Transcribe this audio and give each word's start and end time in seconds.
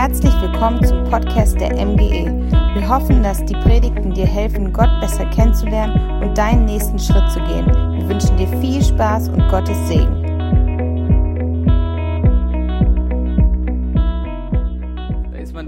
Herzlich 0.00 0.40
willkommen 0.40 0.80
zum 0.84 1.02
Podcast 1.10 1.60
der 1.60 1.74
MGE. 1.74 2.30
Wir 2.74 2.88
hoffen, 2.88 3.20
dass 3.20 3.44
die 3.44 3.56
Predigten 3.56 4.14
dir 4.14 4.26
helfen, 4.26 4.72
Gott 4.72 4.88
besser 5.00 5.24
kennenzulernen 5.26 6.22
und 6.22 6.38
deinen 6.38 6.66
nächsten 6.66 7.00
Schritt 7.00 7.28
zu 7.32 7.40
gehen. 7.40 7.66
Wir 7.66 8.08
wünschen 8.08 8.36
dir 8.36 8.46
viel 8.60 8.80
Spaß 8.80 9.30
und 9.30 9.48
Gottes 9.48 9.76
Segen. 9.88 10.27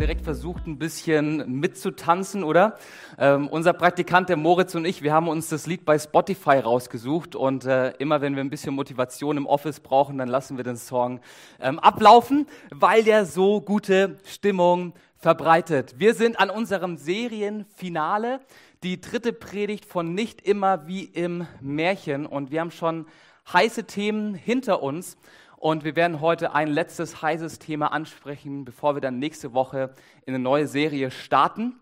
Direkt 0.00 0.22
versucht, 0.22 0.66
ein 0.66 0.78
bisschen 0.78 1.60
mitzutanzen, 1.60 2.42
oder? 2.42 2.78
Ähm, 3.18 3.48
unser 3.48 3.74
Praktikant, 3.74 4.30
der 4.30 4.38
Moritz 4.38 4.74
und 4.74 4.86
ich, 4.86 5.02
wir 5.02 5.12
haben 5.12 5.28
uns 5.28 5.50
das 5.50 5.66
Lied 5.66 5.84
bei 5.84 5.98
Spotify 5.98 6.58
rausgesucht 6.58 7.36
und 7.36 7.66
äh, 7.66 7.90
immer 7.98 8.22
wenn 8.22 8.34
wir 8.34 8.42
ein 8.42 8.48
bisschen 8.48 8.74
Motivation 8.74 9.36
im 9.36 9.46
Office 9.46 9.78
brauchen, 9.80 10.16
dann 10.16 10.28
lassen 10.28 10.56
wir 10.56 10.64
den 10.64 10.78
Song 10.78 11.20
ähm, 11.60 11.78
ablaufen, 11.78 12.46
weil 12.70 13.04
der 13.04 13.26
so 13.26 13.60
gute 13.60 14.16
Stimmung 14.24 14.94
verbreitet. 15.18 15.96
Wir 15.98 16.14
sind 16.14 16.40
an 16.40 16.48
unserem 16.48 16.96
Serienfinale, 16.96 18.40
die 18.82 19.02
dritte 19.02 19.34
Predigt 19.34 19.84
von 19.84 20.14
Nicht 20.14 20.40
immer 20.40 20.86
wie 20.86 21.04
im 21.04 21.46
Märchen 21.60 22.24
und 22.24 22.50
wir 22.50 22.62
haben 22.62 22.70
schon 22.70 23.04
heiße 23.52 23.84
Themen 23.84 24.34
hinter 24.34 24.82
uns. 24.82 25.18
Und 25.60 25.84
wir 25.84 25.94
werden 25.94 26.22
heute 26.22 26.54
ein 26.54 26.68
letztes 26.68 27.20
heißes 27.20 27.58
Thema 27.58 27.92
ansprechen, 27.92 28.64
bevor 28.64 28.96
wir 28.96 29.02
dann 29.02 29.18
nächste 29.18 29.52
Woche 29.52 29.90
in 30.24 30.34
eine 30.34 30.42
neue 30.42 30.66
Serie 30.66 31.10
starten. 31.10 31.74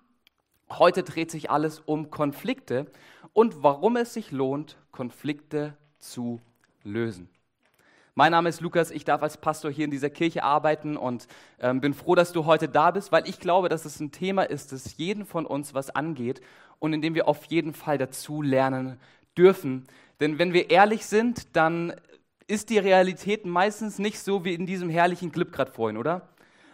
Heute 0.68 1.04
dreht 1.04 1.30
sich 1.30 1.48
alles 1.48 1.78
um 1.86 2.10
Konflikte 2.10 2.90
und 3.32 3.62
warum 3.62 3.94
es 3.94 4.14
sich 4.14 4.32
lohnt, 4.32 4.78
Konflikte 4.90 5.76
zu 6.00 6.40
lösen. 6.82 7.28
Mein 8.16 8.32
Name 8.32 8.48
ist 8.48 8.60
Lukas, 8.60 8.90
ich 8.90 9.04
darf 9.04 9.22
als 9.22 9.36
Pastor 9.36 9.70
hier 9.70 9.84
in 9.84 9.92
dieser 9.92 10.10
Kirche 10.10 10.42
arbeiten 10.42 10.96
und 10.96 11.28
äh, 11.58 11.72
bin 11.72 11.94
froh, 11.94 12.16
dass 12.16 12.32
du 12.32 12.46
heute 12.46 12.68
da 12.68 12.90
bist, 12.90 13.12
weil 13.12 13.28
ich 13.28 13.38
glaube, 13.38 13.68
dass 13.68 13.84
es 13.84 14.00
ein 14.00 14.10
Thema 14.10 14.42
ist, 14.42 14.72
das 14.72 14.96
jeden 14.96 15.24
von 15.24 15.46
uns 15.46 15.72
was 15.72 15.90
angeht 15.90 16.40
und 16.80 16.94
in 16.94 17.00
dem 17.00 17.14
wir 17.14 17.28
auf 17.28 17.44
jeden 17.44 17.74
Fall 17.74 17.96
dazu 17.96 18.42
lernen 18.42 18.98
dürfen. 19.36 19.86
Denn 20.18 20.40
wenn 20.40 20.52
wir 20.52 20.68
ehrlich 20.70 21.06
sind, 21.06 21.54
dann 21.54 21.92
ist 22.48 22.70
die 22.70 22.78
Realität 22.78 23.46
meistens 23.46 23.98
nicht 23.98 24.18
so 24.18 24.44
wie 24.44 24.54
in 24.54 24.66
diesem 24.66 24.90
herrlichen 24.90 25.30
Clip 25.30 25.52
gerade 25.52 25.70
vorhin, 25.70 25.96
oder? 25.96 26.28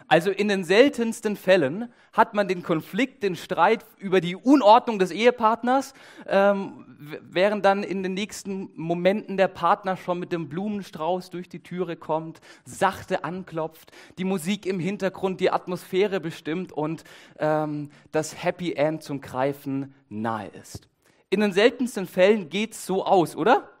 Also 0.07 0.29
in 0.29 0.47
den 0.47 0.63
seltensten 0.63 1.35
Fällen 1.35 1.91
hat 2.13 2.35
man 2.35 2.47
den 2.47 2.61
Konflikt, 2.61 3.23
den 3.23 3.35
Streit 3.35 3.85
über 3.97 4.21
die 4.21 4.35
Unordnung 4.35 4.99
des 4.99 5.11
Ehepartners, 5.11 5.93
ähm, 6.27 6.85
während 6.97 7.65
dann 7.65 7.83
in 7.83 8.03
den 8.03 8.13
nächsten 8.13 8.69
Momenten 8.75 9.35
der 9.35 9.47
Partner 9.47 9.97
schon 9.97 10.19
mit 10.19 10.31
dem 10.31 10.47
Blumenstrauß 10.47 11.31
durch 11.31 11.49
die 11.49 11.61
Türe 11.61 11.95
kommt, 11.95 12.39
sachte 12.63 13.23
anklopft, 13.23 13.91
die 14.17 14.25
Musik 14.25 14.65
im 14.67 14.79
Hintergrund 14.79 15.39
die 15.39 15.51
Atmosphäre 15.51 16.19
bestimmt 16.19 16.71
und 16.71 17.03
ähm, 17.39 17.89
das 18.11 18.43
Happy 18.43 18.73
End 18.73 19.01
zum 19.01 19.21
Greifen 19.21 19.95
nahe 20.07 20.47
ist. 20.49 20.87
In 21.31 21.39
den 21.39 21.51
seltensten 21.51 22.05
Fällen 22.05 22.49
geht's 22.49 22.85
so 22.85 23.05
aus, 23.05 23.35
oder? 23.35 23.74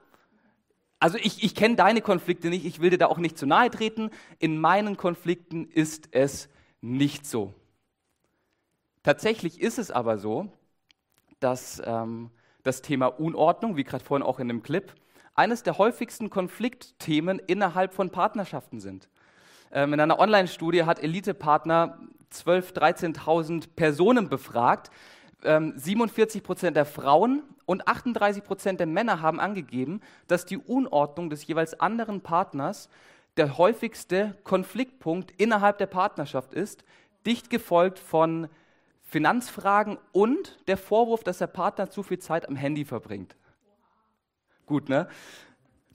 Also 0.99 1.17
ich, 1.17 1.43
ich 1.43 1.55
kenne 1.55 1.75
deine 1.75 2.01
Konflikte 2.01 2.49
nicht, 2.49 2.65
ich 2.65 2.79
will 2.79 2.89
dir 2.89 2.97
da 2.97 3.07
auch 3.07 3.17
nicht 3.17 3.37
zu 3.37 3.45
nahe 3.45 3.69
treten. 3.69 4.09
In 4.39 4.59
meinen 4.59 4.97
Konflikten 4.97 5.65
ist 5.65 6.09
es 6.11 6.49
nicht 6.81 7.25
so. 7.25 7.53
Tatsächlich 9.03 9.61
ist 9.61 9.77
es 9.77 9.91
aber 9.91 10.17
so, 10.17 10.51
dass 11.39 11.81
ähm, 11.85 12.31
das 12.63 12.81
Thema 12.81 13.07
Unordnung, 13.07 13.77
wie 13.77 13.83
gerade 13.83 14.03
vorhin 14.03 14.25
auch 14.25 14.39
in 14.39 14.47
dem 14.47 14.63
Clip, 14.63 14.93
eines 15.35 15.63
der 15.63 15.77
häufigsten 15.77 16.29
Konfliktthemen 16.29 17.39
innerhalb 17.39 17.93
von 17.93 18.09
Partnerschaften 18.09 18.79
sind. 18.79 19.09
Ähm, 19.71 19.93
in 19.93 19.99
einer 19.99 20.17
Online-Studie 20.19 20.85
hat 20.85 21.03
Elite-Partner 21.03 21.99
12.000, 22.31 23.17
13.000 23.17 23.67
Personen 23.75 24.29
befragt. 24.29 24.89
Ähm, 25.45 25.73
47 25.75 26.43
Prozent 26.43 26.75
der 26.75 26.85
Frauen 26.85 27.43
und 27.65 27.87
38 27.87 28.43
Prozent 28.43 28.79
der 28.79 28.87
Männer 28.87 29.21
haben 29.21 29.39
angegeben, 29.39 30.01
dass 30.27 30.45
die 30.45 30.57
Unordnung 30.57 31.29
des 31.29 31.45
jeweils 31.47 31.79
anderen 31.79 32.21
Partners 32.21 32.89
der 33.37 33.57
häufigste 33.57 34.37
Konfliktpunkt 34.43 35.31
innerhalb 35.37 35.77
der 35.77 35.87
Partnerschaft 35.87 36.53
ist, 36.53 36.83
dicht 37.25 37.49
gefolgt 37.49 37.99
von 37.99 38.47
Finanzfragen 39.03 39.97
und 40.11 40.57
der 40.67 40.77
Vorwurf, 40.77 41.23
dass 41.23 41.37
der 41.37 41.47
Partner 41.47 41.89
zu 41.89 42.01
viel 42.01 42.19
Zeit 42.19 42.49
am 42.49 42.55
Handy 42.55 42.85
verbringt. 42.85 43.35
Gut, 44.65 44.89
ne? 44.89 45.07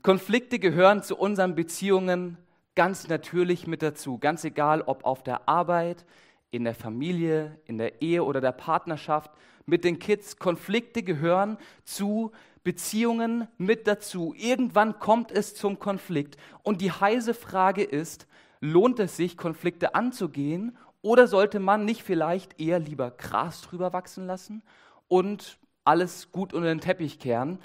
Konflikte 0.02 0.58
gehören 0.58 1.02
zu 1.02 1.16
unseren 1.16 1.54
Beziehungen 1.54 2.38
ganz 2.74 3.08
natürlich 3.08 3.66
mit 3.66 3.82
dazu, 3.82 4.18
ganz 4.18 4.44
egal, 4.44 4.82
ob 4.82 5.04
auf 5.04 5.22
der 5.22 5.48
Arbeit, 5.48 6.06
in 6.50 6.64
der 6.64 6.74
Familie, 6.74 7.58
in 7.64 7.78
der 7.78 8.02
Ehe 8.02 8.24
oder 8.24 8.40
der 8.40 8.52
Partnerschaft 8.52 9.30
mit 9.66 9.84
den 9.84 9.98
Kids. 9.98 10.36
Konflikte 10.36 11.02
gehören 11.02 11.56
zu 11.84 12.32
Beziehungen 12.64 13.48
mit 13.56 13.86
dazu. 13.86 14.34
Irgendwann 14.36 14.98
kommt 14.98 15.32
es 15.32 15.54
zum 15.54 15.78
Konflikt. 15.78 16.36
Und 16.62 16.80
die 16.80 16.92
heiße 16.92 17.34
Frage 17.34 17.82
ist, 17.82 18.26
lohnt 18.60 18.98
es 19.00 19.16
sich, 19.16 19.36
Konflikte 19.36 19.94
anzugehen 19.94 20.76
oder 21.02 21.26
sollte 21.26 21.60
man 21.60 21.84
nicht 21.84 22.02
vielleicht 22.02 22.60
eher 22.60 22.78
lieber 22.78 23.10
Gras 23.10 23.62
drüber 23.62 23.92
wachsen 23.92 24.26
lassen 24.26 24.62
und 25.08 25.58
alles 25.84 26.30
gut 26.30 26.52
unter 26.52 26.68
den 26.68 26.80
Teppich 26.80 27.18
kehren, 27.18 27.58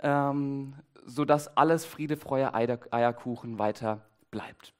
ähm, 0.00 0.74
sodass 1.06 1.56
alles 1.56 1.86
Friede, 1.86 2.16
Freude, 2.16 2.52
Eierkuchen 2.54 3.58
weiter 3.58 4.02
bleibt? 4.30 4.74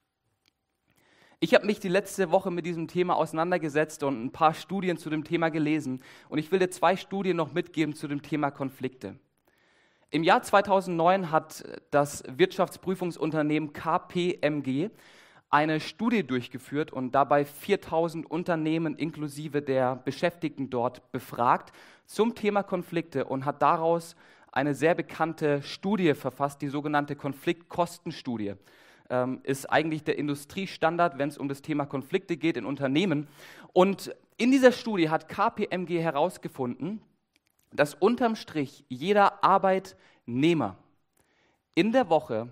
Ich 1.43 1.53
habe 1.53 1.65
mich 1.65 1.81
die 1.81 1.89
letzte 1.89 2.31
Woche 2.31 2.51
mit 2.51 2.65
diesem 2.65 2.87
Thema 2.87 3.17
auseinandergesetzt 3.17 4.03
und 4.03 4.23
ein 4.23 4.31
paar 4.31 4.53
Studien 4.53 4.95
zu 4.95 5.09
dem 5.09 5.25
Thema 5.25 5.49
gelesen. 5.49 6.01
Und 6.29 6.37
ich 6.37 6.53
will 6.53 6.59
dir 6.59 6.69
zwei 6.69 6.95
Studien 6.95 7.35
noch 7.35 7.51
mitgeben 7.51 7.95
zu 7.95 8.07
dem 8.07 8.21
Thema 8.21 8.49
Konflikte. 8.49 9.17
Im 10.09 10.23
Jahr 10.23 10.41
2009 10.41 11.31
hat 11.31 11.65
das 11.91 12.23
Wirtschaftsprüfungsunternehmen 12.29 13.73
KPMG 13.73 14.89
eine 15.49 15.81
Studie 15.81 16.25
durchgeführt 16.25 16.93
und 16.93 17.11
dabei 17.11 17.43
4000 17.43 18.31
Unternehmen 18.31 18.95
inklusive 18.95 19.61
der 19.61 19.97
Beschäftigten 19.97 20.69
dort 20.69 21.11
befragt 21.11 21.73
zum 22.05 22.35
Thema 22.35 22.63
Konflikte 22.63 23.25
und 23.25 23.43
hat 23.43 23.61
daraus 23.61 24.15
eine 24.53 24.73
sehr 24.73 24.95
bekannte 24.95 25.61
Studie 25.61 26.13
verfasst, 26.13 26.61
die 26.61 26.69
sogenannte 26.69 27.17
Konfliktkostenstudie 27.17 28.53
ähm, 29.13 29.41
ist 29.43 29.67
eigentlich 29.67 30.03
der 30.03 30.17
Industriestandard, 30.17 31.19
wenn 31.19 31.29
es 31.29 31.37
um 31.37 31.47
das 31.47 31.61
Thema 31.61 31.85
Konflikte 31.85 32.35
geht 32.35 32.57
in 32.57 32.65
Unternehmen. 32.65 33.27
Und 33.71 34.13
in 34.37 34.49
dieser 34.49 34.71
Studie 34.71 35.11
hat 35.11 35.29
KPMG 35.29 36.01
herausgefunden, 36.01 36.99
dass 37.71 37.93
unterm 37.93 38.35
Strich 38.35 38.83
jeder 38.89 39.43
Arbeitnehmer 39.43 40.77
in 41.75 41.91
der 41.91 42.09
Woche 42.09 42.49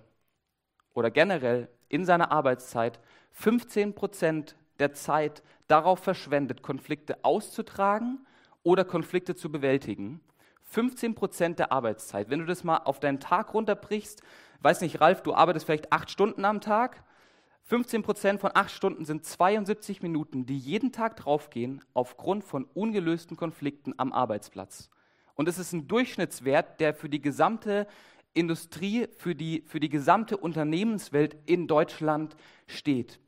oder 0.94 1.09
generell 1.09 1.67
in 1.89 2.05
seiner 2.05 2.31
Arbeitszeit 2.31 2.99
15 3.31 3.95
Prozent 3.95 4.55
der 4.78 4.93
Zeit 4.93 5.41
darauf 5.67 5.99
verschwendet, 5.99 6.61
Konflikte 6.61 7.23
auszutragen 7.23 8.25
oder 8.61 8.85
Konflikte 8.85 9.35
zu 9.35 9.51
bewältigen. 9.51 10.22
15 10.71 11.15
Prozent 11.15 11.59
der 11.59 11.73
Arbeitszeit. 11.73 12.29
Wenn 12.29 12.39
du 12.39 12.45
das 12.45 12.63
mal 12.63 12.77
auf 12.77 13.01
deinen 13.01 13.19
Tag 13.19 13.53
runterbrichst, 13.53 14.21
weiß 14.61 14.79
nicht, 14.79 15.01
Ralf, 15.01 15.21
du 15.21 15.33
arbeitest 15.33 15.65
vielleicht 15.65 15.91
acht 15.91 16.09
Stunden 16.09 16.45
am 16.45 16.61
Tag. 16.61 17.03
15 17.63 18.03
Prozent 18.03 18.39
von 18.39 18.51
acht 18.53 18.71
Stunden 18.71 19.03
sind 19.03 19.25
72 19.25 20.01
Minuten, 20.01 20.45
die 20.45 20.57
jeden 20.57 20.93
Tag 20.93 21.17
draufgehen 21.17 21.83
aufgrund 21.93 22.45
von 22.45 22.63
ungelösten 22.63 23.35
Konflikten 23.35 23.93
am 23.97 24.13
Arbeitsplatz. 24.13 24.89
Und 25.35 25.49
es 25.49 25.59
ist 25.59 25.73
ein 25.73 25.89
Durchschnittswert, 25.89 26.79
der 26.79 26.93
für 26.93 27.09
die 27.09 27.21
gesamte 27.21 27.85
Industrie, 28.33 29.09
für 29.17 29.35
die, 29.35 29.63
für 29.67 29.81
die 29.81 29.89
gesamte 29.89 30.37
Unternehmenswelt 30.37 31.35
in 31.47 31.67
Deutschland 31.67 32.37
steht. 32.67 33.19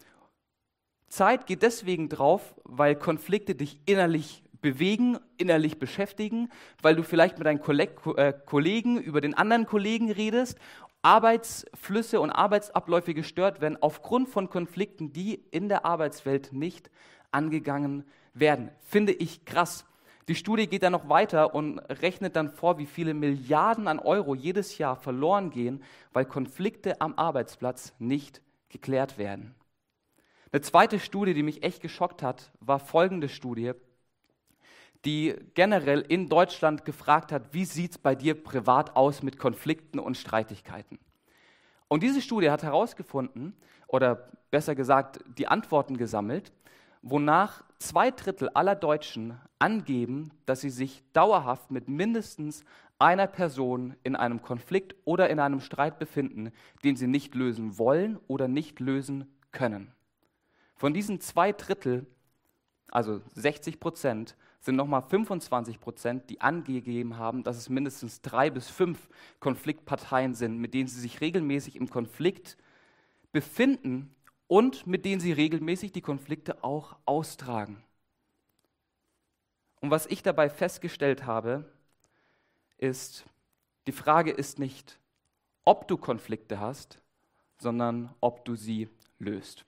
Zeit 1.10 1.46
geht 1.46 1.62
deswegen 1.62 2.08
drauf, 2.08 2.56
weil 2.64 2.96
Konflikte 2.96 3.54
dich 3.54 3.82
innerlich 3.86 4.44
bewegen, 4.64 5.20
innerlich 5.38 5.78
beschäftigen, 5.78 6.50
weil 6.82 6.96
du 6.96 7.04
vielleicht 7.04 7.38
mit 7.38 7.46
deinen 7.46 7.62
äh, 8.18 8.34
Kollegen 8.46 8.98
über 9.00 9.22
den 9.22 9.36
anderen 9.36 9.68
Kollegen 9.68 10.12
redest 10.12 10.58
Arbeitsflüsse 11.04 12.22
und 12.22 12.32
Arbeitsabläufe 12.32 13.14
gestört 13.14 13.60
werden 13.60 13.78
aufgrund 13.82 14.30
von 14.30 14.50
Konflikten, 14.50 15.12
die 15.12 15.36
in 15.52 15.68
der 15.68 15.86
Arbeitswelt 15.86 16.54
nicht 16.54 16.90
angegangen 17.30 18.06
werden. 18.34 18.72
Finde 18.82 19.12
ich 19.12 19.44
krass. 19.44 19.86
Die 20.30 20.36
Studie 20.36 20.68
geht 20.68 20.84
dann 20.84 20.94
noch 20.94 21.10
weiter 21.10 21.54
und 21.54 21.80
rechnet 21.80 22.38
dann 22.38 22.50
vor, 22.50 22.78
wie 22.78 22.86
viele 22.86 23.14
Milliarden 23.14 23.90
an 23.90 24.00
Euro 24.00 24.34
jedes 24.34 24.78
Jahr 24.78 24.96
verloren 24.96 25.50
gehen, 25.50 25.84
weil 26.14 26.24
Konflikte 26.24 27.02
am 27.02 27.16
Arbeitsplatz 27.16 27.94
nicht 28.00 28.42
geklärt 28.70 29.18
werden. 29.18 29.54
Eine 30.54 30.62
zweite 30.62 31.00
Studie, 31.00 31.34
die 31.34 31.44
mich 31.44 31.64
echt 31.64 31.82
geschockt 31.82 32.24
hat, 32.24 32.54
war 32.62 32.80
folgende 32.80 33.28
Studie 33.28 33.74
die 35.06 35.36
generell 35.54 36.02
in 36.02 36.30
Deutschland 36.30 36.86
gefragt 36.86 37.32
hat, 37.32 37.54
wie 37.54 37.66
sieht 37.66 37.92
es 37.92 37.98
bei 37.98 38.16
dir 38.16 38.42
privat 38.42 38.96
aus 38.96 39.22
mit 39.22 39.38
Konflikten 39.38 40.00
und 40.00 40.18
Streitigkeiten. 40.18 41.00
Und 41.88 42.04
diese 42.04 42.22
Studie 42.22 42.50
hat 42.50 42.64
herausgefunden, 42.64 43.54
oder 43.88 44.28
besser 44.50 44.76
gesagt, 44.76 45.20
die 45.38 45.48
Antworten 45.48 45.98
gesammelt, 45.98 46.52
wonach 47.02 47.64
zwei 47.78 48.12
Drittel 48.12 48.50
aller 48.50 48.76
Deutschen 48.76 49.38
angeben, 49.60 50.32
dass 50.46 50.62
sie 50.62 50.70
sich 50.70 51.04
dauerhaft 51.12 51.70
mit 51.70 51.90
mindestens 51.90 52.64
einer 52.98 53.28
Person 53.28 53.96
in 54.04 54.16
einem 54.16 54.42
Konflikt 54.42 54.96
oder 55.04 55.30
in 55.30 55.40
einem 55.40 55.60
Streit 55.60 56.00
befinden, 56.00 56.52
den 56.84 56.96
sie 56.96 57.08
nicht 57.08 57.36
lösen 57.36 57.78
wollen 57.78 58.18
oder 58.28 58.48
nicht 58.48 58.80
lösen 58.80 59.28
können. 59.52 59.92
Von 60.76 60.94
diesen 60.94 61.20
zwei 61.20 61.52
Drittel, 61.52 62.06
also 62.90 63.22
60 63.36 63.80
Prozent, 63.80 64.36
sind 64.64 64.78
nochmal 64.78 65.02
25 65.02 65.82
Prozent, 65.82 66.30
die 66.30 66.40
angegeben 66.40 67.18
haben, 67.18 67.44
dass 67.44 67.58
es 67.58 67.68
mindestens 67.68 68.22
drei 68.22 68.50
bis 68.50 68.70
fünf 68.70 69.10
Konfliktparteien 69.42 70.36
sind, 70.36 70.58
mit 70.58 70.74
denen 70.74 70.88
sie 70.88 71.02
sich 71.02 71.20
regelmäßig 71.20 71.76
im 71.76 71.90
Konflikt 71.90 72.58
befinden 73.34 74.16
und 74.48 74.88
mit 74.88 75.04
denen 75.04 75.20
sie 75.20 75.34
regelmäßig 75.34 75.92
die 75.92 76.02
Konflikte 76.02 76.64
auch 76.64 76.96
austragen. 77.06 77.84
Und 79.82 79.92
was 79.92 80.06
ich 80.06 80.24
dabei 80.24 80.50
festgestellt 80.50 81.26
habe, 81.26 81.70
ist, 82.78 83.26
die 83.86 83.92
Frage 83.92 84.32
ist 84.32 84.60
nicht, 84.60 84.98
ob 85.66 85.90
du 85.90 85.98
Konflikte 85.98 86.62
hast, 86.62 87.02
sondern 87.58 88.16
ob 88.22 88.46
du 88.46 88.56
sie 88.56 88.88
löst. 89.20 89.66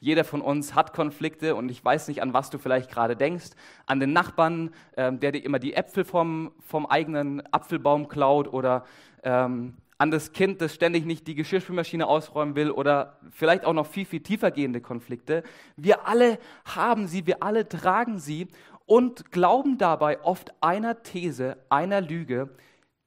Jeder 0.00 0.24
von 0.24 0.40
uns 0.40 0.74
hat 0.74 0.94
Konflikte 0.94 1.54
und 1.54 1.70
ich 1.70 1.84
weiß 1.84 2.08
nicht, 2.08 2.22
an 2.22 2.32
was 2.32 2.48
du 2.48 2.58
vielleicht 2.58 2.90
gerade 2.90 3.16
denkst. 3.16 3.50
An 3.84 4.00
den 4.00 4.14
Nachbarn, 4.14 4.70
ähm, 4.96 5.20
der 5.20 5.32
dir 5.32 5.44
immer 5.44 5.58
die 5.58 5.74
Äpfel 5.74 6.04
vom, 6.04 6.52
vom 6.58 6.86
eigenen 6.86 7.42
Apfelbaum 7.52 8.08
klaut 8.08 8.50
oder 8.50 8.84
ähm, 9.22 9.74
an 9.98 10.10
das 10.10 10.32
Kind, 10.32 10.62
das 10.62 10.74
ständig 10.74 11.04
nicht 11.04 11.26
die 11.26 11.34
Geschirrspülmaschine 11.34 12.06
ausräumen 12.06 12.56
will 12.56 12.70
oder 12.70 13.20
vielleicht 13.30 13.66
auch 13.66 13.74
noch 13.74 13.86
viel, 13.86 14.06
viel 14.06 14.22
tiefer 14.22 14.50
gehende 14.50 14.80
Konflikte. 14.80 15.42
Wir 15.76 16.08
alle 16.08 16.38
haben 16.64 17.06
sie, 17.06 17.26
wir 17.26 17.42
alle 17.42 17.68
tragen 17.68 18.18
sie 18.18 18.48
und 18.86 19.30
glauben 19.30 19.76
dabei 19.76 20.22
oft 20.22 20.54
einer 20.62 21.02
These, 21.02 21.58
einer 21.68 22.00
Lüge, 22.00 22.56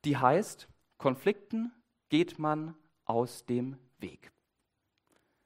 die 0.05 0.17
heißt, 0.17 0.67
Konflikten 0.99 1.71
geht 2.09 2.37
man 2.37 2.75
aus 3.05 3.45
dem 3.45 3.77
Weg. 3.97 4.31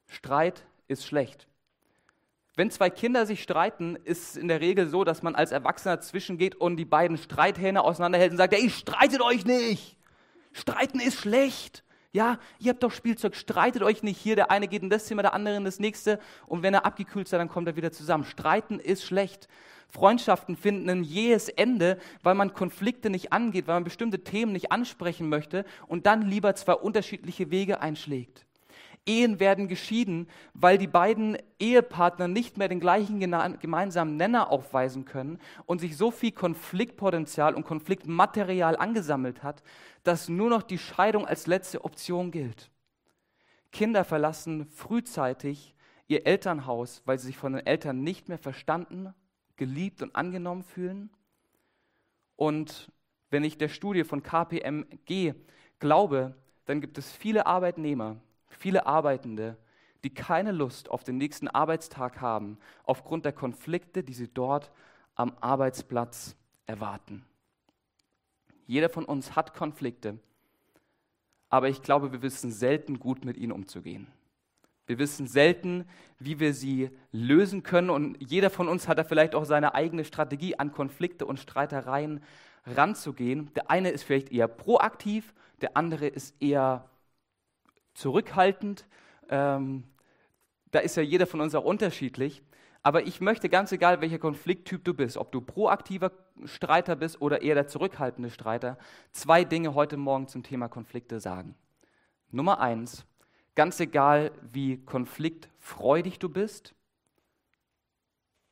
Streit 0.06 0.66
ist 0.88 1.06
schlecht. 1.06 1.46
Wenn 2.56 2.72
zwei 2.72 2.90
Kinder 2.90 3.24
sich 3.24 3.40
streiten, 3.40 3.94
ist 3.94 4.30
es 4.30 4.36
in 4.36 4.48
der 4.48 4.60
Regel 4.60 4.88
so, 4.88 5.04
dass 5.04 5.22
man 5.22 5.36
als 5.36 5.52
Erwachsener 5.52 6.00
zwischengeht 6.00 6.56
und 6.56 6.76
die 6.76 6.84
beiden 6.84 7.16
Streithähne 7.16 7.84
auseinanderhält 7.84 8.32
und 8.32 8.36
sagt, 8.36 8.52
ey, 8.52 8.68
streitet 8.68 9.20
euch 9.20 9.44
nicht. 9.44 9.96
Streiten 10.52 10.98
ist 10.98 11.20
schlecht. 11.20 11.84
Ja, 12.10 12.40
ihr 12.58 12.70
habt 12.70 12.82
doch 12.82 12.90
Spielzeug, 12.90 13.36
streitet 13.36 13.84
euch 13.84 14.02
nicht 14.02 14.18
hier. 14.18 14.34
Der 14.34 14.50
eine 14.50 14.66
geht 14.66 14.82
in 14.82 14.90
das 14.90 15.06
Zimmer, 15.06 15.22
der 15.22 15.34
andere 15.34 15.56
in 15.56 15.64
das 15.64 15.78
nächste. 15.78 16.18
Und 16.46 16.64
wenn 16.64 16.74
er 16.74 16.84
abgekühlt 16.84 17.26
ist, 17.26 17.32
dann 17.32 17.48
kommt 17.48 17.68
er 17.68 17.76
wieder 17.76 17.92
zusammen. 17.92 18.24
Streiten 18.24 18.80
ist 18.80 19.04
schlecht. 19.04 19.46
Freundschaften 19.88 20.56
finden 20.56 20.90
ein 20.90 21.04
jähes 21.04 21.48
Ende, 21.48 21.98
weil 22.24 22.34
man 22.34 22.54
Konflikte 22.54 23.08
nicht 23.08 23.32
angeht, 23.32 23.68
weil 23.68 23.76
man 23.76 23.84
bestimmte 23.84 24.24
Themen 24.24 24.50
nicht 24.52 24.72
ansprechen 24.72 25.28
möchte 25.28 25.64
und 25.86 26.06
dann 26.06 26.22
lieber 26.22 26.56
zwei 26.56 26.74
unterschiedliche 26.74 27.52
Wege 27.52 27.80
einschlägt. 27.80 28.47
Ehen 29.08 29.40
werden 29.40 29.68
geschieden, 29.68 30.28
weil 30.52 30.76
die 30.76 30.86
beiden 30.86 31.38
Ehepartner 31.58 32.28
nicht 32.28 32.58
mehr 32.58 32.68
den 32.68 32.78
gleichen 32.78 33.18
gemeinsamen 33.18 34.16
Nenner 34.16 34.50
aufweisen 34.50 35.06
können 35.06 35.38
und 35.64 35.80
sich 35.80 35.96
so 35.96 36.10
viel 36.10 36.32
Konfliktpotenzial 36.32 37.54
und 37.54 37.64
Konfliktmaterial 37.64 38.76
angesammelt 38.76 39.42
hat, 39.42 39.62
dass 40.04 40.28
nur 40.28 40.50
noch 40.50 40.62
die 40.62 40.78
Scheidung 40.78 41.26
als 41.26 41.46
letzte 41.46 41.84
Option 41.84 42.30
gilt. 42.30 42.70
Kinder 43.72 44.04
verlassen 44.04 44.66
frühzeitig 44.66 45.74
ihr 46.06 46.26
Elternhaus, 46.26 47.02
weil 47.06 47.18
sie 47.18 47.28
sich 47.28 47.36
von 47.36 47.54
den 47.54 47.66
Eltern 47.66 48.02
nicht 48.02 48.28
mehr 48.28 48.38
verstanden, 48.38 49.14
geliebt 49.56 50.02
und 50.02 50.14
angenommen 50.14 50.62
fühlen. 50.62 51.10
Und 52.36 52.92
wenn 53.30 53.44
ich 53.44 53.58
der 53.58 53.68
Studie 53.68 54.04
von 54.04 54.22
KPMG 54.22 55.34
glaube, 55.78 56.36
dann 56.66 56.80
gibt 56.80 56.98
es 56.98 57.10
viele 57.10 57.46
Arbeitnehmer, 57.46 58.16
viele 58.48 58.86
Arbeitende, 58.86 59.56
die 60.04 60.10
keine 60.14 60.52
Lust 60.52 60.90
auf 60.90 61.04
den 61.04 61.18
nächsten 61.18 61.48
Arbeitstag 61.48 62.20
haben, 62.20 62.58
aufgrund 62.84 63.24
der 63.24 63.32
Konflikte, 63.32 64.02
die 64.02 64.14
sie 64.14 64.28
dort 64.28 64.70
am 65.14 65.32
Arbeitsplatz 65.40 66.36
erwarten. 66.66 67.24
Jeder 68.66 68.88
von 68.88 69.04
uns 69.04 69.34
hat 69.34 69.54
Konflikte, 69.54 70.18
aber 71.48 71.68
ich 71.68 71.82
glaube, 71.82 72.12
wir 72.12 72.22
wissen 72.22 72.52
selten 72.52 73.00
gut 73.00 73.24
mit 73.24 73.36
ihnen 73.36 73.52
umzugehen. 73.52 74.06
Wir 74.86 74.98
wissen 74.98 75.26
selten, 75.26 75.86
wie 76.18 76.40
wir 76.40 76.54
sie 76.54 76.90
lösen 77.12 77.62
können 77.62 77.90
und 77.90 78.16
jeder 78.20 78.50
von 78.50 78.68
uns 78.68 78.88
hat 78.88 78.98
da 78.98 79.04
vielleicht 79.04 79.34
auch 79.34 79.44
seine 79.44 79.74
eigene 79.74 80.04
Strategie, 80.04 80.58
an 80.58 80.72
Konflikte 80.72 81.26
und 81.26 81.38
Streitereien 81.38 82.22
ranzugehen. 82.66 83.52
Der 83.54 83.70
eine 83.70 83.90
ist 83.90 84.04
vielleicht 84.04 84.32
eher 84.32 84.48
proaktiv, 84.48 85.34
der 85.60 85.76
andere 85.76 86.06
ist 86.06 86.40
eher 86.40 86.88
zurückhaltend. 87.98 88.86
Ähm, 89.28 89.84
da 90.70 90.78
ist 90.80 90.96
ja 90.96 91.02
jeder 91.02 91.26
von 91.26 91.40
uns 91.40 91.54
auch 91.54 91.64
unterschiedlich. 91.64 92.42
Aber 92.82 93.06
ich 93.06 93.20
möchte 93.20 93.48
ganz 93.48 93.72
egal, 93.72 94.00
welcher 94.00 94.18
Konflikttyp 94.18 94.84
du 94.84 94.94
bist, 94.94 95.16
ob 95.16 95.32
du 95.32 95.40
proaktiver 95.40 96.12
Streiter 96.44 96.96
bist 96.96 97.20
oder 97.20 97.42
eher 97.42 97.56
der 97.56 97.66
zurückhaltende 97.66 98.30
Streiter, 98.30 98.78
zwei 99.12 99.44
Dinge 99.44 99.74
heute 99.74 99.96
Morgen 99.96 100.28
zum 100.28 100.42
Thema 100.42 100.68
Konflikte 100.68 101.18
sagen. 101.18 101.56
Nummer 102.30 102.60
eins, 102.60 103.04
ganz 103.56 103.80
egal, 103.80 104.30
wie 104.42 104.84
konfliktfreudig 104.84 106.18
du 106.18 106.28
bist, 106.28 106.74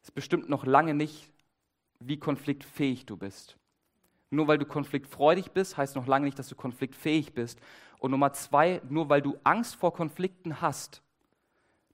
ist 0.03 0.15
bestimmt 0.15 0.49
noch 0.49 0.67
lange 0.67 0.95
nicht, 0.95 1.31
wie 2.01 2.19
konfliktfähig 2.19 3.07
du 3.07 3.17
bist. 3.17 3.57
Nur 4.31 4.49
weil 4.49 4.59
du 4.59 4.67
konfliktfreudig 4.67 5.53
bist, 5.53 5.77
heißt 5.77 5.95
noch 5.95 6.07
lange 6.07 6.25
nicht, 6.25 6.39
dass 6.39 6.49
du 6.49 6.57
konfliktfähig 6.57 7.33
bist. 7.33 7.61
Und 7.99 8.11
Nummer 8.11 8.33
zwei, 8.33 8.81
nur 8.89 9.09
weil 9.09 9.23
du 9.23 9.39
Angst 9.45 9.77
vor 9.77 9.93
Konflikten 9.93 10.61
hast, 10.61 11.03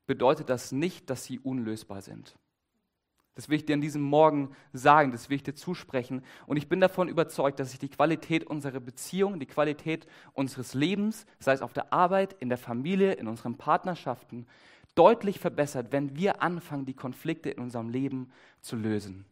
bedeutet 0.07 0.49
das 0.49 0.73
nicht, 0.73 1.11
dass 1.11 1.25
sie 1.25 1.39
unlösbar 1.39 2.03
sind. 2.03 2.37
Das 3.35 3.49
will 3.49 3.57
ich 3.57 3.65
dir 3.65 3.75
an 3.75 3.81
diesem 3.81 4.03
Morgen 4.03 4.55
sagen, 4.75 5.11
das 5.11 5.31
will 5.31 5.37
ich 5.37 5.43
dir 5.43 5.55
zusprechen. 5.55 6.23
Und 6.47 6.59
ich 6.59 6.69
bin 6.69 6.81
davon 6.81 7.09
überzeugt, 7.09 7.61
dass 7.61 7.71
sich 7.71 7.79
die 7.79 7.89
Qualität 7.89 8.45
unserer 8.45 8.81
Beziehung, 8.81 9.41
die 9.41 9.47
Qualität 9.47 10.07
unseres 10.35 10.75
Lebens, 10.75 11.25
sei 11.39 11.55
es 11.55 11.63
auf 11.63 11.73
der 11.73 11.95
Arbeit, 11.95 12.35
in 12.41 12.51
der 12.51 12.59
Familie, 12.59 13.13
in 13.13 13.29
unseren 13.29 13.57
Partnerschaften, 13.57 14.47
deutlich 14.95 15.39
verbessert, 15.39 15.93
wenn 15.93 16.15
wir 16.15 16.43
anfangen, 16.43 16.85
die 16.85 16.93
Konflikte 16.93 17.49
in 17.49 17.63
unserem 17.63 17.89
Leben 17.89 18.31
zu 18.61 18.77
lösen. 18.77 19.25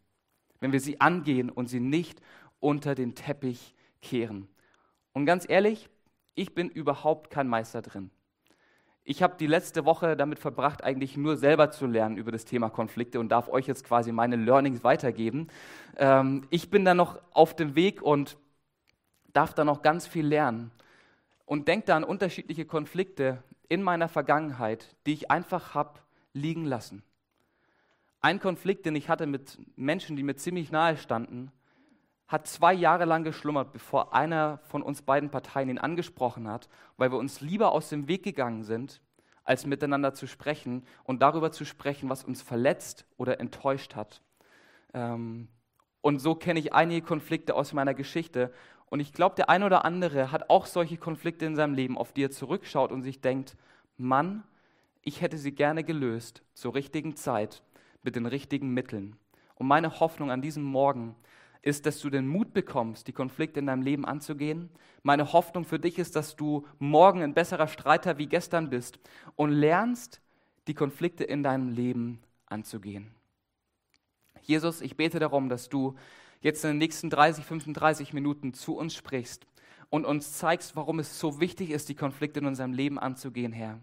Wenn 0.59 0.71
wir 0.71 0.79
sie 0.79 0.99
angehen 0.99 1.51
und 1.51 1.67
sie 1.67 1.79
nicht 1.79 2.21
unter 2.59 2.95
den 2.95 3.13
Teppich 3.13 3.75
kehren. 4.01 4.47
Und 5.13 5.27
ganz 5.27 5.47
ehrlich, 5.47 5.90
ich 6.35 6.53
bin 6.55 6.69
überhaupt 6.69 7.29
kein 7.29 7.47
Meister 7.47 7.81
drin. 7.81 8.11
Ich 9.03 9.23
habe 9.23 9.35
die 9.39 9.47
letzte 9.47 9.85
Woche 9.85 10.15
damit 10.15 10.37
verbracht, 10.37 10.83
eigentlich 10.83 11.17
nur 11.17 11.35
selber 11.35 11.71
zu 11.71 11.87
lernen 11.87 12.17
über 12.17 12.31
das 12.31 12.45
Thema 12.45 12.69
Konflikte 12.69 13.19
und 13.19 13.29
darf 13.29 13.49
euch 13.49 13.65
jetzt 13.65 13.83
quasi 13.83 14.11
meine 14.11 14.35
Learnings 14.35 14.83
weitergeben. 14.83 15.47
Ähm, 15.97 16.45
ich 16.51 16.69
bin 16.69 16.85
da 16.85 16.93
noch 16.93 17.19
auf 17.31 17.55
dem 17.55 17.75
Weg 17.75 18.01
und 18.01 18.37
darf 19.33 19.53
da 19.53 19.63
noch 19.63 19.81
ganz 19.81 20.05
viel 20.05 20.25
lernen 20.25 20.71
und 21.45 21.67
denke 21.67 21.87
da 21.87 21.97
an 21.97 22.03
unterschiedliche 22.03 22.65
Konflikte 22.65 23.43
in 23.69 23.81
meiner 23.81 24.07
Vergangenheit, 24.07 24.95
die 25.05 25.13
ich 25.13 25.31
einfach 25.31 25.73
habe 25.73 25.99
liegen 26.33 26.65
lassen. 26.65 27.03
Ein 28.21 28.39
Konflikt, 28.39 28.85
den 28.85 28.95
ich 28.95 29.09
hatte 29.09 29.25
mit 29.25 29.57
Menschen, 29.75 30.15
die 30.15 30.23
mir 30.23 30.35
ziemlich 30.35 30.71
nahe 30.71 30.95
standen, 30.95 31.51
hat 32.31 32.47
zwei 32.47 32.73
Jahre 32.73 33.03
lang 33.03 33.25
geschlummert, 33.25 33.73
bevor 33.73 34.13
einer 34.13 34.59
von 34.63 34.81
uns 34.81 35.01
beiden 35.01 35.29
Parteien 35.29 35.67
ihn 35.67 35.77
angesprochen 35.77 36.47
hat, 36.47 36.69
weil 36.95 37.11
wir 37.11 37.17
uns 37.17 37.41
lieber 37.41 37.73
aus 37.73 37.89
dem 37.89 38.07
Weg 38.07 38.23
gegangen 38.23 38.63
sind, 38.63 39.01
als 39.43 39.65
miteinander 39.65 40.13
zu 40.13 40.27
sprechen 40.27 40.83
und 41.03 41.21
darüber 41.21 41.51
zu 41.51 41.65
sprechen, 41.65 42.09
was 42.09 42.23
uns 42.23 42.41
verletzt 42.41 43.05
oder 43.17 43.41
enttäuscht 43.41 43.95
hat. 43.95 44.21
Ähm, 44.93 45.49
und 45.99 46.19
so 46.19 46.33
kenne 46.33 46.59
ich 46.59 46.73
einige 46.73 47.05
Konflikte 47.05 47.53
aus 47.53 47.73
meiner 47.73 47.93
Geschichte. 47.93 48.53
Und 48.85 49.01
ich 49.01 49.11
glaube, 49.11 49.35
der 49.35 49.49
eine 49.49 49.65
oder 49.65 49.83
andere 49.83 50.31
hat 50.31 50.49
auch 50.49 50.67
solche 50.67 50.97
Konflikte 50.97 51.45
in 51.45 51.57
seinem 51.57 51.73
Leben, 51.73 51.97
auf 51.97 52.13
die 52.13 52.23
er 52.23 52.31
zurückschaut 52.31 52.93
und 52.93 53.01
sich 53.01 53.19
denkt, 53.19 53.57
Mann, 53.97 54.43
ich 55.01 55.19
hätte 55.21 55.37
sie 55.37 55.51
gerne 55.51 55.83
gelöst, 55.83 56.43
zur 56.53 56.75
richtigen 56.75 57.17
Zeit, 57.17 57.61
mit 58.03 58.15
den 58.15 58.25
richtigen 58.25 58.69
Mitteln. 58.73 59.17
Und 59.55 59.67
meine 59.67 59.99
Hoffnung 59.99 60.31
an 60.31 60.41
diesem 60.41 60.63
Morgen 60.63 61.15
ist, 61.61 61.85
dass 61.85 61.99
du 61.99 62.09
den 62.09 62.27
Mut 62.27 62.53
bekommst, 62.53 63.07
die 63.07 63.13
Konflikte 63.13 63.59
in 63.59 63.67
deinem 63.67 63.83
Leben 63.83 64.05
anzugehen. 64.05 64.69
Meine 65.03 65.31
Hoffnung 65.31 65.63
für 65.63 65.79
dich 65.79 65.99
ist, 65.99 66.15
dass 66.15 66.35
du 66.35 66.65
morgen 66.79 67.21
ein 67.21 67.33
besserer 67.33 67.67
Streiter 67.67 68.17
wie 68.17 68.27
gestern 68.27 68.69
bist 68.69 68.99
und 69.35 69.51
lernst, 69.51 70.21
die 70.67 70.73
Konflikte 70.73 71.23
in 71.23 71.43
deinem 71.43 71.69
Leben 71.69 72.21
anzugehen. 72.47 73.11
Jesus, 74.41 74.81
ich 74.81 74.97
bete 74.97 75.19
darum, 75.19 75.49
dass 75.49 75.69
du 75.69 75.95
jetzt 76.41 76.63
in 76.63 76.71
den 76.71 76.77
nächsten 76.79 77.09
30, 77.09 77.45
35 77.45 78.13
Minuten 78.13 78.53
zu 78.53 78.75
uns 78.75 78.95
sprichst 78.95 79.45
und 79.89 80.05
uns 80.05 80.33
zeigst, 80.33 80.75
warum 80.75 80.99
es 80.99 81.19
so 81.19 81.39
wichtig 81.39 81.69
ist, 81.69 81.89
die 81.89 81.95
Konflikte 81.95 82.39
in 82.39 82.47
unserem 82.47 82.73
Leben 82.73 82.97
anzugehen, 82.97 83.53
Herr. 83.53 83.79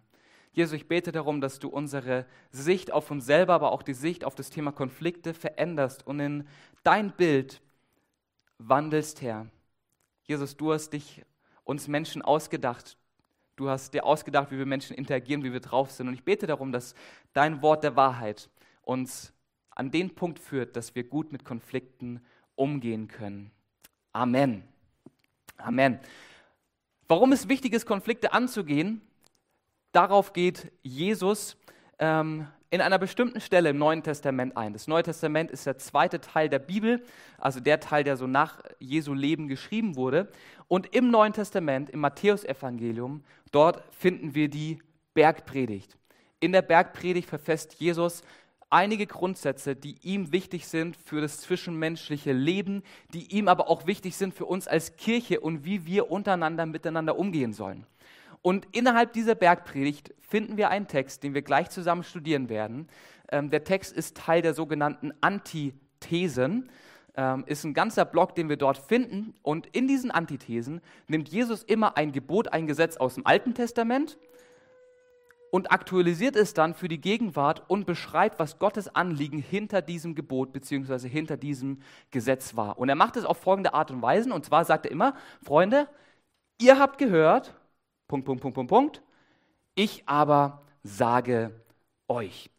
Jesus, 0.53 0.73
ich 0.73 0.89
bete 0.89 1.13
darum, 1.13 1.41
dass 1.41 1.61
du 1.61 1.69
unsere 1.69 2.27
Sicht 2.51 2.93
auf 2.93 3.11
uns 3.11 3.27
selber, 3.27 3.55
aber 3.55 3.71
auch 3.71 3.83
die 3.83 3.95
Sicht 3.95 4.25
auf 4.25 4.35
das 4.35 4.51
Thema 4.51 4.73
Konflikte 4.73 5.35
veränderst 5.35 6.05
und 6.07 6.19
in 6.19 6.49
dein 6.83 7.13
Bild 7.13 7.61
wandelst, 8.59 9.23
Herr. 9.23 9.47
Jesus, 10.25 10.57
du 10.57 10.73
hast 10.73 10.91
dich 10.91 11.25
uns 11.65 11.89
Menschen 11.89 12.23
ausgedacht. 12.23 12.97
Du 13.57 13.69
hast 13.69 13.95
dir 13.95 14.05
ausgedacht, 14.05 14.51
wie 14.51 14.59
wir 14.59 14.67
Menschen 14.67 14.97
interagieren, 14.97 15.43
wie 15.43 15.53
wir 15.53 15.61
drauf 15.61 15.91
sind. 15.91 16.09
Und 16.09 16.15
ich 16.15 16.25
bete 16.25 16.47
darum, 16.47 16.71
dass 16.71 16.95
dein 17.33 17.63
Wort 17.63 17.83
der 17.83 17.97
Wahrheit 17.97 18.51
uns 18.83 19.33
an 19.71 19.91
den 19.91 20.15
Punkt 20.15 20.39
führt, 20.39 20.77
dass 20.77 20.95
wir 20.95 21.05
gut 21.05 21.33
mit 21.33 21.45
Konflikten 21.45 22.25
umgehen 22.55 23.09
können. 23.09 23.51
Amen. 24.13 24.65
Amen. 25.57 25.99
Warum 27.07 27.33
es 27.33 27.49
wichtig 27.49 27.73
ist, 27.73 27.87
Konflikte 27.87 28.33
anzugehen, 28.33 29.01
darauf 29.93 30.33
geht 30.33 30.71
Jesus 30.83 31.57
ähm, 31.99 32.47
in 32.71 32.81
einer 32.81 32.99
bestimmten 32.99 33.41
Stelle 33.41 33.71
im 33.71 33.79
Neuen 33.79 34.03
Testament 34.03 34.57
ein. 34.57 34.73
Das 34.73 34.89
Neue 34.89 35.03
Testament 35.03 35.51
ist 35.51 35.67
der 35.67 35.79
zweite 35.79 36.21
Teil 36.21 36.49
der 36.49 36.59
Bibel, 36.59 37.03
also 37.39 37.61
der 37.61 37.81
Teil, 37.81 38.05
der 38.05 38.17
so 38.17 38.27
nach 38.27 38.61
Jesu 38.79 39.15
Leben 39.15 39.49
geschrieben 39.49 39.97
wurde. 39.97 40.29
Und 40.67 40.95
im 40.95 41.11
Neuen 41.11 41.33
Testament, 41.33 41.89
im 41.89 42.01
Matthäusevangelium, 42.01 43.25
dort 43.53 43.83
finden 43.95 44.35
wir 44.35 44.49
die 44.49 44.81
Bergpredigt. 45.15 45.97
In 46.41 46.53
der 46.53 46.63
Bergpredigt 46.63 47.29
verfasst 47.29 47.75
Jesus 47.75 48.23
einige 48.71 49.07
Grundsätze, 49.07 49.75
die 49.75 49.97
ihm 50.03 50.31
wichtig 50.31 50.67
sind 50.67 50.97
für 50.97 51.23
das 51.23 51.41
zwischenmenschliche 51.41 52.33
Leben, 52.33 52.83
die 53.15 53.35
ihm 53.35 53.49
aber 53.49 53.69
auch 53.71 53.87
wichtig 53.87 54.15
sind 54.17 54.35
für 54.35 54.45
uns 54.45 54.69
als 54.69 54.97
Kirche 54.97 55.41
und 55.41 55.65
wie 55.65 55.87
wir 55.87 56.11
untereinander 56.11 56.67
miteinander 56.67 57.19
umgehen 57.19 57.55
sollen. 57.55 57.87
Und 58.43 58.67
innerhalb 58.73 59.13
dieser 59.13 59.35
Bergpredigt 59.35 60.15
finden 60.21 60.57
wir 60.57 60.71
einen 60.71 60.87
Text, 60.87 61.23
den 61.23 61.35
wir 61.35 61.43
gleich 61.43 61.71
zusammen 61.71 62.03
studieren 62.03 62.49
werden. 62.49 62.89
Ähm, 63.31 63.51
der 63.51 63.65
Text 63.65 63.97
ist 63.97 64.17
Teil 64.17 64.43
der 64.43 64.55
sogenannten 64.55 65.13
Antithesen, 65.21 66.71
ähm, 67.17 67.45
ist 67.47 67.65
ein 67.65 67.75
ganzer 67.75 68.05
Block, 68.05 68.35
den 68.35 68.49
wir 68.49 68.57
dort 68.57 68.79
finden. 68.79 69.35
Und 69.43 69.67
in 69.69 69.89
diesen 69.89 70.11
Antithesen 70.11 70.81
nimmt 71.09 71.29
Jesus 71.29 71.63
immer 71.63 71.97
ein 71.97 72.13
Gebot, 72.13 72.53
ein 72.53 72.67
Gesetz 72.67 72.97
aus 72.97 73.15
dem 73.15 73.27
Alten 73.27 73.55
Testament 73.55 74.19
und 75.51 75.73
aktualisiert 75.73 76.37
es 76.37 76.55
dann 76.55 76.75
für 76.75 76.89
die 76.89 77.01
Gegenwart 77.01 77.63
und 77.69 77.87
beschreibt, 77.87 78.39
was 78.39 78.59
Gottes 78.59 78.95
Anliegen 78.95 79.39
hinter 79.39 79.83
diesem 79.83 80.15
Gebot 80.15 80.53
bzw. 80.53 81.09
hinter 81.09 81.37
diesem 81.37 81.81
Gesetz 82.11 82.57
war. 82.57 82.79
Und 82.79 82.89
er 82.89 82.95
macht 82.95 83.17
es 83.17 83.25
auf 83.25 83.39
folgende 83.39 83.75
Art 83.75 83.91
und 83.91 84.03
Weise. 84.03 84.33
Und 84.33 84.45
zwar 84.45 84.65
sagt 84.65 84.87
er 84.87 84.93
immer, 84.93 85.15
Freunde, 85.43 85.89
ihr 86.61 86.79
habt 86.79 86.99
gehört, 86.99 87.55
Punkt, 88.09 88.25
Punkt, 88.25 88.41
Punkt, 88.41 88.55
Punkt, 88.55 88.71
Punkt. 88.71 89.03
Ich 89.75 90.03
aber 90.07 90.63
sage 90.83 91.53
euch. 92.09 92.51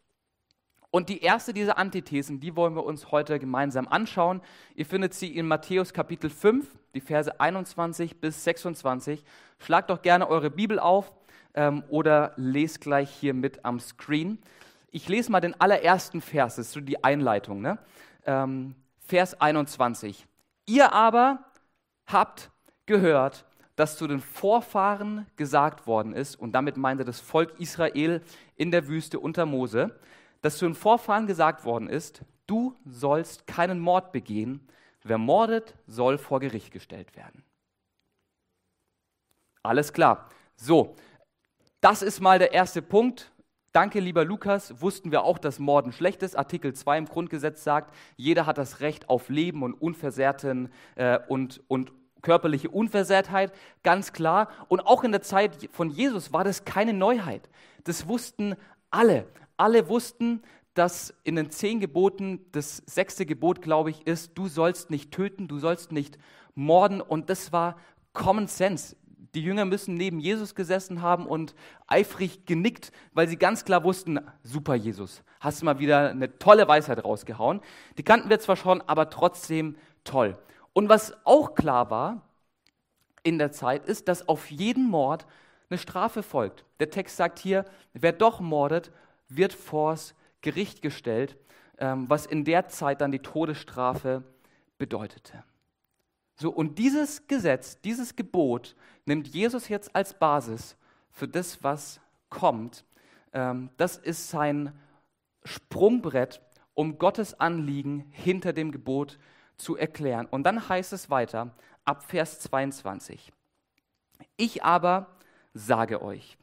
Und 0.92 1.08
die 1.08 1.22
erste 1.22 1.52
dieser 1.52 1.76
Antithesen, 1.76 2.40
die 2.40 2.54
wollen 2.54 2.74
wir 2.74 2.84
uns 2.84 3.10
heute 3.10 3.38
gemeinsam 3.38 3.88
anschauen. 3.88 4.40
Ihr 4.74 4.86
findet 4.86 5.12
sie 5.12 5.36
in 5.36 5.46
Matthäus 5.46 5.92
Kapitel 5.92 6.30
5, 6.30 6.66
die 6.94 7.00
Verse 7.00 7.40
21 7.40 8.20
bis 8.20 8.44
26. 8.44 9.24
Schlagt 9.58 9.90
doch 9.90 10.02
gerne 10.02 10.28
eure 10.28 10.50
Bibel 10.50 10.78
auf 10.78 11.12
ähm, 11.54 11.84
oder 11.88 12.32
lest 12.36 12.80
gleich 12.80 13.10
hier 13.10 13.34
mit 13.34 13.64
am 13.64 13.80
Screen. 13.80 14.38
Ich 14.92 15.08
lese 15.08 15.30
mal 15.30 15.40
den 15.40 15.60
allerersten 15.60 16.20
Vers, 16.20 16.56
das 16.56 16.66
ist 16.66 16.72
so 16.72 16.80
die 16.80 17.02
Einleitung. 17.02 17.60
Ne? 17.60 17.78
Ähm, 18.24 18.74
Vers 19.00 19.40
21. 19.40 20.26
Ihr 20.66 20.92
aber 20.92 21.44
habt 22.06 22.50
gehört, 22.86 23.44
das 23.80 23.96
zu 23.96 24.06
den 24.06 24.20
Vorfahren 24.20 25.26
gesagt 25.36 25.86
worden 25.86 26.12
ist, 26.12 26.36
und 26.36 26.52
damit 26.52 26.76
meinte 26.76 27.02
das 27.02 27.18
Volk 27.18 27.58
Israel 27.58 28.20
in 28.56 28.70
der 28.70 28.88
Wüste 28.88 29.18
unter 29.18 29.46
Mose, 29.46 29.98
dass 30.42 30.58
zu 30.58 30.66
den 30.66 30.74
Vorfahren 30.74 31.26
gesagt 31.26 31.64
worden 31.64 31.88
ist, 31.88 32.22
du 32.46 32.76
sollst 32.84 33.46
keinen 33.46 33.80
Mord 33.80 34.12
begehen, 34.12 34.68
wer 35.02 35.16
mordet, 35.16 35.76
soll 35.86 36.18
vor 36.18 36.40
Gericht 36.40 36.72
gestellt 36.72 37.16
werden. 37.16 37.42
Alles 39.62 39.94
klar. 39.94 40.28
So, 40.56 40.94
das 41.80 42.02
ist 42.02 42.20
mal 42.20 42.38
der 42.38 42.52
erste 42.52 42.82
Punkt. 42.82 43.32
Danke, 43.72 44.00
lieber 44.00 44.26
Lukas. 44.26 44.82
Wussten 44.82 45.10
wir 45.10 45.22
auch, 45.22 45.38
dass 45.38 45.58
Morden 45.58 45.92
schlecht 45.92 46.22
ist. 46.22 46.36
Artikel 46.36 46.74
2 46.74 46.98
im 46.98 47.06
Grundgesetz 47.06 47.64
sagt, 47.64 47.94
jeder 48.16 48.44
hat 48.44 48.58
das 48.58 48.80
Recht 48.80 49.08
auf 49.08 49.30
Leben 49.30 49.62
und 49.62 49.72
unversehrten 49.72 50.70
äh, 50.96 51.18
und, 51.28 51.62
und 51.68 51.92
körperliche 52.22 52.70
Unversehrtheit, 52.70 53.52
ganz 53.82 54.12
klar. 54.12 54.48
Und 54.68 54.80
auch 54.80 55.04
in 55.04 55.12
der 55.12 55.22
Zeit 55.22 55.68
von 55.72 55.90
Jesus 55.90 56.32
war 56.32 56.44
das 56.44 56.64
keine 56.64 56.92
Neuheit. 56.92 57.48
Das 57.84 58.08
wussten 58.08 58.56
alle. 58.90 59.26
Alle 59.56 59.88
wussten, 59.88 60.42
dass 60.74 61.14
in 61.24 61.36
den 61.36 61.50
zehn 61.50 61.80
Geboten 61.80 62.46
das 62.52 62.82
sechste 62.86 63.26
Gebot, 63.26 63.60
glaube 63.62 63.90
ich, 63.90 64.06
ist, 64.06 64.32
du 64.36 64.48
sollst 64.48 64.90
nicht 64.90 65.10
töten, 65.10 65.48
du 65.48 65.58
sollst 65.58 65.92
nicht 65.92 66.18
morden. 66.54 67.00
Und 67.00 67.30
das 67.30 67.52
war 67.52 67.76
Common 68.12 68.46
Sense. 68.46 68.96
Die 69.34 69.42
Jünger 69.42 69.64
müssen 69.64 69.94
neben 69.94 70.18
Jesus 70.18 70.54
gesessen 70.54 71.02
haben 71.02 71.26
und 71.26 71.54
eifrig 71.86 72.46
genickt, 72.46 72.90
weil 73.12 73.28
sie 73.28 73.36
ganz 73.36 73.64
klar 73.64 73.84
wussten, 73.84 74.18
super 74.42 74.74
Jesus, 74.74 75.22
hast 75.38 75.62
mal 75.62 75.78
wieder 75.78 76.10
eine 76.10 76.38
tolle 76.38 76.66
Weisheit 76.66 77.04
rausgehauen. 77.04 77.60
Die 77.96 78.02
kannten 78.02 78.28
wir 78.28 78.40
zwar 78.40 78.56
schon, 78.56 78.80
aber 78.82 79.08
trotzdem 79.08 79.76
toll. 80.02 80.36
Und 80.72 80.88
was 80.88 81.14
auch 81.24 81.54
klar 81.54 81.90
war 81.90 82.22
in 83.22 83.38
der 83.38 83.52
Zeit, 83.52 83.86
ist, 83.86 84.08
dass 84.08 84.28
auf 84.28 84.50
jeden 84.50 84.88
Mord 84.88 85.26
eine 85.68 85.78
Strafe 85.78 86.22
folgt. 86.22 86.64
Der 86.80 86.90
Text 86.90 87.16
sagt 87.16 87.38
hier, 87.38 87.64
wer 87.92 88.12
doch 88.12 88.40
mordet, 88.40 88.92
wird 89.28 89.52
vors 89.52 90.14
Gericht 90.40 90.82
gestellt, 90.82 91.36
ähm, 91.78 92.08
was 92.08 92.26
in 92.26 92.44
der 92.44 92.68
Zeit 92.68 93.00
dann 93.00 93.12
die 93.12 93.20
Todesstrafe 93.20 94.24
bedeutete. 94.78 95.44
So, 96.36 96.50
und 96.50 96.78
dieses 96.78 97.26
Gesetz, 97.26 97.80
dieses 97.82 98.16
Gebot 98.16 98.74
nimmt 99.04 99.28
Jesus 99.28 99.68
jetzt 99.68 99.94
als 99.94 100.18
Basis 100.18 100.76
für 101.10 101.28
das, 101.28 101.62
was 101.62 102.00
kommt. 102.30 102.84
Ähm, 103.32 103.70
das 103.76 103.98
ist 103.98 104.30
sein 104.30 104.72
Sprungbrett, 105.44 106.40
um 106.74 106.98
Gottes 106.98 107.38
Anliegen 107.38 108.06
hinter 108.10 108.52
dem 108.52 108.72
Gebot 108.72 109.12
zu 109.12 109.18
zu 109.62 109.76
erklären. 109.76 110.26
Und 110.26 110.44
dann 110.44 110.68
heißt 110.68 110.92
es 110.92 111.10
weiter, 111.10 111.50
ab 111.84 112.02
Vers 112.04 112.40
22. 112.40 113.32
Ich 114.36 114.64
aber 114.64 115.06
sage 115.54 116.02
euch, 116.02 116.38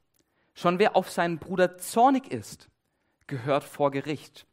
schon 0.53 0.79
wer 0.79 0.95
auf 0.95 1.09
seinen 1.09 1.39
Bruder 1.39 1.77
zornig 1.77 2.31
ist, 2.31 2.69
gehört 3.27 3.63
vor 3.63 3.91
Gericht. 3.91 4.45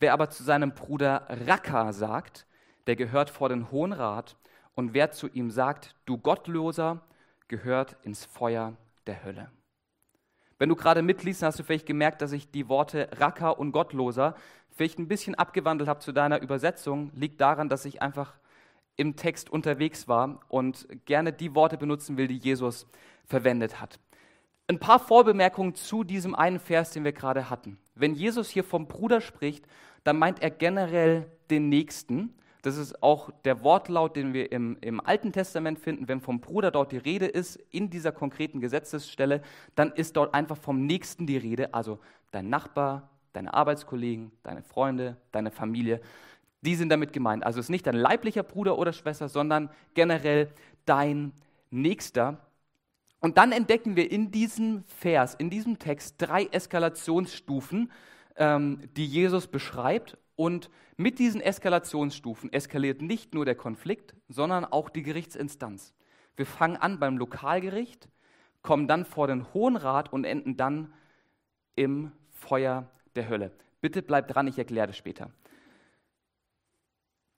Wer 0.00 0.12
aber 0.12 0.30
zu 0.30 0.42
seinem 0.42 0.72
Bruder 0.72 1.26
Raka 1.46 1.92
sagt, 1.92 2.46
der 2.86 2.96
gehört 2.96 3.30
vor 3.30 3.48
den 3.48 3.70
Hohen 3.70 3.92
Rat. 3.92 4.36
Und 4.74 4.94
wer 4.94 5.10
zu 5.10 5.28
ihm 5.28 5.50
sagt, 5.50 5.94
du 6.06 6.18
Gottloser, 6.18 7.02
gehört 7.48 7.96
ins 8.02 8.24
Feuer 8.24 8.76
der 9.06 9.24
Hölle. 9.24 9.50
Wenn 10.58 10.68
du 10.68 10.76
gerade 10.76 11.02
mitliest, 11.02 11.42
hast 11.42 11.58
du 11.58 11.62
vielleicht 11.62 11.86
gemerkt, 11.86 12.20
dass 12.20 12.32
ich 12.32 12.50
die 12.50 12.68
Worte 12.68 13.08
Raka 13.18 13.50
und 13.50 13.72
Gottloser 13.72 14.34
vielleicht 14.70 14.98
ein 14.98 15.08
bisschen 15.08 15.34
abgewandelt 15.34 15.88
habe 15.88 16.00
zu 16.00 16.12
deiner 16.12 16.42
Übersetzung, 16.42 17.10
liegt 17.14 17.40
daran, 17.40 17.68
dass 17.68 17.84
ich 17.84 18.02
einfach 18.02 18.34
im 18.96 19.14
Text 19.14 19.50
unterwegs 19.50 20.08
war 20.08 20.40
und 20.48 20.88
gerne 21.06 21.32
die 21.32 21.54
Worte 21.54 21.78
benutzen 21.78 22.16
will, 22.16 22.26
die 22.26 22.38
Jesus 22.38 22.86
verwendet 23.24 23.80
hat. 23.80 24.00
Ein 24.66 24.80
paar 24.80 24.98
Vorbemerkungen 24.98 25.74
zu 25.74 26.04
diesem 26.04 26.34
einen 26.34 26.58
Vers, 26.58 26.90
den 26.90 27.04
wir 27.04 27.12
gerade 27.12 27.48
hatten. 27.48 27.78
Wenn 27.94 28.14
Jesus 28.14 28.50
hier 28.50 28.64
vom 28.64 28.88
Bruder 28.88 29.20
spricht, 29.20 29.64
dann 30.04 30.18
meint 30.18 30.42
er 30.42 30.50
generell 30.50 31.30
den 31.50 31.68
Nächsten. 31.68 32.34
Das 32.62 32.76
ist 32.76 33.02
auch 33.02 33.30
der 33.44 33.62
Wortlaut, 33.62 34.16
den 34.16 34.32
wir 34.32 34.50
im, 34.50 34.76
im 34.80 35.00
Alten 35.00 35.32
Testament 35.32 35.78
finden. 35.78 36.08
Wenn 36.08 36.20
vom 36.20 36.40
Bruder 36.40 36.70
dort 36.70 36.92
die 36.92 36.98
Rede 36.98 37.26
ist, 37.26 37.56
in 37.70 37.88
dieser 37.88 38.12
konkreten 38.12 38.60
Gesetzesstelle, 38.60 39.42
dann 39.74 39.92
ist 39.92 40.16
dort 40.16 40.34
einfach 40.34 40.56
vom 40.56 40.84
Nächsten 40.84 41.26
die 41.26 41.36
Rede, 41.36 41.72
also 41.72 42.00
dein 42.32 42.48
Nachbar, 42.48 43.10
deine 43.32 43.54
Arbeitskollegen, 43.54 44.32
deine 44.42 44.62
Freunde, 44.62 45.16
deine 45.30 45.50
Familie. 45.50 46.00
Die 46.62 46.74
sind 46.74 46.88
damit 46.88 47.12
gemeint. 47.12 47.44
Also 47.44 47.60
es 47.60 47.66
ist 47.66 47.70
nicht 47.70 47.86
dein 47.86 47.94
leiblicher 47.94 48.42
Bruder 48.42 48.76
oder 48.76 48.92
Schwester, 48.92 49.28
sondern 49.28 49.70
generell 49.94 50.50
dein 50.84 51.32
Nächster. 51.70 52.38
Und 53.20 53.38
dann 53.38 53.52
entdecken 53.52 53.94
wir 53.94 54.10
in 54.10 54.30
diesem 54.30 54.82
Vers, 54.84 55.34
in 55.34 55.50
diesem 55.50 55.78
Text 55.78 56.16
drei 56.18 56.46
Eskalationsstufen, 56.46 57.92
ähm, 58.36 58.88
die 58.96 59.06
Jesus 59.06 59.46
beschreibt. 59.46 60.16
Und 60.38 60.70
mit 60.96 61.18
diesen 61.18 61.40
Eskalationsstufen 61.40 62.52
eskaliert 62.52 63.02
nicht 63.02 63.34
nur 63.34 63.44
der 63.44 63.56
Konflikt, 63.56 64.14
sondern 64.28 64.64
auch 64.64 64.88
die 64.88 65.02
Gerichtsinstanz. 65.02 65.92
Wir 66.36 66.46
fangen 66.46 66.76
an 66.76 67.00
beim 67.00 67.18
Lokalgericht, 67.18 68.08
kommen 68.62 68.86
dann 68.86 69.04
vor 69.04 69.26
den 69.26 69.52
Hohen 69.52 69.74
Rat 69.74 70.12
und 70.12 70.22
enden 70.22 70.56
dann 70.56 70.92
im 71.74 72.12
Feuer 72.30 72.88
der 73.16 73.28
Hölle. 73.28 73.50
Bitte 73.80 74.00
bleibt 74.00 74.32
dran, 74.32 74.46
ich 74.46 74.56
erkläre 74.56 74.86
das 74.86 74.96
später. 74.96 75.32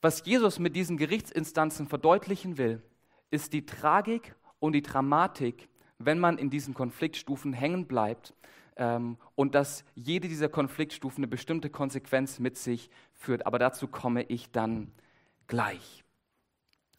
Was 0.02 0.26
Jesus 0.26 0.59
mit 0.59 0.76
diesen 0.76 0.99
Gerichtsinstanzen 0.99 1.88
verdeutlichen 1.88 2.59
will, 2.59 2.83
ist 3.30 3.54
die 3.54 3.64
Tragik 3.64 4.35
und 4.59 4.75
die 4.75 4.83
Dramatik, 4.83 5.71
wenn 5.97 6.19
man 6.19 6.37
in 6.37 6.50
diesen 6.50 6.75
Konfliktstufen 6.75 7.54
hängen 7.54 7.87
bleibt 7.87 8.35
ähm, 8.77 9.17
und 9.35 9.55
dass 9.55 9.85
jede 9.95 10.29
dieser 10.29 10.49
Konfliktstufen 10.49 11.25
eine 11.25 11.29
bestimmte 11.29 11.71
Konsequenz 11.71 12.39
mit 12.39 12.57
sich 12.57 12.91
führt. 13.15 13.47
Aber 13.47 13.59
dazu 13.59 13.89
komme 13.89 14.23
ich 14.25 14.50
dann 14.50 14.93
gleich. 15.47 16.05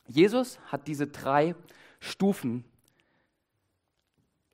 Jesus 0.08 0.60
hat 0.66 0.88
diese 0.88 1.08
drei 1.08 1.56
Stufen 2.00 2.66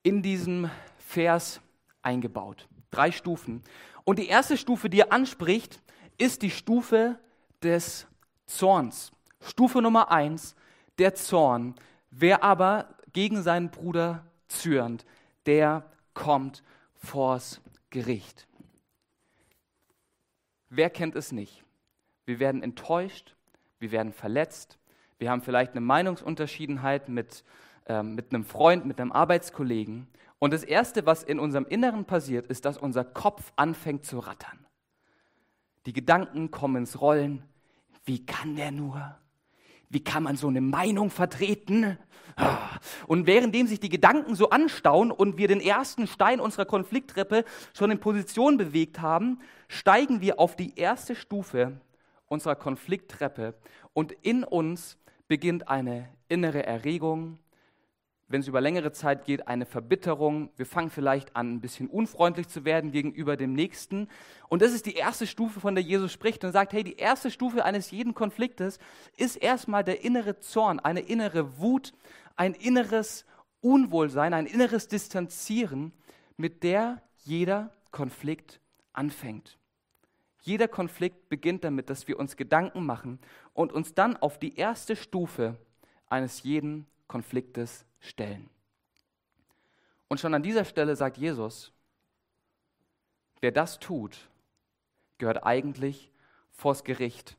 in 0.04 0.22
diesem 0.22 0.70
Vers 0.98 1.62
eingebaut. 2.02 2.68
Drei 2.92 3.12
Stufen. 3.12 3.64
Und 4.04 4.20
die 4.20 4.28
erste 4.28 4.58
Stufe, 4.58 4.90
die 4.90 5.02
er 5.02 5.12
anspricht, 5.12 5.82
ist 6.18 6.42
die 6.42 6.52
Stufe 6.52 7.20
des 7.62 8.08
Zorns. 8.46 9.12
Stufe 9.42 9.82
Nummer 9.82 10.12
eins, 10.12 10.56
der 10.98 11.16
Zorn. 11.16 11.76
Wer 12.10 12.44
aber 12.44 12.96
gegen 13.14 13.42
seinen 13.44 13.70
Bruder 13.70 14.26
zürnt, 14.48 15.06
der 15.46 15.90
kommt 16.14 16.64
vors 16.98 17.62
Gericht. 17.90 18.48
Wer 20.70 20.90
kennt 20.90 21.16
es 21.16 21.32
nicht? 21.32 21.64
Wir 22.26 22.40
werden 22.40 22.62
enttäuscht, 22.62 23.36
wir 23.80 23.92
werden 23.92 24.12
verletzt, 24.12 24.78
wir 25.18 25.32
haben 25.32 25.42
vielleicht 25.42 25.72
eine 25.72 25.82
Meinungsunterschiedenheit 25.82 27.10
mit, 27.10 27.44
ähm, 27.88 28.16
mit 28.16 28.34
einem 28.34 28.44
Freund, 28.44 28.86
mit 28.86 29.00
einem 29.00 29.12
Arbeitskollegen. 29.12 30.08
Und 30.40 30.54
das 30.54 30.64
Erste, 30.64 31.06
was 31.06 31.24
in 31.24 31.40
unserem 31.40 31.66
Inneren 31.66 32.06
passiert, 32.06 32.48
ist, 32.48 32.66
dass 32.66 32.78
unser 32.78 33.04
Kopf 33.04 33.52
anfängt 33.56 34.06
zu 34.06 34.20
rattern. 34.20 34.66
Die 35.86 35.94
Gedanken 35.94 36.52
kommen 36.52 36.76
ins 36.78 37.02
Rollen. 37.02 37.44
Wie 38.06 38.26
kann 38.26 38.56
der 38.56 38.72
nur? 38.72 39.18
Wie 39.90 40.04
kann 40.04 40.24
man 40.24 40.36
so 40.36 40.48
eine 40.48 40.62
Meinung 40.62 41.10
vertreten? 41.10 41.98
Und 43.08 43.26
währenddem 43.26 43.66
sich 43.68 43.80
die 43.80 43.90
Gedanken 43.90 44.36
so 44.36 44.50
anstauen 44.50 45.12
und 45.12 45.38
wir 45.38 45.48
den 45.48 45.60
ersten 45.60 46.06
Stein 46.06 46.40
unserer 46.40 46.66
Konflikttreppe 46.66 47.46
schon 47.74 47.90
in 47.90 48.00
Position 48.00 48.58
bewegt 48.58 49.02
haben, 49.02 49.40
steigen 49.68 50.22
wir 50.22 50.40
auf 50.40 50.56
die 50.56 50.78
erste 50.78 51.16
Stufe 51.16 51.82
unserer 52.28 52.56
Konflikttreppe 52.56 53.56
und 53.94 54.12
in 54.12 54.44
uns 54.44 54.98
beginnt 55.28 55.68
eine 55.68 56.10
innere 56.30 56.66
Erregung, 56.66 57.40
wenn 58.30 58.42
es 58.42 58.48
über 58.48 58.60
längere 58.60 58.92
Zeit 58.92 59.26
geht, 59.26 59.48
eine 59.48 59.66
Verbitterung. 59.66 60.50
Wir 60.58 60.66
fangen 60.66 60.90
vielleicht 60.90 61.36
an, 61.36 61.56
ein 61.56 61.62
bisschen 61.62 61.88
unfreundlich 61.88 62.50
zu 62.50 62.66
werden 62.66 62.92
gegenüber 62.92 63.38
dem 63.38 63.54
Nächsten. 63.54 64.10
Und 64.50 64.62
das 64.62 64.74
ist 64.74 64.86
die 64.86 64.96
erste 64.96 65.26
Stufe, 65.26 65.60
von 65.60 65.76
der 65.76 65.84
Jesus 65.84 66.12
spricht 66.12 66.44
und 66.44 66.52
sagt, 66.52 66.74
hey, 66.74 66.84
die 66.84 66.98
erste 66.98 67.32
Stufe 67.32 67.64
eines 67.64 67.92
jeden 67.92 68.14
Konfliktes 68.14 68.80
ist 69.16 69.38
erstmal 69.38 69.84
der 69.84 70.04
innere 70.04 70.40
Zorn, 70.40 70.80
eine 70.80 71.00
innere 71.00 71.60
Wut, 71.60 71.94
ein 72.36 72.54
inneres 72.54 73.26
Unwohlsein, 73.62 74.34
ein 74.34 74.46
inneres 74.46 74.88
Distanzieren, 74.88 75.94
mit 76.36 76.64
der 76.64 77.02
jeder 77.24 77.72
Konflikt 77.92 78.60
anfängt. 78.94 79.58
Jeder 80.42 80.68
Konflikt 80.68 81.30
beginnt 81.30 81.64
damit, 81.64 81.90
dass 81.90 82.08
wir 82.08 82.20
uns 82.20 82.36
Gedanken 82.36 82.86
machen 82.86 83.20
und 83.54 83.74
uns 83.74 83.94
dann 83.94 84.16
auf 84.18 84.38
die 84.38 84.56
erste 84.56 84.96
Stufe 84.96 85.58
eines 86.08 86.44
jeden 86.44 86.88
Konfliktes 87.08 87.87
stellen. 88.00 88.50
Und 90.08 90.20
schon 90.20 90.34
an 90.34 90.44
dieser 90.44 90.66
Stelle 90.66 90.96
sagt 90.96 91.18
Jesus, 91.18 91.72
wer 93.42 93.52
das 93.52 93.80
tut, 93.80 94.18
gehört 95.18 95.46
eigentlich 95.46 96.12
vors 96.52 96.84
Gericht. 96.84 97.38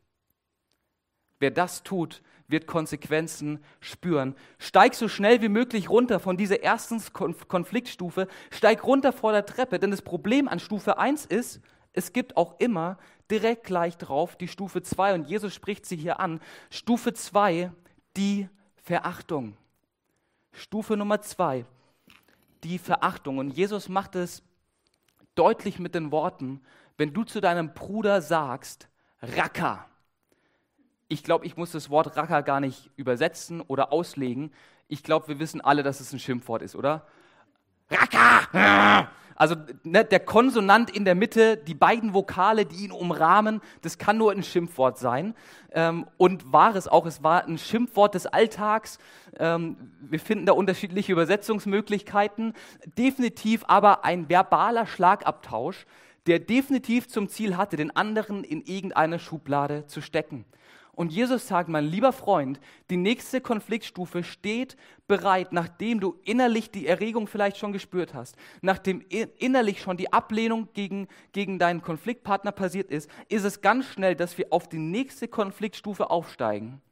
Wer 1.39 1.51
das 1.51 1.83
tut, 1.83 2.23
wird 2.49 2.67
Konsequenzen 2.67 3.63
spüren. 3.81 4.35
Steig 4.59 4.95
so 4.95 5.09
schnell 5.09 5.43
wie 5.43 5.49
möglich 5.49 5.91
runter 5.91 6.19
von 6.19 6.37
dieser 6.37 6.63
ersten 6.63 7.01
Konfliktstufe, 7.13 8.27
steig 8.51 8.85
runter 8.85 9.13
vor 9.13 9.33
der 9.33 9.47
Treppe, 9.47 9.79
denn 9.79 9.91
das 9.91 10.03
Problem 10.03 10.49
an 10.49 10.59
Stufe 10.59 10.99
1 10.99 11.27
ist, 11.27 11.61
es 11.93 12.13
gibt 12.13 12.37
auch 12.37 12.59
immer 12.59 12.99
direkt 13.31 13.65
gleich 13.65 13.97
drauf 13.97 14.37
die 14.37 14.49
Stufe 14.49 14.83
2 14.83 15.15
und 15.15 15.29
Jesus 15.29 15.55
spricht 15.55 15.85
sie 15.85 15.97
hier 15.97 16.21
an. 16.21 16.41
Stufe 16.71 17.13
2, 17.13 17.71
die 18.17 18.49
Verachtung. 18.83 19.57
Stufe 20.59 20.97
Nummer 20.97 21.23
zwei, 21.23 21.65
die 22.65 22.79
Verachtung. 22.79 23.39
Und 23.39 23.51
Jesus 23.51 23.89
macht 23.89 24.15
es 24.17 24.43
deutlich 25.35 25.79
mit 25.79 25.95
den 25.95 26.11
Worten, 26.11 26.61
wenn 26.97 27.13
du 27.13 27.25
zu 27.25 27.41
deinem 27.41 27.73
Bruder 27.75 28.21
sagst, 28.21 28.89
Racker. 29.23 29.87
Ich 31.09 31.25
glaube, 31.25 31.47
ich 31.47 31.57
muss 31.57 31.73
das 31.73 31.91
Wort 31.91 32.17
Racker 32.17 32.43
gar 32.43 32.61
nicht 32.61 32.91
übersetzen 32.97 33.61
oder 33.61 33.93
auslegen. 33.93 34.53
Ich 34.89 35.03
glaube, 35.03 35.29
wir 35.29 35.39
wissen 35.39 35.61
alle, 35.61 35.83
dass 35.83 36.01
es 36.01 36.13
ein 36.13 36.19
Schimpfwort 36.19 36.63
ist, 36.63 36.77
oder? 36.77 37.07
Racker! 37.91 39.09
Also 39.39 39.55
ne, 39.85 40.05
der 40.05 40.19
Konsonant 40.19 40.91
in 40.91 41.05
der 41.05 41.15
Mitte, 41.15 41.57
die 41.57 41.75
beiden 41.75 42.13
Vokale, 42.13 42.67
die 42.67 42.85
ihn 42.85 42.91
umrahmen, 42.91 43.61
das 43.83 43.97
kann 43.97 44.19
nur 44.19 44.33
ein 44.33 44.43
Schimpfwort 44.43 44.99
sein. 44.99 45.35
Ähm, 45.71 46.07
und 46.17 46.53
war 46.53 46.75
es 46.75 46.89
auch, 46.89 47.07
es 47.07 47.23
war 47.23 47.45
ein 47.45 47.57
Schimpfwort 47.57 48.17
des 48.17 48.27
Alltags. 48.27 48.99
Ähm, 49.39 49.93
wir 50.01 50.19
finden 50.19 50.45
da 50.45 50.55
unterschiedliche 50.55 51.13
Übersetzungsmöglichkeiten. 51.13 52.53
Definitiv 52.99 53.63
aber 53.69 54.05
ein 54.05 54.29
verbaler 54.29 54.89
Schlagabtausch, 54.89 55.87
der 56.27 56.41
definitiv 56.41 57.07
zum 57.07 57.29
Ziel 57.29 57.57
hatte, 57.57 57.77
den 57.77 57.95
anderen 57.95 58.43
in 58.43 58.63
irgendeine 58.63 59.21
Schublade 59.21 59.87
zu 59.87 60.01
stecken. 60.01 60.47
Und 60.99 61.13
Jesus 61.13 61.47
sagt, 61.47 61.69
mein 61.69 61.85
lieber 61.85 62.13
Freund, 62.13 62.59
die 62.91 62.97
nächste 62.97 63.41
Konfliktstufe 63.41 64.25
steht 64.25 64.77
bereit, 65.07 65.53
nachdem 65.53 66.01
du 66.01 66.19
innerlich 66.25 66.73
die 66.73 66.89
Erregung 66.89 67.29
vielleicht 67.29 67.57
schon 67.57 67.73
gespürt 67.73 68.15
hast, 68.15 68.35
nachdem 68.63 69.03
innerlich 69.39 69.81
schon 69.81 69.97
die 69.97 70.13
Ablehnung 70.13 70.71
gegen, 70.73 71.07
gegen 71.31 71.61
deinen 71.61 71.83
Konfliktpartner 71.83 72.51
passiert 72.51 72.91
ist, 72.91 73.09
ist 73.29 73.45
es 73.45 73.61
ganz 73.61 73.87
schnell, 73.87 74.17
dass 74.17 74.39
wir 74.39 74.47
auf 74.51 74.69
die 74.69 74.81
nächste 74.81 75.29
Konfliktstufe 75.29 76.11
aufsteigen 76.11 76.83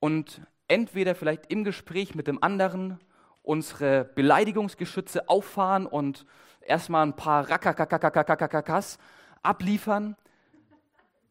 und 0.00 0.40
entweder 0.66 1.14
vielleicht 1.14 1.52
im 1.52 1.62
Gespräch 1.62 2.16
mit 2.16 2.26
dem 2.26 2.42
anderen 2.42 2.98
unsere 3.44 4.06
Beleidigungsgeschütze 4.06 5.28
auffahren 5.28 5.86
und 5.86 6.26
erstmal 6.62 7.06
ein 7.06 7.14
paar 7.14 7.48
Rackakakakakakakas 7.48 8.98
abliefern 9.40 10.16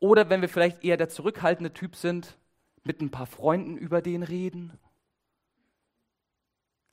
oder 0.03 0.29
wenn 0.29 0.41
wir 0.41 0.49
vielleicht 0.49 0.83
eher 0.83 0.97
der 0.97 1.07
zurückhaltende 1.07 1.71
Typ 1.71 1.95
sind, 1.95 2.37
mit 2.83 2.99
ein 2.99 3.09
paar 3.09 3.25
Freunden 3.25 3.77
über 3.77 4.01
den 4.01 4.21
reden. 4.21 4.77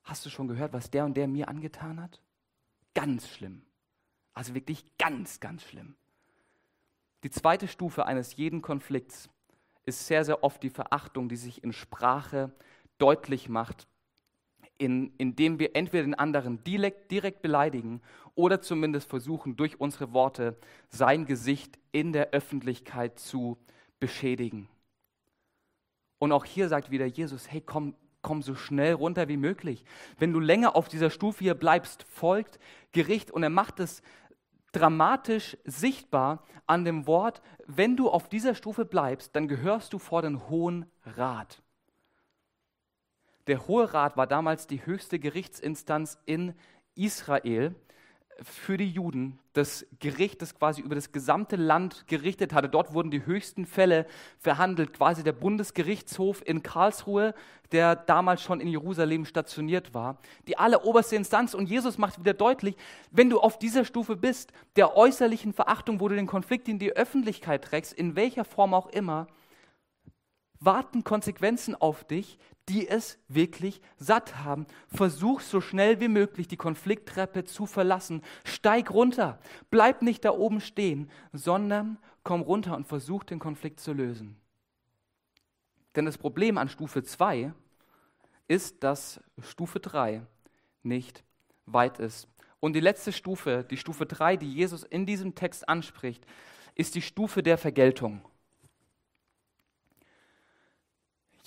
Hast 0.05 0.25
du 0.25 0.31
schon 0.31 0.47
gehört, 0.47 0.73
was 0.73 0.93
der 0.93 1.05
und 1.05 1.17
der 1.17 1.27
mir 1.27 1.49
angetan 1.49 2.01
hat? 2.01 2.23
Ganz 2.95 3.29
schlimm. 3.29 3.63
Also 4.33 4.55
wirklich 4.55 4.97
ganz, 4.97 5.41
ganz 5.41 5.65
schlimm. 5.65 5.97
Die 7.25 7.31
zweite 7.31 7.67
Stufe 7.67 8.07
eines 8.07 8.37
jeden 8.37 8.63
Konflikts 8.63 9.29
ist 9.87 10.07
sehr, 10.07 10.25
sehr 10.25 10.45
oft 10.45 10.63
die 10.63 10.71
Verachtung, 10.71 11.29
die 11.29 11.37
sich 11.37 11.65
in 11.65 11.73
Sprache 11.73 12.53
deutlich 12.99 13.49
macht 13.49 13.89
in, 14.81 15.13
indem 15.19 15.59
wir 15.59 15.77
entweder 15.77 16.05
den 16.05 16.15
anderen 16.15 16.65
direkt, 16.65 17.11
direkt 17.11 17.43
beleidigen 17.43 18.01
oder 18.35 18.63
zumindest 18.63 19.09
versuchen, 19.09 19.57
durch 19.57 19.79
unsere 19.79 20.13
Worte 20.13 20.57
sein 20.89 21.27
Gesicht 21.27 21.79
in 21.93 22.13
der 22.13 22.31
Öffentlichkeit 22.31 23.19
zu 23.19 23.59
beschädigen. 23.99 24.69
Und 26.19 26.33
auch 26.33 26.47
hier 26.47 26.69
sagt 26.69 26.91
wieder 26.91 27.05
Jesus, 27.07 27.51
hey, 27.51 27.61
komm, 27.61 27.95
komm 28.23 28.41
so 28.43 28.55
schnell 28.55 28.95
runter 28.95 29.29
wie 29.29 29.37
möglich. 29.37 29.85
Wenn 30.19 30.33
du 30.33 30.41
länger 30.41 30.77
auf 30.77 30.89
dieser 30.89 31.11
Stufe 31.11 31.45
hier 31.45 31.55
bleibst, 31.55 32.05
folgt 32.05 32.59
Gericht. 32.93 33.31
Und 33.31 33.43
er 33.43 33.51
macht 33.51 33.81
es 33.81 34.03
dramatisch 34.73 35.59
sichtbar 35.65 36.45
an 36.67 36.85
dem 36.85 37.07
Wort, 37.07 37.43
wenn 37.67 37.97
du 37.97 38.09
auf 38.09 38.29
dieser 38.29 38.55
Stufe 38.55 38.85
bleibst, 38.85 39.35
dann 39.37 39.49
gehörst 39.49 39.93
du 39.93 39.99
vor 39.99 40.23
den 40.23 40.49
Hohen 40.49 40.87
Rat. 41.05 41.63
Der 43.51 43.67
Hohe 43.67 43.93
Rat 43.93 44.17
war 44.17 44.29
damals 44.29 44.69
die 44.69 44.87
höchste 44.87 45.19
Gerichtsinstanz 45.19 46.19
in 46.25 46.55
Israel 46.95 47.75
für 48.41 48.77
die 48.77 48.89
Juden, 48.89 49.41
das 49.55 49.85
Gericht, 49.99 50.41
das 50.41 50.55
quasi 50.55 50.81
über 50.81 50.95
das 50.95 51.11
gesamte 51.11 51.57
Land 51.57 52.05
gerichtet 52.07 52.53
hatte. 52.53 52.69
Dort 52.69 52.95
wurden 52.95 53.11
die 53.11 53.27
höchsten 53.27 53.67
Fälle 53.67 54.07
verhandelt, 54.39 54.93
quasi 54.93 55.25
der 55.25 55.33
Bundesgerichtshof 55.33 56.47
in 56.47 56.63
Karlsruhe, 56.63 57.35
der 57.73 57.97
damals 57.97 58.41
schon 58.41 58.61
in 58.61 58.69
Jerusalem 58.69 59.25
stationiert 59.25 59.95
war. 59.95 60.21
Die 60.47 60.57
alleroberste 60.57 61.17
Instanz. 61.17 61.53
Und 61.53 61.69
Jesus 61.69 61.99
macht 61.99 62.21
wieder 62.21 62.35
deutlich, 62.35 62.77
wenn 63.11 63.31
du 63.31 63.41
auf 63.41 63.59
dieser 63.59 63.85
Stufe 63.85 64.15
bist, 64.15 64.53
der 64.77 64.97
äußerlichen 64.97 65.55
Verachtung, 65.55 65.99
wo 65.99 66.07
du 66.07 66.15
den 66.15 66.29
Konflikt 66.29 66.69
in 66.69 66.79
die 66.79 66.93
Öffentlichkeit 66.93 67.65
trägst, 67.65 67.95
in 67.95 68.15
welcher 68.15 68.45
Form 68.45 68.75
auch 68.75 68.87
immer, 68.91 69.27
warten 70.61 71.05
Konsequenzen 71.05 71.75
auf 71.75 72.05
dich, 72.05 72.39
die 72.69 72.87
es 72.87 73.19
wirklich 73.29 73.81
satt 73.97 74.37
haben. 74.45 74.67
Versuch 74.87 75.41
so 75.41 75.61
schnell 75.61 76.01
wie 76.01 76.09
möglich 76.09 76.47
die 76.47 76.57
Konflikttreppe 76.57 77.45
zu 77.45 77.67
verlassen. 77.67 78.23
Steig 78.45 78.93
runter. 78.93 79.41
Bleib 79.71 80.03
nicht 80.03 80.25
da 80.25 80.31
oben 80.31 80.61
stehen, 80.61 81.11
sondern 81.33 81.99
komm 82.23 82.43
runter 82.43 82.77
und 82.77 82.87
versuch 82.87 83.25
den 83.25 83.39
Konflikt 83.39 83.81
zu 83.81 83.93
lösen. 83.93 84.37
Denn 85.97 86.05
das 86.05 86.19
Problem 86.19 86.59
an 86.59 86.69
Stufe 86.69 87.03
2 87.03 87.53
ist, 88.47 88.85
dass 88.85 89.21
Stufe 89.41 89.81
3 89.81 90.23
nicht 90.83 91.25
weit 91.67 91.99
ist. 91.99 92.29
Und 92.61 92.75
die 92.75 92.81
letzte 92.81 93.13
Stufe, 93.13 93.67
die 93.69 93.79
Stufe 93.79 94.07
3, 94.07 94.37
die 94.37 94.53
Jesus 94.53 94.85
in 94.85 95.07
diesem 95.07 95.35
Text 95.35 95.69
anspricht, 95.69 96.25
ist 96.75 96.95
die 96.95 97.03
Stufe 97.03 97.43
der 97.43 97.59
Vergeltung. 97.59 98.23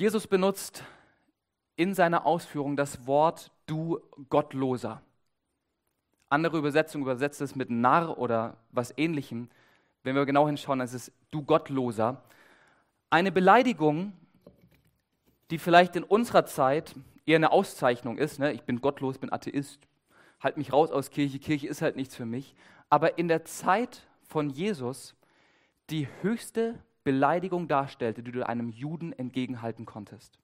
Jesus 0.04 0.28
benutzt 0.28 0.84
in 1.78 1.94
seiner 1.94 2.26
Ausführung 2.26 2.76
das 2.76 3.08
Wort 3.08 3.54
du 3.68 4.02
Gottloser. 4.28 5.02
Andere 6.28 6.58
Übersetzungen 6.58 7.06
übersetzt 7.06 7.40
es 7.40 7.56
mit 7.56 7.70
Narr 7.70 8.18
oder 8.18 8.58
was 8.74 8.94
ähnlichem. 8.98 9.48
Wenn 10.04 10.16
wir 10.16 10.26
genau 10.26 10.46
hinschauen, 10.46 10.82
ist 10.82 10.92
es 10.92 11.14
du 11.32 11.42
Gottloser. 11.42 12.22
Eine 13.12 13.32
Beleidigung, 13.32 14.12
die 15.50 15.58
vielleicht 15.58 15.96
in 15.96 16.04
unserer 16.04 16.46
Zeit 16.46 16.96
eher 17.26 17.38
eine 17.38 17.54
Auszeichnung 17.54 18.18
ist. 18.18 18.40
Ne? 18.40 18.52
Ich 18.52 18.64
bin 18.64 18.82
gottlos, 18.82 19.20
bin 19.20 19.32
Atheist, 19.32 19.88
halt 20.42 20.58
mich 20.58 20.74
raus 20.74 20.92
aus 20.92 21.12
Kirche, 21.12 21.40
Kirche 21.40 21.68
ist 21.68 21.82
halt 21.82 21.96
nichts 21.96 22.14
für 22.14 22.26
mich. 22.26 22.56
Aber 22.90 23.18
in 23.18 23.30
der 23.30 23.46
Zeit 23.46 24.06
von 24.28 24.50
Jesus 24.50 25.16
die 25.90 26.10
höchste 26.22 26.78
Beleidigung 27.04 27.68
darstellte, 27.68 28.24
die 28.24 28.32
du 28.32 28.48
einem 28.48 28.70
Juden 28.70 29.14
entgegenhalten 29.14 29.86
konntest. 29.86 30.40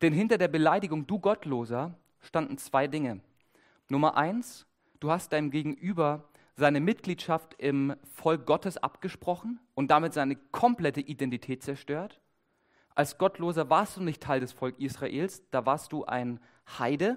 Denn 0.00 0.12
hinter 0.12 0.38
der 0.38 0.48
Beleidigung, 0.48 1.06
du 1.06 1.18
Gottloser, 1.18 1.94
standen 2.20 2.58
zwei 2.58 2.86
Dinge. 2.86 3.20
Nummer 3.88 4.16
eins, 4.16 4.66
du 5.00 5.10
hast 5.10 5.32
deinem 5.32 5.50
Gegenüber 5.50 6.28
seine 6.56 6.80
Mitgliedschaft 6.80 7.54
im 7.58 7.94
Volk 8.14 8.46
Gottes 8.46 8.78
abgesprochen 8.78 9.60
und 9.74 9.90
damit 9.90 10.12
seine 10.12 10.36
komplette 10.36 11.00
Identität 11.00 11.62
zerstört. 11.62 12.20
Als 12.94 13.16
Gottloser 13.16 13.70
warst 13.70 13.96
du 13.96 14.02
nicht 14.02 14.22
Teil 14.22 14.40
des 14.40 14.52
Volkes 14.52 14.84
Israels, 14.84 15.48
da 15.50 15.66
warst 15.66 15.92
du 15.92 16.04
ein 16.04 16.40
Heide, 16.78 17.16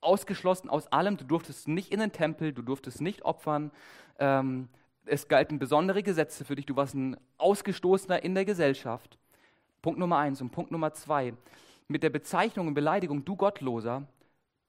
ausgeschlossen 0.00 0.70
aus 0.70 0.86
allem. 0.92 1.16
Du 1.16 1.24
durftest 1.24 1.68
nicht 1.68 1.92
in 1.92 1.98
den 1.98 2.12
Tempel, 2.12 2.52
du 2.52 2.62
durftest 2.62 3.00
nicht 3.00 3.22
opfern. 3.22 3.72
Ähm, 4.18 4.68
es 5.06 5.28
galten 5.28 5.58
besondere 5.58 6.02
Gesetze 6.02 6.44
für 6.44 6.56
dich. 6.56 6.66
Du 6.66 6.76
warst 6.76 6.94
ein 6.94 7.16
Ausgestoßener 7.38 8.22
in 8.22 8.34
der 8.34 8.44
Gesellschaft. 8.44 9.18
Punkt 9.82 9.98
Nummer 9.98 10.18
eins. 10.18 10.40
Und 10.40 10.50
Punkt 10.50 10.70
Nummer 10.70 10.92
zwei. 10.92 11.34
Mit 11.88 12.02
der 12.02 12.10
Bezeichnung 12.10 12.68
und 12.68 12.74
Beleidigung, 12.74 13.24
du 13.24 13.36
Gottloser, 13.36 14.06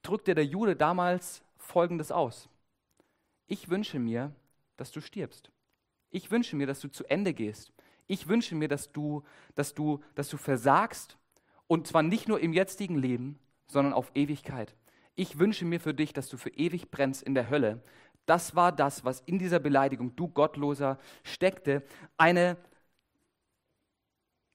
drückte 0.03 0.35
der 0.35 0.45
Jude 0.45 0.75
damals 0.75 1.43
Folgendes 1.57 2.11
aus. 2.11 2.49
Ich 3.47 3.69
wünsche 3.69 3.99
mir, 3.99 4.31
dass 4.77 4.91
du 4.91 5.01
stirbst. 5.01 5.51
Ich 6.11 6.31
wünsche 6.31 6.55
mir, 6.55 6.67
dass 6.67 6.79
du 6.79 6.87
zu 6.87 7.03
Ende 7.05 7.33
gehst. 7.33 7.73
Ich 8.05 8.27
wünsche 8.27 8.55
mir, 8.55 8.67
dass 8.67 8.91
du, 8.91 9.23
dass 9.55 9.73
du, 9.73 10.01
dass 10.15 10.29
du 10.29 10.37
versagst 10.37 11.17
und 11.67 11.87
zwar 11.87 12.03
nicht 12.03 12.27
nur 12.27 12.39
im 12.39 12.53
jetzigen 12.53 12.97
Leben, 12.97 13.39
sondern 13.67 13.93
auf 13.93 14.11
Ewigkeit. 14.15 14.75
Ich 15.15 15.39
wünsche 15.39 15.65
mir 15.65 15.79
für 15.79 15.93
dich, 15.93 16.13
dass 16.13 16.29
du 16.29 16.37
für 16.37 16.51
ewig 16.51 16.91
brennst 16.91 17.23
in 17.23 17.33
der 17.33 17.49
Hölle. 17.49 17.81
Das 18.27 18.55
war 18.55 18.73
das, 18.73 19.05
was 19.05 19.21
in 19.21 19.39
dieser 19.39 19.59
Beleidigung, 19.59 20.15
du 20.17 20.27
Gottloser, 20.27 20.99
steckte. 21.23 21.81
Eine 22.17 22.57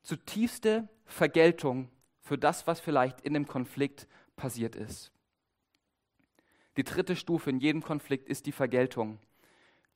zutiefste 0.03 0.89
Vergeltung 1.07 1.89
für 2.21 2.37
das, 2.37 2.67
was 2.67 2.81
vielleicht 2.81 3.23
in 3.23 3.33
dem 3.33 3.47
Konflikt 3.47 4.07
passiert 4.37 4.77
ist. 4.77 5.11
Die 6.77 6.85
dritte 6.85 7.17
Stufe 7.17 7.49
in 7.49 7.61
jedem 7.61 7.83
Konflikt 7.83 8.29
ist 8.29 8.45
die 8.45 8.53
Vergeltung, 8.53 9.19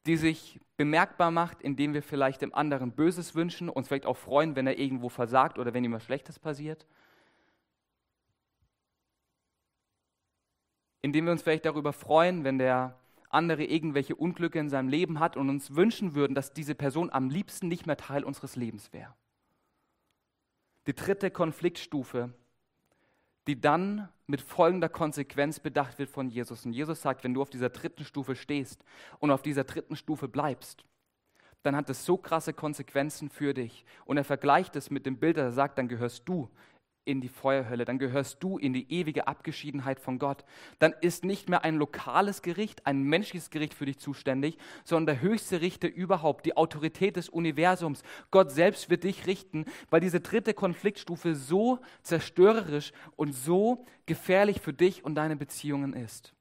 die 0.07 0.17
sich 0.17 0.59
bemerkbar 0.79 1.31
macht, 1.31 1.61
indem 1.61 1.93
wir 1.93 2.03
vielleicht 2.03 2.41
dem 2.41 2.55
anderen 2.55 2.93
Böses 2.93 3.35
wünschen, 3.35 3.69
uns 3.69 3.89
vielleicht 3.89 4.07
auch 4.07 4.17
freuen, 4.17 4.57
wenn 4.57 4.67
er 4.67 4.79
irgendwo 4.79 5.11
versagt 5.11 5.59
oder 5.59 5.75
wenn 5.75 5.85
ihm 5.85 5.93
was 5.93 6.05
Schlechtes 6.05 6.39
passiert. 6.39 6.87
Indem 11.03 11.27
wir 11.27 11.33
uns 11.33 11.43
vielleicht 11.43 11.67
darüber 11.67 11.93
freuen, 11.93 12.43
wenn 12.43 12.57
der 12.57 12.99
andere 13.37 13.65
irgendwelche 13.65 14.17
Unglücke 14.17 14.59
in 14.59 14.69
seinem 14.69 14.89
Leben 14.89 15.21
hat 15.21 15.37
und 15.37 15.49
uns 15.49 15.77
wünschen 15.77 16.15
würden, 16.15 16.35
dass 16.35 16.53
diese 16.53 16.75
Person 16.75 17.11
am 17.11 17.31
liebsten 17.31 17.69
nicht 17.69 17.87
mehr 17.87 17.97
Teil 17.97 18.25
unseres 18.25 18.57
Lebens 18.57 18.93
wäre. 18.93 19.15
Die 20.87 20.95
dritte 20.95 21.31
Konfliktstufe 21.31 22.33
die 23.47 23.61
dann 23.61 24.09
mit 24.27 24.41
folgender 24.41 24.89
Konsequenz 24.89 25.61
bedacht 25.61 25.99
wird 25.99 26.11
von 26.11 26.29
Jesus. 26.29 26.67
Und 26.67 26.73
Jesus 26.73 27.01
sagt, 27.01 27.23
wenn 27.23 27.35
du 27.35 27.43
auf 27.43 27.51
dieser 27.51 27.71
dritten 27.71 28.05
Stufe 28.05 28.35
stehst 28.35 28.85
und 29.21 29.31
auf 29.31 29.43
dieser 29.43 29.65
dritten 29.65 29.97
Stufe 29.97 30.29
bleibst, 30.29 30.85
dann 31.63 31.77
hat 31.77 31.89
es 31.91 32.05
so 32.05 32.17
krasse 32.17 32.53
Konsequenzen 32.53 33.29
für 33.29 33.55
dich. 33.55 33.85
Und 34.05 34.17
er 34.17 34.25
vergleicht 34.25 34.77
es 34.77 34.91
mit 34.91 35.07
dem 35.07 35.19
Bild, 35.19 35.37
er 35.37 35.53
sagt, 35.53 35.79
dann 35.79 35.89
gehörst 35.89 36.29
du 36.29 36.49
in 37.07 37.21
die 37.21 37.29
Feuerhölle, 37.29 37.85
dann 37.85 37.99
gehörst 37.99 38.43
du 38.43 38.59
in 38.59 38.73
die 38.73 38.93
ewige 38.93 39.29
Abgeschiedenheit 39.29 40.01
von 40.01 40.19
Gott. 40.19 40.45
Dann 40.79 40.93
ist 41.01 41.25
nicht 41.25 41.49
mehr 41.49 41.65
ein 41.65 41.77
lokales 41.77 42.43
Gericht, 42.43 42.85
ein 42.85 43.03
menschliches 43.03 43.51
Gericht 43.51 43.75
für 43.75 43.87
dich 43.87 43.99
zuständig, 43.99 44.59
sondern 44.85 45.15
der 45.15 45.23
höchste 45.23 45.61
Richter 45.61 45.89
überhaupt, 45.89 46.45
die 46.45 46.57
Autorität 46.57 47.17
des 47.17 47.29
Universums. 47.29 48.03
Gott 48.31 48.51
selbst 48.51 48.91
wird 48.91 49.05
dich 49.05 49.27
richten, 49.27 49.65
weil 49.89 50.01
diese 50.01 50.21
dritte 50.21 50.53
Konfliktstufe 50.53 51.35
so 51.35 51.79
zerstörerisch 52.03 52.93
und 53.15 53.33
so 53.33 53.87
gefährlich 54.07 54.61
für 54.61 54.73
dich 54.73 55.05
und 55.05 55.15
deine 55.15 55.37
Beziehungen 55.37 55.93
ist. 55.93 56.35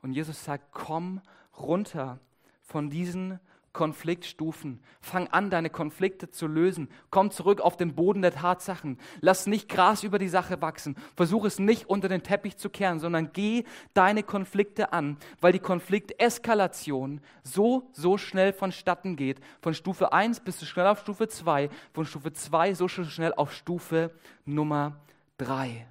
Und 0.00 0.12
Jesus 0.12 0.44
sagt, 0.44 0.72
komm 0.72 1.20
runter 1.58 2.20
von 2.62 2.88
diesen 2.88 3.40
Konfliktstufen. 3.72 4.80
Fang 5.00 5.28
an, 5.28 5.50
deine 5.50 5.70
Konflikte 5.70 6.30
zu 6.30 6.46
lösen. 6.46 6.88
Komm 7.10 7.30
zurück 7.30 7.60
auf 7.60 7.76
den 7.76 7.94
Boden 7.94 8.22
der 8.22 8.32
Tatsachen. 8.32 8.98
Lass 9.20 9.46
nicht 9.46 9.68
Gras 9.68 10.02
über 10.02 10.18
die 10.18 10.28
Sache 10.28 10.60
wachsen. 10.60 10.96
Versuch 11.16 11.44
es 11.44 11.58
nicht 11.58 11.88
unter 11.88 12.08
den 12.08 12.22
Teppich 12.22 12.56
zu 12.56 12.70
kehren, 12.70 12.98
sondern 12.98 13.32
geh 13.32 13.64
deine 13.94 14.22
Konflikte 14.22 14.92
an, 14.92 15.16
weil 15.40 15.52
die 15.52 15.58
Konflikteskalation 15.58 17.20
so, 17.42 17.88
so 17.92 18.18
schnell 18.18 18.52
vonstatten 18.52 19.16
geht. 19.16 19.40
Von 19.60 19.74
Stufe 19.74 20.12
1 20.12 20.40
bist 20.40 20.62
du 20.62 20.66
schnell 20.66 20.86
auf 20.86 21.00
Stufe 21.00 21.28
2, 21.28 21.70
von 21.92 22.04
Stufe 22.04 22.32
2 22.32 22.74
so 22.74 22.88
schnell 22.88 23.34
auf 23.34 23.52
Stufe 23.52 24.10
Nummer 24.44 25.00
3. 25.38 25.86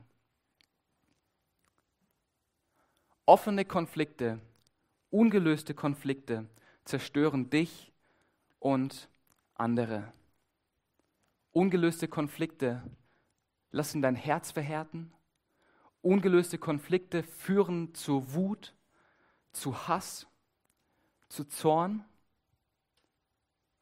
Offene 3.26 3.66
Konflikte, 3.66 4.40
ungelöste 5.10 5.74
Konflikte 5.74 6.48
zerstören 6.88 7.50
dich 7.50 7.92
und 8.60 9.10
andere. 9.56 10.12
Ungelöste 11.52 12.08
Konflikte 12.08 12.84
lassen 13.72 14.02
dein 14.02 14.16
Herz 14.16 14.52
verhärten. 14.52 15.12
Ungelöste 16.02 16.58
Konflikte 16.58 17.24
führen 17.24 17.94
zu 17.94 18.34
Wut, 18.34 18.74
zu 19.52 19.88
Hass, 19.88 20.28
zu 21.28 21.44
Zorn, 21.46 22.06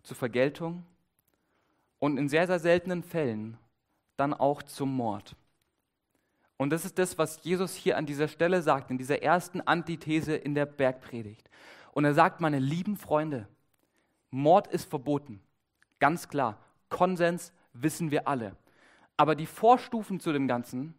zu 0.03 0.15
Vergeltung 0.15 0.85
und 1.99 2.17
in 2.17 2.29
sehr, 2.29 2.47
sehr 2.47 2.59
seltenen 2.59 3.03
Fällen 3.03 3.57
dann 4.17 4.33
auch 4.33 4.63
zum 4.63 4.95
Mord. 4.95 5.35
Und 6.57 6.69
das 6.69 6.85
ist 6.85 6.97
das, 6.97 7.17
was 7.17 7.43
Jesus 7.43 7.75
hier 7.75 7.97
an 7.97 8.05
dieser 8.05 8.29
Stelle 8.29 8.61
sagt, 8.61 8.89
in 8.89 8.97
dieser 8.97 9.21
ersten 9.21 9.61
Antithese 9.61 10.35
in 10.35 10.55
der 10.55 10.65
Bergpredigt. 10.65 11.49
Und 11.95 12.03
er 12.03 12.13
sagt, 12.13 12.41
meine 12.41 12.59
lieben 12.59 12.97
Freunde, 12.97 13.47
Mord 14.29 14.67
ist 14.67 14.89
verboten. 14.89 15.41
Ganz 15.99 16.27
klar. 16.27 16.59
Konsens 16.89 17.53
wissen 17.71 18.11
wir 18.11 18.27
alle. 18.27 18.57
Aber 19.15 19.33
die 19.33 19.45
Vorstufen 19.45 20.19
zu 20.19 20.33
dem 20.33 20.45
Ganzen, 20.45 20.93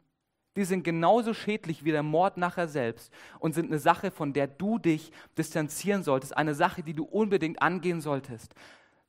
die 0.56 0.64
sind 0.64 0.85
genauso 0.85 1.35
schädlich 1.35 1.85
wie 1.85 1.92
der 1.92 2.02
Mord 2.02 2.38
nachher 2.38 2.66
selbst 2.66 3.12
und 3.40 3.54
sind 3.54 3.66
eine 3.66 3.78
Sache, 3.78 4.11
von 4.11 4.32
der 4.32 4.46
du 4.46 4.78
dich 4.78 5.12
distanzieren 5.37 6.02
solltest, 6.02 6.35
eine 6.35 6.54
Sache, 6.54 6.82
die 6.82 6.94
du 6.94 7.04
unbedingt 7.04 7.61
angehen 7.61 8.00
solltest. 8.00 8.54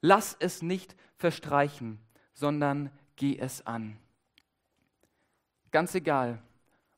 Lass 0.01 0.35
es 0.41 0.61
nicht 0.61 0.93
verstreichen, 1.15 1.99
sondern 2.33 2.91
geh 3.15 3.37
es 3.37 3.65
an. 3.65 3.95
Ganz 5.71 5.95
egal, 5.95 6.41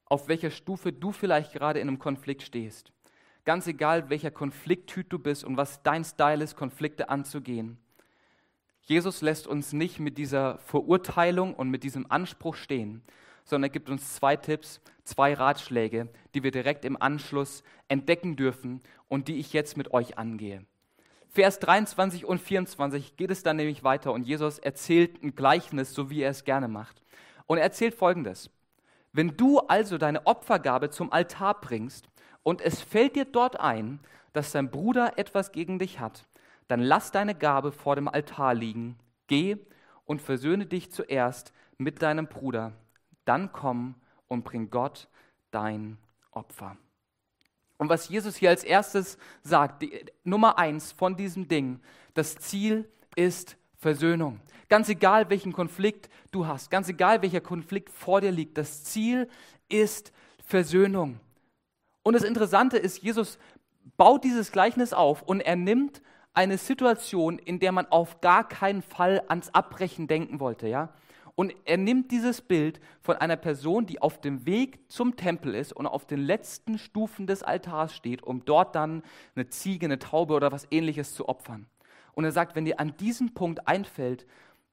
auf 0.06 0.28
welcher 0.28 0.50
Stufe 0.50 0.92
du 0.92 1.12
vielleicht 1.12 1.54
gerade 1.54 1.80
in 1.80 1.88
einem 1.88 2.00
Konflikt 2.00 2.42
stehst. 2.42 2.92
Ganz 3.46 3.68
egal, 3.68 4.10
welcher 4.10 4.32
Konflikttyp 4.32 5.10
du 5.10 5.20
bist 5.20 5.44
und 5.44 5.58
was 5.58 5.82
dein 5.82 6.04
Style 6.04 6.44
ist, 6.44 6.56
Konflikte 6.56 7.10
anzugehen. 7.10 7.78
Jesus 8.82 9.22
lässt 9.22 9.48
uns 9.48 9.72
nicht 9.72 10.00
mit 10.00 10.18
dieser 10.18 10.58
Verurteilung 10.60 11.54
und 11.54 11.70
mit 11.70 11.84
diesem 11.84 12.10
Anspruch 12.10 12.56
stehen, 12.56 13.04
sondern 13.44 13.70
er 13.70 13.74
gibt 13.74 13.90
uns 13.90 14.16
zwei 14.16 14.36
Tipps, 14.36 14.82
zwei 15.04 15.34
Ratschläge, 15.34 16.10
die 16.34 16.44
wir 16.44 16.52
direkt 16.52 16.86
im 16.86 17.00
Anschluss 17.02 17.64
entdecken 17.88 18.36
dürfen 18.36 18.82
und 19.08 19.28
die 19.28 19.40
ich 19.40 19.54
jetzt 19.54 19.78
mit 19.78 19.94
euch 19.94 20.18
angehe. 20.18 20.66
Vers 21.32 21.60
23 21.60 22.26
und 22.26 22.40
24 22.40 23.16
geht 23.16 23.30
es 23.30 23.44
dann 23.44 23.58
nämlich 23.58 23.84
weiter 23.84 24.12
und 24.14 24.24
Jesus 24.24 24.58
erzählt 24.58 25.22
ein 25.22 25.36
Gleichnis, 25.36 25.94
so 25.94 26.10
wie 26.10 26.22
er 26.22 26.32
es 26.32 26.44
gerne 26.44 26.68
macht. 26.68 27.04
Und 27.46 27.60
er 27.60 27.64
erzählt 27.64 27.94
folgendes. 27.94 28.50
Wenn 29.12 29.38
du 29.38 29.60
also 29.60 29.98
deine 29.98 30.26
Opfergabe 30.26 30.90
zum 30.90 31.12
Altar 31.12 31.62
bringst 31.62 32.09
und 32.44 32.62
es 32.62 32.82
fällt 32.82 33.16
dir 33.16 33.26
dort 33.26 33.60
ein, 33.60 34.00
dass 34.34 34.52
dein 34.52 34.70
Bruder 34.70 35.18
etwas 35.18 35.52
gegen 35.52 35.80
dich 35.80 36.00
hat, 36.00 36.26
dann 36.68 36.82
lass 36.82 37.12
deine 37.12 37.36
Gabe 37.36 37.72
vor 37.72 37.96
dem 37.96 38.08
Altar 38.08 38.54
liegen, 38.54 38.98
geh 39.28 39.58
und 40.06 40.22
versöhne 40.22 40.66
dich 40.66 40.92
zuerst 40.92 41.54
mit 41.78 42.02
deinem 42.02 42.28
Bruder, 42.28 42.74
dann 43.26 43.52
komm 43.52 43.96
und 44.28 44.44
bring 44.44 44.70
Gott 44.70 45.08
dein 45.52 45.98
Opfer. 46.32 46.78
Und 47.78 47.90
was 47.90 48.10
Jesus 48.10 48.36
hier 48.36 48.50
als 48.50 48.64
erstes 48.64 49.18
sagt, 49.42 49.82
die, 49.82 50.06
Nummer 50.24 50.60
eins 50.60 50.92
von 50.92 51.16
diesem 51.16 51.48
Ding, 51.48 51.80
das 52.14 52.36
Ziel 52.36 52.90
ist 53.16 53.58
Versöhnung. 53.78 54.42
Ganz 54.68 54.90
egal, 54.90 55.30
welchen 55.30 55.54
Konflikt 55.54 56.10
du 56.32 56.46
hast, 56.46 56.70
ganz 56.70 56.90
egal, 56.90 57.22
welcher 57.22 57.42
Konflikt 57.42 57.90
vor 57.90 58.20
dir 58.22 58.32
liegt, 58.32 58.58
das 58.58 58.84
Ziel 58.84 59.30
ist 59.70 60.12
Versöhnung. 60.46 61.20
Und 62.10 62.16
das 62.16 62.24
Interessante 62.24 62.80
ist, 62.80 63.04
Jesus 63.04 63.38
baut 63.96 64.24
dieses 64.24 64.52
Gleichnis 64.52 64.94
auf 64.94 65.22
und 65.22 65.42
er 65.42 65.56
nimmt 65.56 66.02
eine 66.34 66.58
Situation, 66.58 67.38
in 67.38 67.60
der 67.60 67.72
man 67.72 67.86
auf 67.86 68.20
gar 68.20 68.48
keinen 68.48 68.82
Fall 68.82 69.22
ans 69.28 69.54
Abbrechen 69.54 70.08
denken 70.08 70.40
wollte, 70.40 70.68
ja? 70.68 70.92
Und 71.36 71.54
er 71.66 71.78
nimmt 71.78 72.10
dieses 72.10 72.42
Bild 72.42 72.82
von 73.00 73.18
einer 73.18 73.36
Person, 73.36 73.86
die 73.86 74.02
auf 74.02 74.20
dem 74.20 74.48
Weg 74.48 74.90
zum 74.90 75.18
Tempel 75.18 75.54
ist 75.54 75.72
und 75.72 75.86
auf 75.86 76.08
den 76.08 76.18
letzten 76.18 76.80
Stufen 76.80 77.28
des 77.28 77.44
Altars 77.44 77.96
steht, 77.96 78.24
um 78.24 78.44
dort 78.44 78.74
dann 78.74 79.04
eine 79.36 79.48
Ziege, 79.50 79.86
eine 79.86 80.00
Taube 80.00 80.34
oder 80.34 80.52
was 80.52 80.66
ähnliches 80.72 81.14
zu 81.14 81.30
opfern. 81.30 81.68
Und 82.16 82.26
er 82.26 82.32
sagt, 82.32 82.56
wenn 82.56 82.66
dir 82.66 82.80
an 82.80 82.98
diesem 82.98 83.36
Punkt 83.36 83.68
einfällt, 83.68 84.26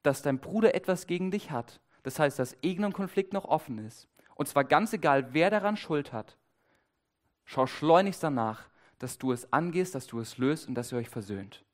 dass 0.03 0.23
dein 0.23 0.39
Bruder 0.39 0.75
etwas 0.75 1.07
gegen 1.07 1.31
dich 1.31 1.51
hat, 1.51 1.83
das 2.03 2.19
heißt, 2.19 2.39
dass 2.39 2.57
irgendein 2.63 2.95
Konflikt 2.95 3.35
noch 3.35 3.45
offen 3.45 3.77
ist, 3.77 4.09
und 4.37 4.49
zwar 4.49 4.65
ganz 4.65 4.95
egal, 4.95 5.35
wer 5.35 5.51
daran 5.51 5.77
Schuld 5.77 6.15
hat, 6.15 6.39
schau 7.47 7.67
schleunigst 7.67 8.23
danach, 8.23 8.69
dass 8.99 9.17
du 9.17 9.33
es 9.33 9.51
angehst, 9.53 9.95
dass 9.95 10.07
du 10.07 10.21
es 10.21 10.37
löst 10.37 10.69
und 10.69 10.75
dass 10.75 10.93
ihr 10.93 10.99
euch 10.99 11.09
versöhnt. 11.09 11.65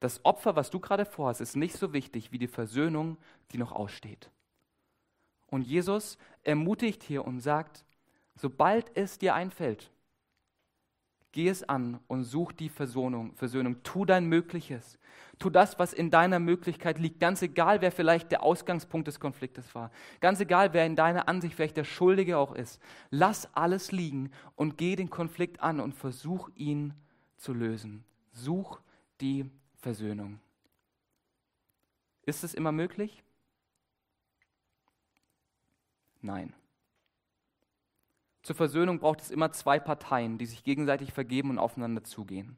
Das 0.00 0.24
Opfer, 0.24 0.56
was 0.56 0.70
du 0.70 0.78
gerade 0.78 1.06
vorhast, 1.06 1.40
ist 1.40 1.56
nicht 1.56 1.76
so 1.76 1.92
wichtig 1.94 2.30
wie 2.32 2.38
die 2.38 2.48
Versöhnung, 2.48 3.16
die 3.52 3.58
noch 3.58 3.72
aussteht. 3.72 4.30
Und 5.46 5.66
Jesus 5.66 6.18
ermutigt 6.42 7.02
hier 7.02 7.24
und 7.24 7.40
sagt, 7.40 7.84
sobald 8.34 8.94
es 8.96 9.18
dir 9.18 9.34
einfällt, 9.34 9.90
geh 11.36 11.50
es 11.50 11.62
an 11.68 12.00
und 12.08 12.24
such 12.24 12.52
die 12.52 12.70
Versöhnung. 12.70 13.34
Versöhnung. 13.34 13.82
Tu 13.82 14.06
dein 14.06 14.24
Mögliches. 14.24 14.98
Tu 15.38 15.50
das, 15.50 15.78
was 15.78 15.92
in 15.92 16.10
deiner 16.10 16.38
Möglichkeit 16.38 16.98
liegt. 16.98 17.20
Ganz 17.20 17.42
egal, 17.42 17.82
wer 17.82 17.92
vielleicht 17.92 18.30
der 18.32 18.42
Ausgangspunkt 18.42 19.06
des 19.06 19.20
Konfliktes 19.20 19.74
war. 19.74 19.90
Ganz 20.20 20.40
egal, 20.40 20.72
wer 20.72 20.86
in 20.86 20.96
deiner 20.96 21.28
Ansicht 21.28 21.54
vielleicht 21.54 21.76
der 21.76 21.84
Schuldige 21.84 22.38
auch 22.38 22.54
ist. 22.54 22.80
Lass 23.10 23.54
alles 23.54 23.92
liegen 23.92 24.30
und 24.54 24.78
geh 24.78 24.96
den 24.96 25.10
Konflikt 25.10 25.60
an 25.60 25.78
und 25.78 25.92
versuch 25.94 26.48
ihn 26.54 26.94
zu 27.36 27.52
lösen. 27.52 28.02
Such 28.32 28.80
die 29.20 29.50
Versöhnung. 29.74 30.40
Ist 32.22 32.44
es 32.44 32.54
immer 32.54 32.72
möglich? 32.72 33.22
Nein. 36.22 36.54
Zur 38.46 38.54
Versöhnung 38.54 39.00
braucht 39.00 39.22
es 39.22 39.32
immer 39.32 39.50
zwei 39.50 39.80
Parteien, 39.80 40.38
die 40.38 40.46
sich 40.46 40.62
gegenseitig 40.62 41.12
vergeben 41.12 41.50
und 41.50 41.58
aufeinander 41.58 42.04
zugehen. 42.04 42.56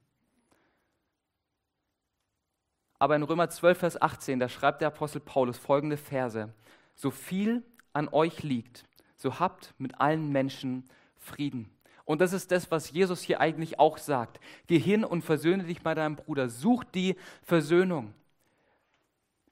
Aber 2.99 3.17
in 3.17 3.23
Römer 3.23 3.49
12, 3.49 3.79
Vers 3.79 4.03
18, 4.03 4.39
da 4.39 4.51
schreibt 4.51 4.83
der 4.83 4.89
Apostel 4.89 5.21
Paulus 5.21 5.57
folgende 5.57 5.97
Verse. 5.97 6.53
So 6.95 7.11
viel 7.11 7.63
an 7.95 8.11
euch 8.11 8.43
liegt, 8.43 8.85
so 9.17 9.41
habt 9.41 9.73
mit 9.79 9.99
allen 9.99 10.31
Menschen 10.31 10.85
Frieden. 11.17 11.71
Und 12.05 12.21
das 12.21 12.35
ist 12.35 12.53
das, 12.53 12.71
was 12.71 12.91
Jesus 12.91 13.23
hier 13.23 13.41
eigentlich 13.41 13.79
auch 13.79 13.97
sagt. 13.97 14.41
Geh 14.67 14.79
hin 14.79 15.07
und 15.07 15.23
versöhne 15.23 15.65
dich 15.65 15.81
bei 15.81 15.95
deinem 15.95 16.17
Bruder. 16.17 16.51
Such 16.51 16.85
die 16.85 17.17
Versöhnung. 17.45 18.13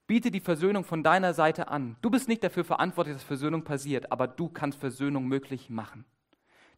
Biete 0.06 0.30
die 0.30 0.40
Versöhnung 0.40 0.84
von 0.84 1.02
deiner 1.02 1.32
Seite 1.32 1.68
an. 1.68 1.96
Du 2.02 2.10
bist 2.10 2.28
nicht 2.28 2.44
dafür 2.44 2.64
verantwortlich, 2.64 3.16
dass 3.16 3.24
Versöhnung 3.24 3.64
passiert, 3.64 4.12
aber 4.12 4.28
du 4.28 4.50
kannst 4.50 4.78
Versöhnung 4.78 5.26
möglich 5.28 5.70
machen. 5.70 6.04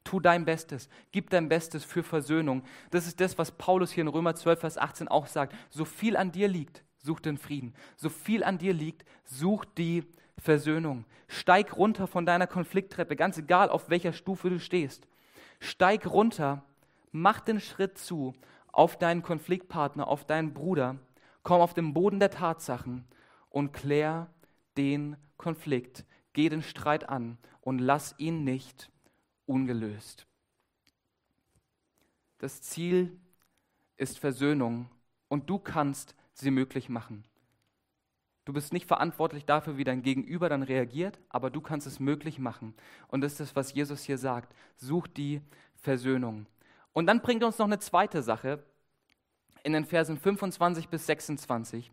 Tu 0.09 0.21
dein 0.21 0.47
Bestes, 0.47 0.89
gib 1.13 1.29
dein 1.29 1.51
Bestes 1.51 1.85
für 1.85 2.03
Versöhnung. 2.03 2.63
Das 2.91 3.07
ist 3.07 3.21
das, 3.21 3.37
was 3.37 3.53
Paulus 3.53 3.93
hier 3.93 4.01
in 4.01 4.09
Römer 4.09 4.35
12, 4.35 4.59
Vers 4.59 4.79
18 4.79 5.07
auch 5.07 5.27
sagt. 5.27 5.55
So 5.69 5.85
viel 5.85 6.17
an 6.17 6.33
dir 6.33 6.49
liegt, 6.49 6.83
such 6.97 7.21
den 7.21 7.37
Frieden. 7.37 7.75
So 7.95 8.09
viel 8.09 8.43
an 8.43 8.57
dir 8.57 8.73
liegt, 8.73 9.05
such 9.25 9.67
die 9.67 10.05
Versöhnung. 10.39 11.05
Steig 11.27 11.77
runter 11.77 12.07
von 12.07 12.25
deiner 12.25 12.47
Konflikttreppe, 12.47 13.17
ganz 13.17 13.37
egal, 13.37 13.69
auf 13.69 13.91
welcher 13.91 14.15
Stufe 14.15 14.49
du 14.49 14.59
stehst. 14.59 15.07
Steig 15.61 16.07
runter, 16.07 16.65
mach 17.13 17.41
den 17.41 17.61
Schritt 17.61 17.99
zu 17.99 18.35
auf 18.73 18.97
deinen 18.99 19.21
Konfliktpartner, 19.21 20.09
auf 20.09 20.25
deinen 20.25 20.55
Bruder. 20.55 20.97
Komm 21.43 21.61
auf 21.61 21.75
den 21.75 21.93
Boden 21.93 22.19
der 22.19 22.31
Tatsachen 22.31 23.05
und 23.51 23.75
klär 23.75 24.31
den 24.79 25.19
Konflikt. 25.37 26.07
Geh 26.33 26.49
den 26.49 26.63
Streit 26.63 27.11
an 27.11 27.37
und 27.61 27.79
lass 27.79 28.15
ihn 28.17 28.43
nicht 28.43 28.91
ungelöst. 29.49 30.27
Das 32.39 32.63
Ziel 32.63 33.19
ist 33.97 34.19
Versöhnung 34.19 34.89
und 35.29 35.51
du 35.51 35.59
kannst 35.59 36.15
sie 36.33 36.51
möglich 36.51 36.89
machen. 36.89 37.25
Du 38.45 38.55
bist 38.55 38.73
nicht 38.73 38.87
verantwortlich 38.87 39.45
dafür, 39.45 39.77
wie 39.77 39.85
dein 39.85 40.03
Gegenüber 40.03 40.49
dann 40.49 40.63
reagiert, 40.63 41.19
aber 41.29 41.51
du 41.51 41.61
kannst 41.61 41.87
es 41.87 42.01
möglich 42.01 42.39
machen. 42.39 42.75
Und 43.09 43.21
das 43.21 43.33
ist 43.33 43.41
das, 43.41 43.57
was 43.57 43.75
Jesus 43.75 44.05
hier 44.05 44.17
sagt. 44.17 44.55
Such 44.77 45.07
die 45.07 45.43
Versöhnung. 45.75 46.47
Und 46.95 47.07
dann 47.07 47.21
bringt 47.21 47.45
uns 47.45 47.59
noch 47.59 47.67
eine 47.67 47.79
zweite 47.79 48.23
Sache 48.23 48.65
in 49.65 49.75
den 49.75 49.85
Versen 49.85 50.17
25 50.17 50.89
bis 50.89 51.05
26, 51.07 51.93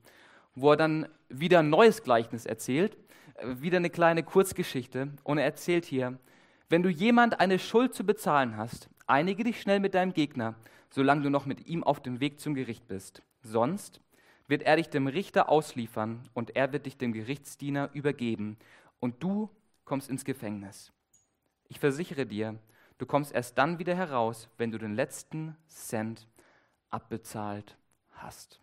wo 0.54 0.72
er 0.72 0.78
dann 0.78 1.10
wieder 1.28 1.60
ein 1.60 1.70
neues 1.70 2.04
Gleichnis 2.04 2.46
erzählt, 2.46 2.98
äh, 3.34 3.56
wieder 3.60 3.78
eine 3.78 3.90
kleine 3.90 4.24
Kurzgeschichte. 4.24 5.10
Und 5.24 5.40
er 5.40 5.44
erzählt 5.44 5.84
hier, 5.84 6.18
wenn 6.70 6.84
du 6.84 6.90
jemand 6.90 7.40
eine 7.40 7.60
Schuld 7.60 7.94
zu 7.94 8.06
bezahlen 8.06 8.58
hast, 8.58 8.90
einige 9.08 9.44
dich 9.44 9.62
schnell 9.62 9.80
mit 9.80 9.94
deinem 9.94 10.14
Gegner, 10.14 10.56
solange 10.90 11.22
du 11.22 11.30
noch 11.30 11.46
mit 11.46 11.68
ihm 11.68 11.84
auf 11.84 12.02
dem 12.02 12.20
Weg 12.20 12.40
zum 12.40 12.56
Gericht 12.56 12.88
bist. 12.88 13.22
Sonst 13.42 14.02
wird 14.48 14.64
er 14.64 14.78
dich 14.78 14.90
dem 14.90 15.08
Richter 15.08 15.50
ausliefern 15.50 16.22
und 16.34 16.56
er 16.56 16.72
wird 16.72 16.86
dich 16.86 16.98
dem 16.98 17.14
Gerichtsdiener 17.14 17.90
übergeben 17.94 18.58
und 19.00 19.22
du 19.22 19.50
kommst 19.86 20.10
ins 20.10 20.26
Gefängnis. 20.26 20.92
Ich 21.68 21.80
versichere 21.80 22.26
dir, 22.26 22.58
du 22.98 23.06
kommst 23.06 23.34
erst 23.34 23.58
dann 23.58 23.80
wieder 23.80 23.96
heraus, 23.96 24.50
wenn 24.58 24.72
du 24.72 24.78
den 24.78 24.96
letzten 24.96 25.56
Cent 25.68 26.28
abbezahlt 26.90 27.78
hast. 28.14 28.60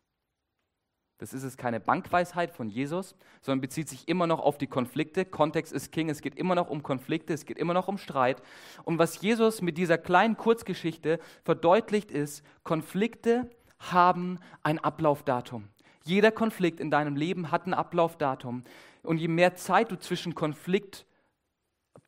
Das 1.22 1.32
ist 1.32 1.44
es 1.44 1.56
keine 1.56 1.78
Bankweisheit 1.78 2.50
von 2.50 2.68
Jesus, 2.68 3.14
sondern 3.42 3.60
bezieht 3.60 3.88
sich 3.88 4.08
immer 4.08 4.26
noch 4.26 4.40
auf 4.40 4.58
die 4.58 4.66
Konflikte. 4.66 5.24
Kontext 5.24 5.72
ist 5.72 5.92
King, 5.92 6.10
es 6.10 6.20
geht 6.20 6.34
immer 6.34 6.56
noch 6.56 6.68
um 6.68 6.82
Konflikte, 6.82 7.32
es 7.32 7.46
geht 7.46 7.58
immer 7.58 7.74
noch 7.74 7.86
um 7.86 7.96
Streit. 7.96 8.42
Und 8.82 8.98
was 8.98 9.22
Jesus 9.22 9.62
mit 9.62 9.78
dieser 9.78 9.98
kleinen 9.98 10.36
Kurzgeschichte 10.36 11.20
verdeutlicht 11.44 12.10
ist, 12.10 12.44
Konflikte 12.64 13.48
haben 13.78 14.40
ein 14.64 14.80
Ablaufdatum. 14.80 15.68
Jeder 16.02 16.32
Konflikt 16.32 16.80
in 16.80 16.90
deinem 16.90 17.14
Leben 17.14 17.52
hat 17.52 17.68
ein 17.68 17.74
Ablaufdatum. 17.74 18.64
Und 19.04 19.18
je 19.18 19.28
mehr 19.28 19.54
Zeit 19.54 19.92
du 19.92 20.00
zwischen 20.00 20.34
Konflikt 20.34 21.06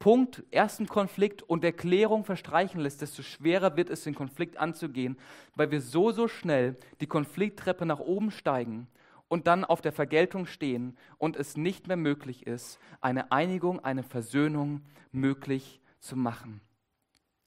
Punkt, 0.01 0.43
ersten 0.51 0.89
Konflikt 0.89 1.45
und 1.45 1.63
Erklärung 1.63 2.25
verstreichen 2.25 2.81
lässt, 2.81 3.01
desto 3.01 3.23
schwerer 3.23 3.77
wird 3.77 3.91
es, 3.91 4.03
den 4.03 4.17
Konflikt 4.17 4.57
anzugehen, 4.57 5.17
weil 5.55 5.71
wir 5.71 5.81
so, 5.81 6.11
so 6.11 6.27
schnell 6.27 6.77
die 7.01 7.07
Konflikttreppe 7.07 7.87
nach 7.87 8.01
oben 8.01 8.33
steigen 8.33 8.89
und 9.29 9.47
dann 9.47 9.65
auf 9.65 9.81
der 9.81 9.93
Vergeltung 9.93 10.47
stehen 10.47 10.97
und 11.19 11.37
es 11.37 11.57
nicht 11.57 11.89
mehr 11.89 11.97
möglich 11.97 12.47
ist, 12.47 12.79
eine 13.01 13.33
Einigung, 13.33 13.81
eine 13.81 14.03
Versöhnung 14.03 14.83
möglich 15.13 15.81
zu 16.01 16.17
machen. 16.17 16.61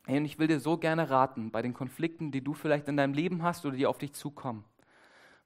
Hey, 0.06 0.18
und 0.18 0.26
ich 0.26 0.40
will 0.40 0.48
dir 0.48 0.60
so 0.60 0.78
gerne 0.78 1.10
raten, 1.10 1.52
bei 1.52 1.62
den 1.62 1.74
Konflikten, 1.74 2.32
die 2.32 2.44
du 2.44 2.54
vielleicht 2.54 2.88
in 2.88 2.98
deinem 2.98 3.14
Leben 3.14 3.44
hast 3.44 3.66
oder 3.66 3.76
die 3.76 3.86
auf 3.86 3.98
dich 3.98 4.14
zukommen, 4.14 4.64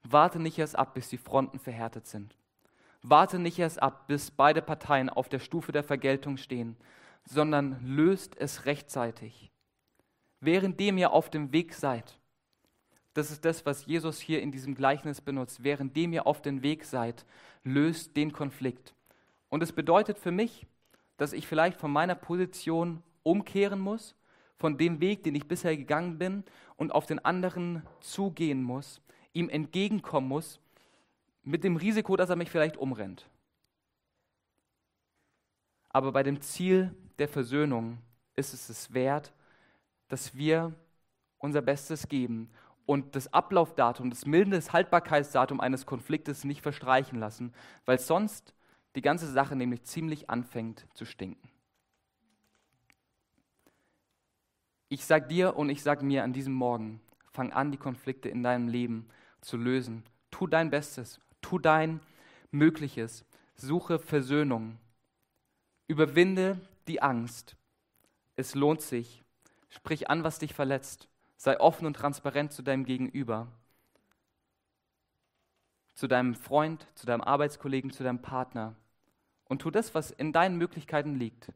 warte 0.04 0.38
nicht 0.38 0.58
erst 0.58 0.78
ab, 0.78 0.94
bis 0.94 1.08
die 1.08 1.18
Fronten 1.18 1.58
verhärtet 1.58 2.06
sind. 2.06 2.36
Warte 3.02 3.40
nicht 3.40 3.58
erst 3.58 3.82
ab, 3.82 4.06
bis 4.06 4.30
beide 4.30 4.62
Parteien 4.62 5.10
auf 5.10 5.28
der 5.28 5.40
Stufe 5.40 5.72
der 5.72 5.82
Vergeltung 5.82 6.36
stehen, 6.36 6.76
sondern 7.24 7.84
löst 7.84 8.36
es 8.36 8.64
rechtzeitig. 8.64 9.50
Währenddem 10.40 10.98
ihr 10.98 11.12
auf 11.12 11.28
dem 11.28 11.52
Weg 11.52 11.74
seid, 11.74 12.18
das 13.14 13.30
ist 13.30 13.44
das, 13.44 13.66
was 13.66 13.86
Jesus 13.86 14.20
hier 14.20 14.40
in 14.40 14.50
diesem 14.50 14.74
Gleichnis 14.74 15.20
benutzt, 15.20 15.62
währenddem 15.62 16.12
ihr 16.12 16.26
auf 16.26 16.40
dem 16.40 16.62
Weg 16.62 16.84
seid, 16.84 17.26
löst 17.62 18.16
den 18.16 18.32
Konflikt. 18.32 18.94
Und 19.48 19.62
es 19.62 19.72
bedeutet 19.72 20.18
für 20.18 20.30
mich, 20.30 20.66
dass 21.18 21.32
ich 21.32 21.46
vielleicht 21.46 21.78
von 21.78 21.92
meiner 21.92 22.14
Position 22.14 23.02
umkehren 23.22 23.80
muss, 23.80 24.14
von 24.56 24.78
dem 24.78 25.00
Weg, 25.00 25.24
den 25.24 25.34
ich 25.34 25.46
bisher 25.46 25.76
gegangen 25.76 26.18
bin, 26.18 26.44
und 26.76 26.92
auf 26.92 27.06
den 27.06 27.18
anderen 27.24 27.82
zugehen 28.00 28.62
muss, 28.62 29.00
ihm 29.34 29.48
entgegenkommen 29.48 30.28
muss 30.28 30.58
mit 31.42 31.64
dem 31.64 31.76
Risiko, 31.76 32.16
dass 32.16 32.30
er 32.30 32.36
mich 32.36 32.50
vielleicht 32.50 32.76
umrennt. 32.76 33.28
Aber 35.90 36.12
bei 36.12 36.22
dem 36.22 36.40
Ziel 36.40 36.94
der 37.18 37.28
Versöhnung 37.28 37.98
ist 38.34 38.54
es 38.54 38.68
es 38.68 38.94
wert, 38.94 39.32
dass 40.08 40.34
wir 40.34 40.72
unser 41.38 41.60
Bestes 41.60 42.08
geben 42.08 42.50
und 42.86 43.14
das 43.16 43.32
Ablaufdatum, 43.32 44.10
das 44.10 44.26
mildendes 44.26 44.72
Haltbarkeitsdatum 44.72 45.60
eines 45.60 45.86
Konfliktes 45.86 46.44
nicht 46.44 46.62
verstreichen 46.62 47.18
lassen, 47.18 47.52
weil 47.84 47.98
sonst 47.98 48.54
die 48.94 49.02
ganze 49.02 49.30
Sache 49.30 49.56
nämlich 49.56 49.84
ziemlich 49.84 50.28
anfängt 50.28 50.86
zu 50.94 51.04
stinken. 51.04 51.48
Ich 54.88 55.06
sag 55.06 55.28
dir 55.28 55.56
und 55.56 55.70
ich 55.70 55.82
sag 55.82 56.02
mir 56.02 56.22
an 56.22 56.32
diesem 56.32 56.52
Morgen, 56.52 57.00
fang 57.30 57.52
an, 57.52 57.72
die 57.72 57.78
Konflikte 57.78 58.28
in 58.28 58.42
deinem 58.42 58.68
Leben 58.68 59.08
zu 59.40 59.56
lösen. 59.56 60.04
Tu 60.30 60.46
dein 60.46 60.70
Bestes, 60.70 61.20
tu 61.40 61.58
dein 61.58 62.00
Mögliches, 62.50 63.24
suche 63.54 63.98
Versöhnung, 63.98 64.78
überwinde 65.86 66.60
die 66.88 67.00
Angst. 67.00 67.56
Es 68.36 68.54
lohnt 68.54 68.82
sich. 68.82 69.22
Sprich 69.70 70.10
an, 70.10 70.24
was 70.24 70.38
dich 70.38 70.52
verletzt 70.52 71.08
Sei 71.42 71.58
offen 71.58 71.86
und 71.86 71.94
transparent 71.94 72.52
zu 72.52 72.62
deinem 72.62 72.84
Gegenüber, 72.84 73.48
zu 75.92 76.06
deinem 76.06 76.36
Freund, 76.36 76.86
zu 76.94 77.04
deinem 77.04 77.20
Arbeitskollegen, 77.20 77.90
zu 77.90 78.04
deinem 78.04 78.22
Partner. 78.22 78.76
Und 79.46 79.60
tu 79.60 79.72
das, 79.72 79.92
was 79.92 80.12
in 80.12 80.32
deinen 80.32 80.56
Möglichkeiten 80.56 81.16
liegt, 81.16 81.52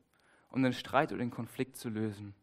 um 0.49 0.65
den 0.65 0.73
Streit 0.73 1.13
oder 1.13 1.21
den 1.21 1.31
Konflikt 1.31 1.77
zu 1.77 1.89
lösen. 1.89 2.35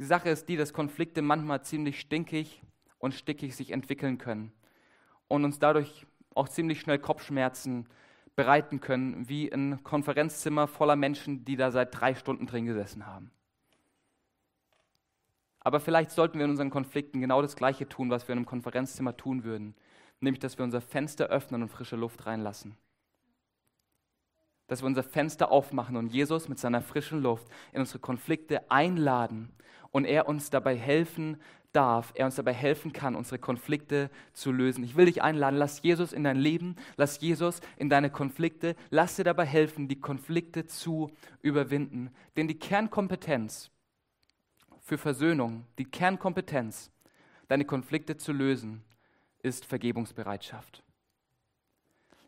Die 0.00 0.04
Sache 0.04 0.30
ist 0.30 0.48
die, 0.48 0.56
dass 0.56 0.72
Konflikte 0.72 1.22
manchmal 1.22 1.62
ziemlich 1.62 2.00
stinkig 2.00 2.64
und 2.98 3.14
stickig 3.14 3.54
sich 3.54 3.70
entwickeln 3.70 4.18
können 4.18 4.50
und 5.28 5.44
uns 5.44 5.60
dadurch 5.60 6.04
auch 6.34 6.48
ziemlich 6.48 6.80
schnell 6.80 6.98
Kopfschmerzen 6.98 7.88
bereiten 8.34 8.80
können, 8.80 9.28
wie 9.28 9.52
ein 9.52 9.84
Konferenzzimmer 9.84 10.66
voller 10.66 10.96
Menschen, 10.96 11.44
die 11.44 11.54
da 11.54 11.70
seit 11.70 11.94
drei 11.94 12.16
Stunden 12.16 12.48
drin 12.48 12.66
gesessen 12.66 13.06
haben. 13.06 13.30
Aber 15.64 15.80
vielleicht 15.80 16.10
sollten 16.10 16.38
wir 16.38 16.44
in 16.44 16.50
unseren 16.50 16.70
Konflikten 16.70 17.20
genau 17.20 17.42
das 17.42 17.56
Gleiche 17.56 17.88
tun, 17.88 18.10
was 18.10 18.26
wir 18.26 18.32
in 18.32 18.38
einem 18.38 18.46
Konferenzzimmer 18.46 19.16
tun 19.16 19.44
würden, 19.44 19.74
nämlich 20.20 20.40
dass 20.40 20.58
wir 20.58 20.64
unser 20.64 20.80
Fenster 20.80 21.26
öffnen 21.26 21.62
und 21.62 21.68
frische 21.68 21.96
Luft 21.96 22.26
reinlassen. 22.26 22.76
Dass 24.66 24.82
wir 24.82 24.86
unser 24.86 25.02
Fenster 25.02 25.50
aufmachen 25.52 25.96
und 25.96 26.12
Jesus 26.12 26.48
mit 26.48 26.58
seiner 26.58 26.82
frischen 26.82 27.22
Luft 27.22 27.46
in 27.72 27.80
unsere 27.80 27.98
Konflikte 27.98 28.70
einladen 28.70 29.52
und 29.90 30.04
er 30.04 30.28
uns 30.28 30.50
dabei 30.50 30.76
helfen 30.76 31.36
darf, 31.72 32.12
er 32.14 32.26
uns 32.26 32.36
dabei 32.36 32.52
helfen 32.52 32.92
kann, 32.92 33.14
unsere 33.14 33.38
Konflikte 33.38 34.10
zu 34.32 34.52
lösen. 34.52 34.84
Ich 34.84 34.96
will 34.96 35.06
dich 35.06 35.22
einladen, 35.22 35.56
lass 35.56 35.82
Jesus 35.82 36.12
in 36.12 36.24
dein 36.24 36.36
Leben, 36.36 36.76
lass 36.96 37.20
Jesus 37.20 37.60
in 37.76 37.88
deine 37.88 38.10
Konflikte, 38.10 38.76
lass 38.90 39.16
dir 39.16 39.24
dabei 39.24 39.46
helfen, 39.46 39.88
die 39.88 40.00
Konflikte 40.00 40.66
zu 40.66 41.10
überwinden. 41.40 42.10
Denn 42.36 42.48
die 42.48 42.58
Kernkompetenz 42.58 43.71
für 44.82 44.98
Versöhnung, 44.98 45.64
die 45.78 45.84
Kernkompetenz, 45.84 46.90
deine 47.48 47.64
Konflikte 47.64 48.16
zu 48.16 48.32
lösen, 48.32 48.84
ist 49.42 49.64
Vergebungsbereitschaft. 49.64 50.82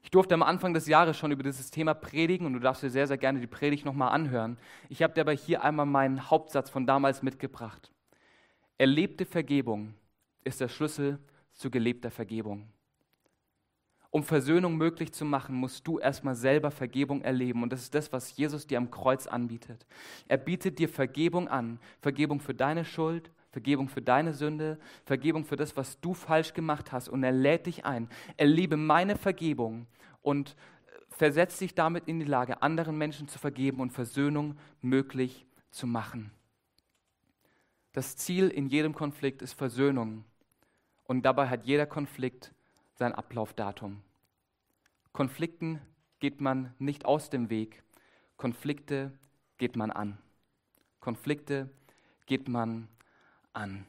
Ich 0.02 0.10
durfte 0.10 0.34
am 0.34 0.42
Anfang 0.42 0.74
des 0.74 0.86
Jahres 0.86 1.16
schon 1.16 1.32
über 1.32 1.42
dieses 1.42 1.70
Thema 1.70 1.94
predigen 1.94 2.46
und 2.46 2.52
du 2.52 2.58
darfst 2.58 2.82
dir 2.82 2.90
sehr, 2.90 3.06
sehr 3.06 3.18
gerne 3.18 3.40
die 3.40 3.46
Predigt 3.46 3.84
nochmal 3.84 4.12
anhören. 4.12 4.58
Ich 4.88 5.02
habe 5.02 5.14
dir 5.14 5.22
aber 5.22 5.32
hier 5.32 5.64
einmal 5.64 5.86
meinen 5.86 6.30
Hauptsatz 6.30 6.70
von 6.70 6.86
damals 6.86 7.22
mitgebracht. 7.22 7.90
Erlebte 8.76 9.24
Vergebung 9.24 9.94
ist 10.44 10.60
der 10.60 10.68
Schlüssel 10.68 11.18
zu 11.54 11.70
gelebter 11.70 12.10
Vergebung. 12.10 12.68
Um 14.14 14.22
Versöhnung 14.22 14.76
möglich 14.76 15.12
zu 15.12 15.24
machen, 15.24 15.56
musst 15.56 15.88
du 15.88 15.98
erstmal 15.98 16.36
selber 16.36 16.70
Vergebung 16.70 17.22
erleben. 17.22 17.64
Und 17.64 17.72
das 17.72 17.80
ist 17.80 17.96
das, 17.96 18.12
was 18.12 18.36
Jesus 18.36 18.64
dir 18.64 18.78
am 18.78 18.92
Kreuz 18.92 19.26
anbietet. 19.26 19.84
Er 20.28 20.36
bietet 20.36 20.78
dir 20.78 20.88
Vergebung 20.88 21.48
an. 21.48 21.80
Vergebung 22.00 22.38
für 22.38 22.54
deine 22.54 22.84
Schuld, 22.84 23.32
Vergebung 23.50 23.88
für 23.88 24.02
deine 24.02 24.32
Sünde, 24.32 24.78
Vergebung 25.04 25.44
für 25.44 25.56
das, 25.56 25.76
was 25.76 26.00
du 26.00 26.14
falsch 26.14 26.54
gemacht 26.54 26.92
hast. 26.92 27.08
Und 27.08 27.24
er 27.24 27.32
lädt 27.32 27.66
dich 27.66 27.86
ein. 27.86 28.08
Erlebe 28.36 28.76
meine 28.76 29.16
Vergebung 29.16 29.88
und 30.22 30.54
versetz 31.08 31.58
dich 31.58 31.74
damit 31.74 32.06
in 32.06 32.20
die 32.20 32.24
Lage, 32.24 32.62
anderen 32.62 32.96
Menschen 32.96 33.26
zu 33.26 33.40
vergeben 33.40 33.80
und 33.80 33.90
Versöhnung 33.90 34.56
möglich 34.80 35.44
zu 35.72 35.88
machen. 35.88 36.30
Das 37.92 38.14
Ziel 38.14 38.48
in 38.48 38.68
jedem 38.68 38.94
Konflikt 38.94 39.42
ist 39.42 39.54
Versöhnung. 39.54 40.24
Und 41.02 41.22
dabei 41.26 41.48
hat 41.48 41.64
jeder 41.64 41.86
Konflikt 41.86 42.53
sein 42.94 43.12
Ablaufdatum. 43.12 44.02
Konflikten 45.12 45.80
geht 46.20 46.40
man 46.40 46.74
nicht 46.78 47.04
aus 47.04 47.30
dem 47.30 47.50
Weg. 47.50 47.82
Konflikte 48.36 49.12
geht 49.58 49.76
man 49.76 49.90
an. 49.90 50.18
Konflikte 51.00 51.70
geht 52.26 52.48
man 52.48 52.88
an. 53.52 53.86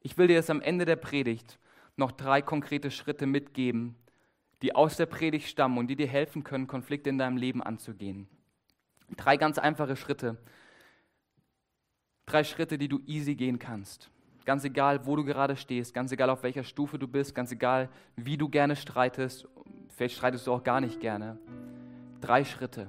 Ich 0.00 0.16
will 0.16 0.28
dir 0.28 0.34
jetzt 0.34 0.50
am 0.50 0.60
Ende 0.60 0.84
der 0.84 0.96
Predigt 0.96 1.58
noch 1.96 2.12
drei 2.12 2.42
konkrete 2.42 2.90
Schritte 2.90 3.26
mitgeben, 3.26 3.96
die 4.62 4.74
aus 4.74 4.96
der 4.96 5.06
Predigt 5.06 5.48
stammen 5.48 5.78
und 5.78 5.88
die 5.88 5.96
dir 5.96 6.06
helfen 6.06 6.44
können, 6.44 6.66
Konflikte 6.66 7.10
in 7.10 7.18
deinem 7.18 7.36
Leben 7.36 7.62
anzugehen. 7.62 8.28
Drei 9.16 9.36
ganz 9.36 9.58
einfache 9.58 9.96
Schritte. 9.96 10.38
Drei 12.26 12.44
Schritte, 12.44 12.78
die 12.78 12.88
du 12.88 13.00
easy 13.06 13.34
gehen 13.34 13.58
kannst. 13.58 14.10
Ganz 14.44 14.64
egal, 14.64 15.06
wo 15.06 15.16
du 15.16 15.24
gerade 15.24 15.56
stehst, 15.56 15.94
ganz 15.94 16.12
egal, 16.12 16.28
auf 16.28 16.42
welcher 16.42 16.64
Stufe 16.64 16.98
du 16.98 17.08
bist, 17.08 17.34
ganz 17.34 17.50
egal, 17.50 17.88
wie 18.16 18.36
du 18.36 18.48
gerne 18.48 18.76
streitest, 18.76 19.48
vielleicht 19.88 20.16
streitest 20.16 20.46
du 20.46 20.52
auch 20.52 20.62
gar 20.62 20.80
nicht 20.80 21.00
gerne. 21.00 21.38
Drei 22.20 22.44
Schritte. 22.44 22.88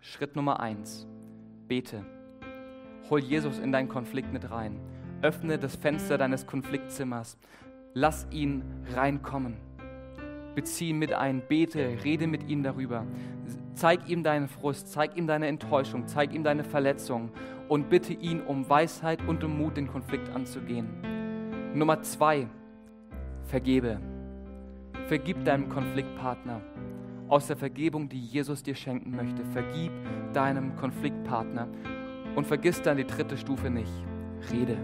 Schritt 0.00 0.36
Nummer 0.36 0.60
eins, 0.60 1.06
bete. 1.66 2.04
Hol 3.08 3.20
Jesus 3.20 3.58
in 3.58 3.72
deinen 3.72 3.88
Konflikt 3.88 4.32
mit 4.32 4.50
rein. 4.50 4.80
Öffne 5.22 5.58
das 5.58 5.76
Fenster 5.76 6.16
deines 6.16 6.46
Konfliktzimmers. 6.46 7.38
Lass 7.92 8.26
ihn 8.30 8.62
reinkommen. 8.94 9.56
Bezieh 10.54 10.90
ihn 10.90 10.98
mit 10.98 11.12
ein, 11.12 11.42
bete, 11.46 11.98
rede 12.04 12.26
mit 12.26 12.48
ihm 12.48 12.62
darüber. 12.62 13.06
Zeig 13.74 14.08
ihm 14.08 14.22
deinen 14.22 14.48
Frust, 14.48 14.88
zeig 14.88 15.16
ihm 15.16 15.26
deine 15.26 15.46
Enttäuschung, 15.46 16.06
zeig 16.06 16.34
ihm 16.34 16.44
deine 16.44 16.64
Verletzung 16.64 17.30
und 17.68 17.88
bitte 17.88 18.12
ihn 18.12 18.40
um 18.40 18.68
Weisheit 18.68 19.26
und 19.26 19.44
um 19.44 19.56
Mut, 19.56 19.76
den 19.76 19.86
Konflikt 19.88 20.28
anzugehen. 20.34 20.88
Nummer 21.74 22.02
zwei, 22.02 22.48
vergebe. 23.44 24.00
Vergib 25.06 25.44
deinem 25.44 25.68
Konfliktpartner 25.68 26.60
aus 27.28 27.46
der 27.46 27.56
Vergebung, 27.56 28.08
die 28.08 28.18
Jesus 28.18 28.62
dir 28.62 28.74
schenken 28.74 29.12
möchte. 29.12 29.44
Vergib 29.52 29.92
deinem 30.32 30.74
Konfliktpartner 30.76 31.68
und 32.34 32.46
vergiss 32.46 32.82
dann 32.82 32.96
die 32.96 33.06
dritte 33.06 33.36
Stufe 33.36 33.70
nicht. 33.70 33.92
Rede. 34.52 34.76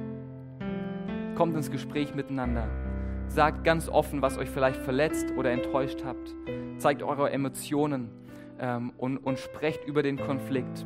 Kommt 1.34 1.56
ins 1.56 1.70
Gespräch 1.70 2.14
miteinander. 2.14 2.68
Sagt 3.28 3.64
ganz 3.64 3.88
offen, 3.88 4.22
was 4.22 4.38
euch 4.38 4.48
vielleicht 4.48 4.80
verletzt 4.80 5.32
oder 5.36 5.50
enttäuscht 5.50 6.04
habt. 6.04 6.34
Zeigt 6.78 7.02
eure 7.02 7.30
Emotionen 7.30 8.10
ähm, 8.58 8.92
und, 8.98 9.18
und 9.18 9.38
sprecht 9.38 9.84
über 9.84 10.02
den 10.02 10.16
Konflikt. 10.18 10.84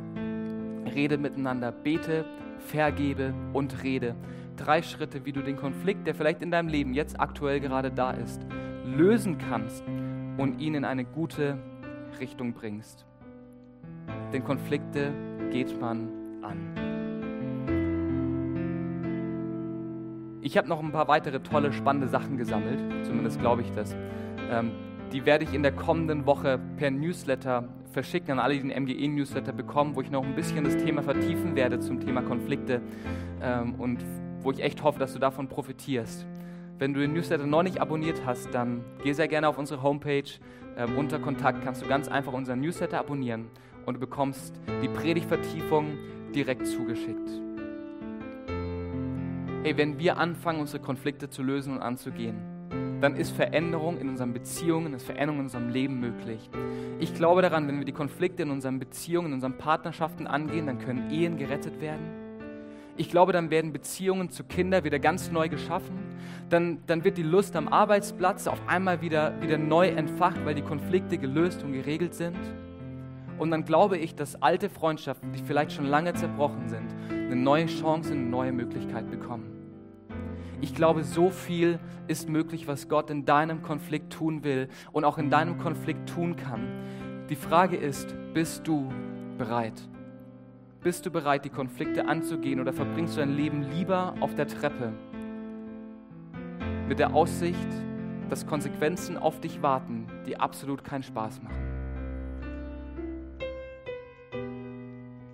Rede 0.93 1.17
miteinander. 1.17 1.71
Bete, 1.71 2.25
vergebe 2.59 3.33
und 3.53 3.83
rede. 3.83 4.15
Drei 4.57 4.81
Schritte, 4.81 5.25
wie 5.25 5.31
du 5.31 5.41
den 5.41 5.57
Konflikt, 5.57 6.05
der 6.07 6.15
vielleicht 6.15 6.41
in 6.41 6.51
deinem 6.51 6.67
Leben 6.67 6.93
jetzt 6.93 7.19
aktuell 7.19 7.59
gerade 7.59 7.91
da 7.91 8.11
ist, 8.11 8.45
lösen 8.85 9.37
kannst 9.37 9.83
und 10.37 10.59
ihn 10.59 10.75
in 10.75 10.85
eine 10.85 11.05
gute 11.05 11.57
Richtung 12.19 12.53
bringst. 12.53 13.05
Denn 14.33 14.43
Konflikte 14.43 15.11
geht 15.51 15.79
man 15.79 16.09
an. 16.41 16.91
Ich 20.41 20.57
habe 20.57 20.67
noch 20.67 20.81
ein 20.81 20.91
paar 20.91 21.07
weitere 21.07 21.39
tolle, 21.39 21.71
spannende 21.71 22.07
Sachen 22.07 22.37
gesammelt, 22.37 23.05
zumindest 23.05 23.39
glaube 23.39 23.61
ich 23.61 23.71
das. 23.73 23.95
Ähm, 24.49 24.71
die 25.11 25.25
werde 25.25 25.43
ich 25.43 25.53
in 25.53 25.63
der 25.63 25.73
kommenden 25.73 26.25
Woche 26.25 26.59
per 26.77 26.89
Newsletter 26.89 27.67
verschicken 27.91 28.31
an 28.31 28.39
alle, 28.39 28.53
die 28.53 28.67
den 28.67 28.83
MGE-Newsletter 28.83 29.51
bekommen, 29.51 29.95
wo 29.95 30.01
ich 30.01 30.09
noch 30.09 30.23
ein 30.23 30.35
bisschen 30.35 30.63
das 30.63 30.77
Thema 30.77 31.03
vertiefen 31.03 31.55
werde 31.55 31.79
zum 31.79 31.99
Thema 31.99 32.21
Konflikte 32.21 32.81
ähm, 33.41 33.75
und 33.75 33.99
wo 34.41 34.51
ich 34.51 34.63
echt 34.63 34.83
hoffe, 34.83 34.99
dass 34.99 35.13
du 35.13 35.19
davon 35.19 35.47
profitierst. 35.47 36.25
Wenn 36.79 36.93
du 36.93 37.01
den 37.01 37.13
Newsletter 37.13 37.45
noch 37.45 37.63
nicht 37.63 37.79
abonniert 37.81 38.21
hast, 38.25 38.53
dann 38.53 38.83
geh 39.03 39.13
sehr 39.13 39.27
gerne 39.27 39.47
auf 39.47 39.57
unsere 39.57 39.83
Homepage. 39.83 40.23
Ähm, 40.77 40.97
unter 40.97 41.19
Kontakt 41.19 41.63
kannst 41.63 41.81
du 41.81 41.87
ganz 41.87 42.07
einfach 42.07 42.33
unseren 42.33 42.61
Newsletter 42.61 42.97
abonnieren 42.97 43.47
und 43.85 43.95
du 43.95 43.99
bekommst 43.99 44.59
die 44.81 44.87
Predigtvertiefung 44.87 45.97
direkt 46.33 46.65
zugeschickt. 46.65 47.29
Hey, 49.63 49.77
wenn 49.77 49.99
wir 49.99 50.17
anfangen, 50.17 50.59
unsere 50.59 50.81
Konflikte 50.81 51.29
zu 51.29 51.43
lösen 51.43 51.73
und 51.73 51.81
anzugehen, 51.81 52.60
dann 53.01 53.15
ist 53.15 53.31
Veränderung 53.31 53.97
in 53.97 54.09
unseren 54.09 54.33
Beziehungen, 54.33 54.93
ist 54.93 55.05
Veränderung 55.05 55.39
in 55.39 55.45
unserem 55.45 55.69
Leben 55.69 55.99
möglich. 55.99 56.49
Ich 56.99 57.13
glaube 57.13 57.41
daran, 57.41 57.67
wenn 57.67 57.79
wir 57.79 57.85
die 57.85 57.91
Konflikte 57.91 58.43
in 58.43 58.51
unseren 58.51 58.79
Beziehungen, 58.79 59.27
in 59.27 59.33
unseren 59.33 59.57
Partnerschaften 59.57 60.27
angehen, 60.27 60.67
dann 60.67 60.79
können 60.79 61.09
Ehen 61.11 61.37
gerettet 61.37 61.81
werden. 61.81 62.21
Ich 62.97 63.09
glaube, 63.09 63.33
dann 63.33 63.49
werden 63.49 63.73
Beziehungen 63.73 64.29
zu 64.29 64.43
Kindern 64.43 64.83
wieder 64.83 64.99
ganz 64.99 65.31
neu 65.31 65.49
geschaffen. 65.49 65.97
Dann, 66.49 66.79
dann 66.85 67.03
wird 67.03 67.17
die 67.17 67.23
Lust 67.23 67.55
am 67.55 67.67
Arbeitsplatz 67.67 68.47
auf 68.47 68.59
einmal 68.67 69.01
wieder, 69.01 69.41
wieder 69.41 69.57
neu 69.57 69.87
entfacht, 69.87 70.45
weil 70.45 70.53
die 70.53 70.61
Konflikte 70.61 71.17
gelöst 71.17 71.63
und 71.63 71.73
geregelt 71.73 72.13
sind. 72.13 72.37
Und 73.39 73.49
dann 73.49 73.65
glaube 73.65 73.97
ich, 73.97 74.13
dass 74.13 74.39
alte 74.43 74.69
Freundschaften, 74.69 75.31
die 75.31 75.41
vielleicht 75.41 75.71
schon 75.71 75.85
lange 75.85 76.13
zerbrochen 76.13 76.67
sind, 76.67 76.93
eine 77.09 77.35
neue 77.35 77.65
Chance, 77.65 78.11
eine 78.11 78.21
neue 78.21 78.51
Möglichkeit 78.51 79.09
bekommen. 79.09 79.60
Ich 80.61 80.75
glaube, 80.75 81.03
so 81.03 81.31
viel 81.31 81.79
ist 82.07 82.29
möglich, 82.29 82.67
was 82.67 82.87
Gott 82.87 83.09
in 83.09 83.25
deinem 83.25 83.63
Konflikt 83.63 84.13
tun 84.13 84.43
will 84.43 84.69
und 84.91 85.05
auch 85.05 85.17
in 85.17 85.31
deinem 85.31 85.57
Konflikt 85.57 86.07
tun 86.07 86.35
kann. 86.35 86.67
Die 87.29 87.35
Frage 87.35 87.77
ist, 87.77 88.15
bist 88.35 88.67
du 88.67 88.93
bereit? 89.39 89.81
Bist 90.83 91.05
du 91.05 91.11
bereit, 91.11 91.45
die 91.45 91.49
Konflikte 91.49 92.07
anzugehen 92.07 92.59
oder 92.59 92.73
verbringst 92.73 93.15
du 93.15 93.21
dein 93.21 93.35
Leben 93.35 93.63
lieber 93.71 94.13
auf 94.19 94.35
der 94.35 94.47
Treppe 94.47 94.93
mit 96.87 96.99
der 96.99 97.15
Aussicht, 97.15 97.57
dass 98.29 98.45
Konsequenzen 98.45 99.17
auf 99.17 99.39
dich 99.39 99.63
warten, 99.63 100.05
die 100.27 100.37
absolut 100.37 100.83
keinen 100.83 101.03
Spaß 101.03 101.41
machen? 101.41 101.71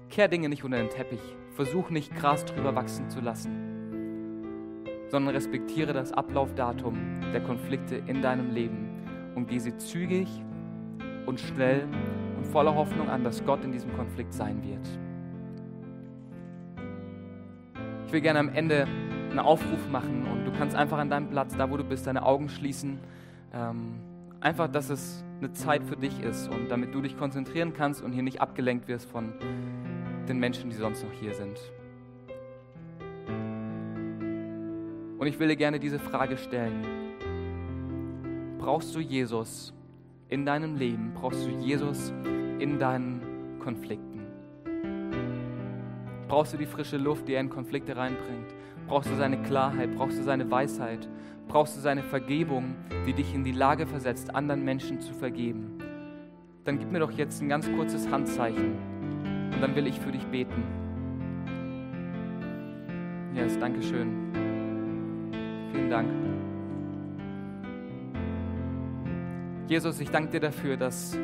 Kehr 0.09 0.29
Dinge 0.29 0.47
nicht 0.47 0.63
unter 0.63 0.77
den 0.77 0.89
Teppich. 0.89 1.35
Versuch 1.51 1.89
nicht 1.89 2.15
Gras 2.15 2.45
drüber 2.45 2.75
wachsen 2.75 3.09
zu 3.09 3.19
lassen, 3.19 3.66
sondern 5.09 5.33
respektiere 5.33 5.93
das 5.93 6.11
Ablaufdatum 6.11 6.97
der 7.33 7.41
Konflikte 7.41 7.95
in 8.07 8.21
deinem 8.21 8.51
Leben 8.51 8.87
und 9.35 9.47
geh 9.47 9.59
sie 9.59 9.77
zügig 9.77 10.27
und 11.25 11.39
schnell 11.39 11.87
und 12.37 12.45
voller 12.47 12.75
Hoffnung 12.75 13.09
an, 13.09 13.23
dass 13.23 13.45
Gott 13.45 13.63
in 13.63 13.71
diesem 13.71 13.93
Konflikt 13.95 14.33
sein 14.33 14.61
wird. 14.63 14.87
Ich 18.07 18.13
will 18.13 18.21
gerne 18.21 18.39
am 18.39 18.49
Ende 18.49 18.87
einen 19.29 19.39
Aufruf 19.39 19.89
machen 19.89 20.25
und 20.31 20.45
du 20.45 20.51
kannst 20.57 20.75
einfach 20.75 20.97
an 20.97 21.09
deinem 21.09 21.29
Platz, 21.29 21.55
da 21.57 21.69
wo 21.69 21.77
du 21.77 21.83
bist, 21.83 22.07
deine 22.07 22.25
Augen 22.25 22.49
schließen. 22.49 22.99
Ähm, 23.53 23.95
einfach, 24.39 24.67
dass 24.69 24.89
es 24.89 25.23
eine 25.39 25.51
Zeit 25.51 25.83
für 25.83 25.97
dich 25.97 26.21
ist 26.21 26.49
und 26.49 26.69
damit 26.69 26.95
du 26.95 27.01
dich 27.01 27.17
konzentrieren 27.17 27.73
kannst 27.73 28.01
und 28.01 28.13
hier 28.13 28.23
nicht 28.23 28.41
abgelenkt 28.41 28.87
wirst 28.87 29.09
von 29.09 29.33
den 30.27 30.39
Menschen, 30.39 30.69
die 30.69 30.75
sonst 30.75 31.03
noch 31.03 31.11
hier 31.11 31.33
sind. 31.33 31.59
Und 35.17 35.27
ich 35.27 35.39
will 35.39 35.47
dir 35.47 35.55
gerne 35.55 35.79
diese 35.79 35.99
Frage 35.99 36.37
stellen. 36.37 36.85
Brauchst 38.59 38.93
du 38.95 38.99
Jesus 38.99 39.73
in 40.29 40.45
deinem 40.45 40.75
Leben? 40.75 41.13
Brauchst 41.13 41.45
du 41.45 41.49
Jesus 41.49 42.13
in 42.59 42.77
deinen 42.79 43.59
Konflikten? 43.59 44.21
Brauchst 46.27 46.53
du 46.53 46.57
die 46.57 46.65
frische 46.65 46.97
Luft, 46.97 47.27
die 47.27 47.33
er 47.33 47.41
in 47.41 47.49
Konflikte 47.49 47.95
reinbringt? 47.95 48.53
Brauchst 48.87 49.09
du 49.09 49.15
seine 49.15 49.41
Klarheit? 49.41 49.95
Brauchst 49.95 50.19
du 50.19 50.23
seine 50.23 50.49
Weisheit? 50.51 51.07
Brauchst 51.47 51.77
du 51.77 51.81
seine 51.81 52.03
Vergebung, 52.03 52.75
die 53.05 53.13
dich 53.13 53.33
in 53.33 53.43
die 53.43 53.53
Lage 53.53 53.87
versetzt, 53.87 54.35
anderen 54.35 54.63
Menschen 54.65 54.99
zu 54.99 55.13
vergeben? 55.13 55.77
Dann 56.65 56.77
gib 56.79 56.91
mir 56.91 56.99
doch 56.99 57.11
jetzt 57.11 57.41
ein 57.41 57.47
ganz 57.47 57.71
kurzes 57.71 58.09
Handzeichen 58.11 58.73
und 59.53 59.61
dann 59.61 59.75
will 59.75 59.87
ich 59.87 59.99
für 59.99 60.11
dich 60.11 60.25
beten. 60.25 60.63
Yes, 63.33 63.57
danke 63.57 63.81
schön. 63.81 64.46
Vielen 65.71 65.89
Dank. 65.89 66.09
Jesus, 69.67 69.99
ich 69.99 70.09
danke 70.09 70.31
dir 70.31 70.39
dafür, 70.39 70.77
dass 70.77 71.17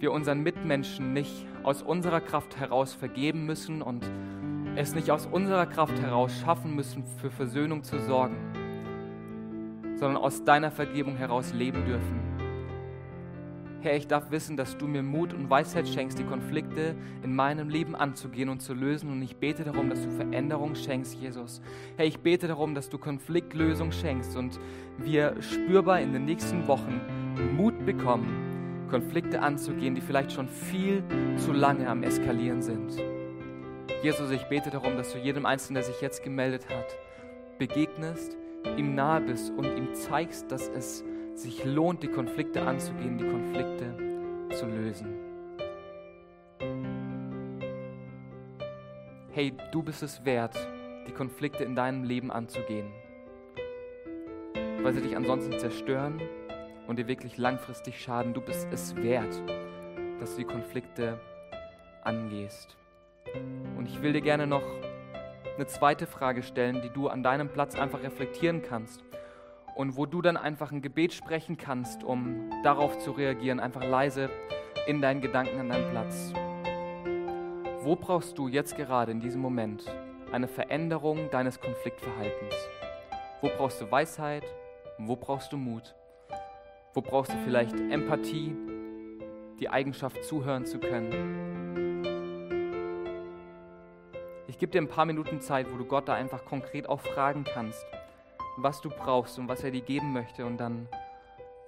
wir 0.00 0.12
unseren 0.12 0.42
Mitmenschen 0.42 1.12
nicht 1.12 1.46
aus 1.62 1.82
unserer 1.82 2.20
Kraft 2.20 2.58
heraus 2.58 2.92
vergeben 2.92 3.46
müssen 3.46 3.80
und 3.80 4.04
es 4.76 4.94
nicht 4.94 5.10
aus 5.10 5.26
unserer 5.26 5.66
Kraft 5.66 6.00
heraus 6.00 6.36
schaffen 6.40 6.74
müssen, 6.74 7.04
für 7.20 7.30
Versöhnung 7.30 7.84
zu 7.84 8.00
sorgen, 8.00 8.36
sondern 9.96 10.16
aus 10.16 10.42
deiner 10.44 10.70
Vergebung 10.72 11.16
heraus 11.16 11.52
leben 11.54 11.84
dürfen. 11.84 12.23
Herr, 13.84 13.96
ich 13.96 14.06
darf 14.06 14.30
wissen, 14.30 14.56
dass 14.56 14.78
du 14.78 14.86
mir 14.86 15.02
Mut 15.02 15.34
und 15.34 15.50
Weisheit 15.50 15.86
schenkst, 15.86 16.18
die 16.18 16.24
Konflikte 16.24 16.94
in 17.22 17.36
meinem 17.36 17.68
Leben 17.68 17.94
anzugehen 17.94 18.48
und 18.48 18.62
zu 18.62 18.72
lösen. 18.72 19.12
Und 19.12 19.20
ich 19.20 19.36
bete 19.36 19.62
darum, 19.62 19.90
dass 19.90 20.00
du 20.00 20.10
Veränderung 20.10 20.74
schenkst, 20.74 21.16
Jesus. 21.16 21.60
Herr, 21.98 22.06
ich 22.06 22.20
bete 22.20 22.48
darum, 22.48 22.74
dass 22.74 22.88
du 22.88 22.96
Konfliktlösung 22.96 23.92
schenkst 23.92 24.38
und 24.38 24.58
wir 24.96 25.36
spürbar 25.42 26.00
in 26.00 26.14
den 26.14 26.24
nächsten 26.24 26.66
Wochen 26.66 26.98
Mut 27.54 27.84
bekommen, 27.84 28.88
Konflikte 28.88 29.42
anzugehen, 29.42 29.94
die 29.94 30.00
vielleicht 30.00 30.32
schon 30.32 30.48
viel 30.48 31.02
zu 31.36 31.52
lange 31.52 31.86
am 31.86 32.02
Eskalieren 32.04 32.62
sind. 32.62 32.96
Jesus, 34.02 34.30
ich 34.30 34.44
bete 34.44 34.70
darum, 34.70 34.96
dass 34.96 35.12
du 35.12 35.18
jedem 35.18 35.44
Einzelnen, 35.44 35.74
der 35.74 35.84
sich 35.84 36.00
jetzt 36.00 36.24
gemeldet 36.24 36.66
hat, 36.70 36.96
begegnest, 37.58 38.38
ihm 38.78 38.94
nahe 38.94 39.20
bist 39.20 39.52
und 39.54 39.66
ihm 39.66 39.92
zeigst, 39.92 40.50
dass 40.50 40.68
es 40.68 41.04
sich 41.34 41.64
lohnt, 41.64 42.02
die 42.02 42.08
Konflikte 42.08 42.62
anzugehen, 42.62 43.18
die 43.18 43.28
Konflikte 43.28 43.94
zu 44.54 44.66
lösen. 44.66 45.14
Hey, 49.32 49.52
du 49.72 49.82
bist 49.82 50.02
es 50.02 50.24
wert, 50.24 50.56
die 51.08 51.12
Konflikte 51.12 51.64
in 51.64 51.74
deinem 51.74 52.04
Leben 52.04 52.30
anzugehen, 52.30 52.92
weil 54.82 54.94
sie 54.94 55.00
dich 55.00 55.16
ansonsten 55.16 55.58
zerstören 55.58 56.20
und 56.86 56.98
dir 56.98 57.08
wirklich 57.08 57.36
langfristig 57.36 58.00
schaden. 58.00 58.32
Du 58.32 58.40
bist 58.40 58.68
es 58.70 58.94
wert, 58.96 59.42
dass 60.20 60.32
du 60.32 60.42
die 60.42 60.46
Konflikte 60.46 61.18
angehst. 62.04 62.76
Und 63.76 63.86
ich 63.86 64.02
will 64.02 64.12
dir 64.12 64.20
gerne 64.20 64.46
noch 64.46 64.62
eine 65.56 65.66
zweite 65.66 66.06
Frage 66.06 66.44
stellen, 66.44 66.80
die 66.82 66.90
du 66.90 67.08
an 67.08 67.24
deinem 67.24 67.48
Platz 67.48 67.74
einfach 67.74 68.02
reflektieren 68.02 68.62
kannst 68.62 69.02
und 69.74 69.96
wo 69.96 70.06
du 70.06 70.22
dann 70.22 70.36
einfach 70.36 70.72
ein 70.72 70.82
Gebet 70.82 71.12
sprechen 71.12 71.56
kannst, 71.56 72.04
um 72.04 72.50
darauf 72.62 72.98
zu 72.98 73.10
reagieren, 73.10 73.60
einfach 73.60 73.84
leise 73.84 74.30
in 74.86 75.00
deinen 75.00 75.20
Gedanken 75.20 75.58
an 75.58 75.68
deinem 75.68 75.90
Platz. 75.90 76.32
Wo 77.82 77.96
brauchst 77.96 78.38
du 78.38 78.48
jetzt 78.48 78.76
gerade 78.76 79.12
in 79.12 79.20
diesem 79.20 79.40
Moment 79.40 79.84
eine 80.32 80.48
Veränderung 80.48 81.30
deines 81.30 81.60
Konfliktverhaltens? 81.60 82.54
Wo 83.40 83.48
brauchst 83.48 83.80
du 83.80 83.90
Weisheit? 83.90 84.44
Wo 84.98 85.16
brauchst 85.16 85.52
du 85.52 85.56
Mut? 85.56 85.94
Wo 86.94 87.00
brauchst 87.00 87.32
du 87.32 87.36
vielleicht 87.44 87.78
Empathie, 87.78 88.54
die 89.58 89.68
Eigenschaft 89.68 90.24
zuhören 90.24 90.64
zu 90.64 90.78
können? 90.78 91.42
Ich 94.46 94.58
gebe 94.58 94.70
dir 94.70 94.80
ein 94.80 94.88
paar 94.88 95.04
Minuten 95.04 95.40
Zeit, 95.40 95.66
wo 95.72 95.76
du 95.76 95.84
Gott 95.84 96.08
da 96.08 96.14
einfach 96.14 96.44
konkret 96.44 96.88
auch 96.88 97.00
fragen 97.00 97.44
kannst 97.44 97.84
was 98.56 98.80
du 98.80 98.88
brauchst 98.88 99.38
und 99.38 99.48
was 99.48 99.64
er 99.64 99.70
dir 99.70 99.82
geben 99.82 100.12
möchte. 100.12 100.46
Und 100.46 100.58
dann 100.58 100.88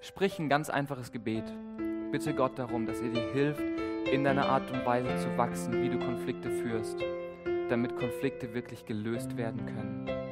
sprich 0.01 0.39
ein 0.39 0.49
ganz 0.49 0.71
einfaches 0.71 1.13
Gebet. 1.13 1.45
Bitte 2.13 2.35
Gott 2.35 2.59
darum, 2.59 2.87
dass 2.87 3.01
er 3.01 3.09
dir 3.09 3.33
hilft, 3.33 3.65
in 4.11 4.25
deiner 4.25 4.49
Art 4.49 4.71
und 4.71 4.87
Weise 4.87 5.17
zu 5.17 5.37
wachsen, 5.37 5.83
wie 5.83 5.89
du 5.89 5.99
Konflikte 5.99 6.51
führst, 6.51 6.99
damit 7.69 7.97
Konflikte 7.97 8.55
wirklich 8.55 8.87
gelöst 8.87 9.37
werden 9.37 9.67
können. 9.67 10.26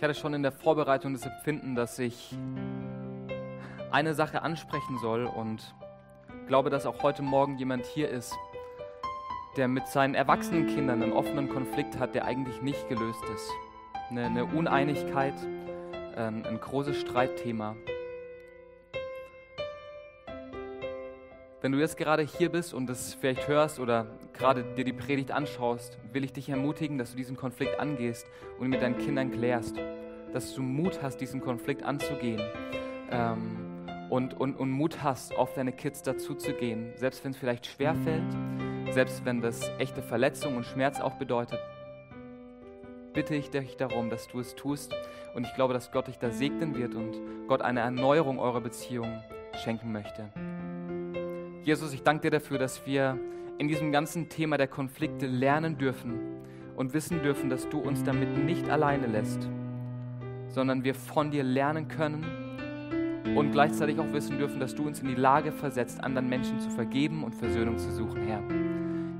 Ich 0.00 0.02
hatte 0.02 0.14
schon 0.14 0.32
in 0.32 0.42
der 0.42 0.50
Vorbereitung 0.50 1.12
das 1.12 1.26
Empfinden, 1.26 1.74
dass 1.74 1.98
ich 1.98 2.34
eine 3.90 4.14
Sache 4.14 4.40
ansprechen 4.40 4.96
soll 4.96 5.26
und 5.26 5.74
glaube, 6.46 6.70
dass 6.70 6.86
auch 6.86 7.02
heute 7.02 7.20
Morgen 7.20 7.58
jemand 7.58 7.84
hier 7.84 8.08
ist, 8.08 8.34
der 9.58 9.68
mit 9.68 9.86
seinen 9.88 10.14
erwachsenen 10.14 10.68
Kindern 10.68 11.02
einen 11.02 11.12
offenen 11.12 11.50
Konflikt 11.50 11.98
hat, 11.98 12.14
der 12.14 12.24
eigentlich 12.24 12.62
nicht 12.62 12.88
gelöst 12.88 13.22
ist. 13.34 13.50
Eine, 14.08 14.24
eine 14.24 14.46
Uneinigkeit, 14.46 15.34
ähm, 16.16 16.44
ein 16.46 16.58
großes 16.58 16.98
Streitthema. 16.98 17.76
wenn 21.62 21.72
du 21.72 21.78
jetzt 21.78 21.96
gerade 21.96 22.22
hier 22.22 22.50
bist 22.50 22.72
und 22.72 22.86
das 22.86 23.14
vielleicht 23.14 23.46
hörst 23.46 23.80
oder 23.80 24.06
gerade 24.32 24.64
dir 24.76 24.84
die 24.84 24.92
Predigt 24.92 25.30
anschaust, 25.30 25.98
will 26.12 26.24
ich 26.24 26.32
dich 26.32 26.48
ermutigen, 26.48 26.96
dass 26.96 27.10
du 27.10 27.16
diesen 27.16 27.36
Konflikt 27.36 27.78
angehst 27.78 28.26
und 28.58 28.70
mit 28.70 28.80
deinen 28.80 28.96
Kindern 28.98 29.30
klärst. 29.30 29.76
Dass 30.32 30.54
du 30.54 30.62
Mut 30.62 31.00
hast, 31.02 31.18
diesen 31.18 31.40
Konflikt 31.40 31.82
anzugehen. 31.82 32.40
Ähm, 33.10 33.70
und, 34.10 34.34
und, 34.34 34.58
und 34.58 34.70
Mut 34.70 35.02
hast, 35.02 35.36
auf 35.36 35.54
deine 35.54 35.72
Kids 35.72 36.02
dazuzugehen. 36.02 36.92
Selbst 36.96 37.24
wenn 37.24 37.30
es 37.30 37.36
vielleicht 37.36 37.66
schwer 37.66 37.94
fällt, 37.94 38.24
selbst 38.90 39.24
wenn 39.24 39.40
das 39.40 39.70
echte 39.78 40.02
Verletzung 40.02 40.56
und 40.56 40.66
Schmerz 40.66 41.00
auch 41.00 41.14
bedeutet, 41.14 41.60
bitte 43.12 43.34
ich 43.34 43.50
dich 43.50 43.76
darum, 43.76 44.10
dass 44.10 44.28
du 44.28 44.40
es 44.40 44.54
tust. 44.54 44.94
Und 45.34 45.46
ich 45.46 45.54
glaube, 45.54 45.74
dass 45.74 45.92
Gott 45.92 46.08
dich 46.08 46.18
da 46.18 46.30
segnen 46.30 46.76
wird 46.76 46.94
und 46.94 47.20
Gott 47.46 47.62
eine 47.62 47.80
Erneuerung 47.80 48.38
eurer 48.38 48.60
Beziehung 48.60 49.22
schenken 49.62 49.92
möchte. 49.92 50.28
Jesus, 51.62 51.92
ich 51.92 52.02
danke 52.02 52.22
dir 52.22 52.30
dafür, 52.30 52.58
dass 52.58 52.86
wir 52.86 53.18
in 53.58 53.68
diesem 53.68 53.92
ganzen 53.92 54.28
Thema 54.28 54.56
der 54.56 54.68
Konflikte 54.68 55.26
lernen 55.26 55.78
dürfen 55.78 56.18
und 56.76 56.94
wissen 56.94 57.22
dürfen, 57.22 57.50
dass 57.50 57.68
du 57.68 57.78
uns 57.78 58.02
damit 58.02 58.38
nicht 58.38 58.70
alleine 58.70 59.06
lässt, 59.06 59.48
sondern 60.50 60.84
wir 60.84 60.94
von 60.94 61.30
dir 61.30 61.42
lernen 61.42 61.88
können 61.88 62.24
und 63.36 63.52
gleichzeitig 63.52 63.98
auch 63.98 64.12
wissen 64.12 64.38
dürfen, 64.38 64.60
dass 64.60 64.74
du 64.74 64.86
uns 64.86 65.00
in 65.00 65.08
die 65.08 65.14
Lage 65.14 65.52
versetzt, 65.52 66.02
anderen 66.02 66.28
Menschen 66.28 66.60
zu 66.60 66.70
vergeben 66.70 67.24
und 67.24 67.34
Versöhnung 67.34 67.78
zu 67.78 67.90
suchen, 67.92 68.22
Herr. 68.26 68.69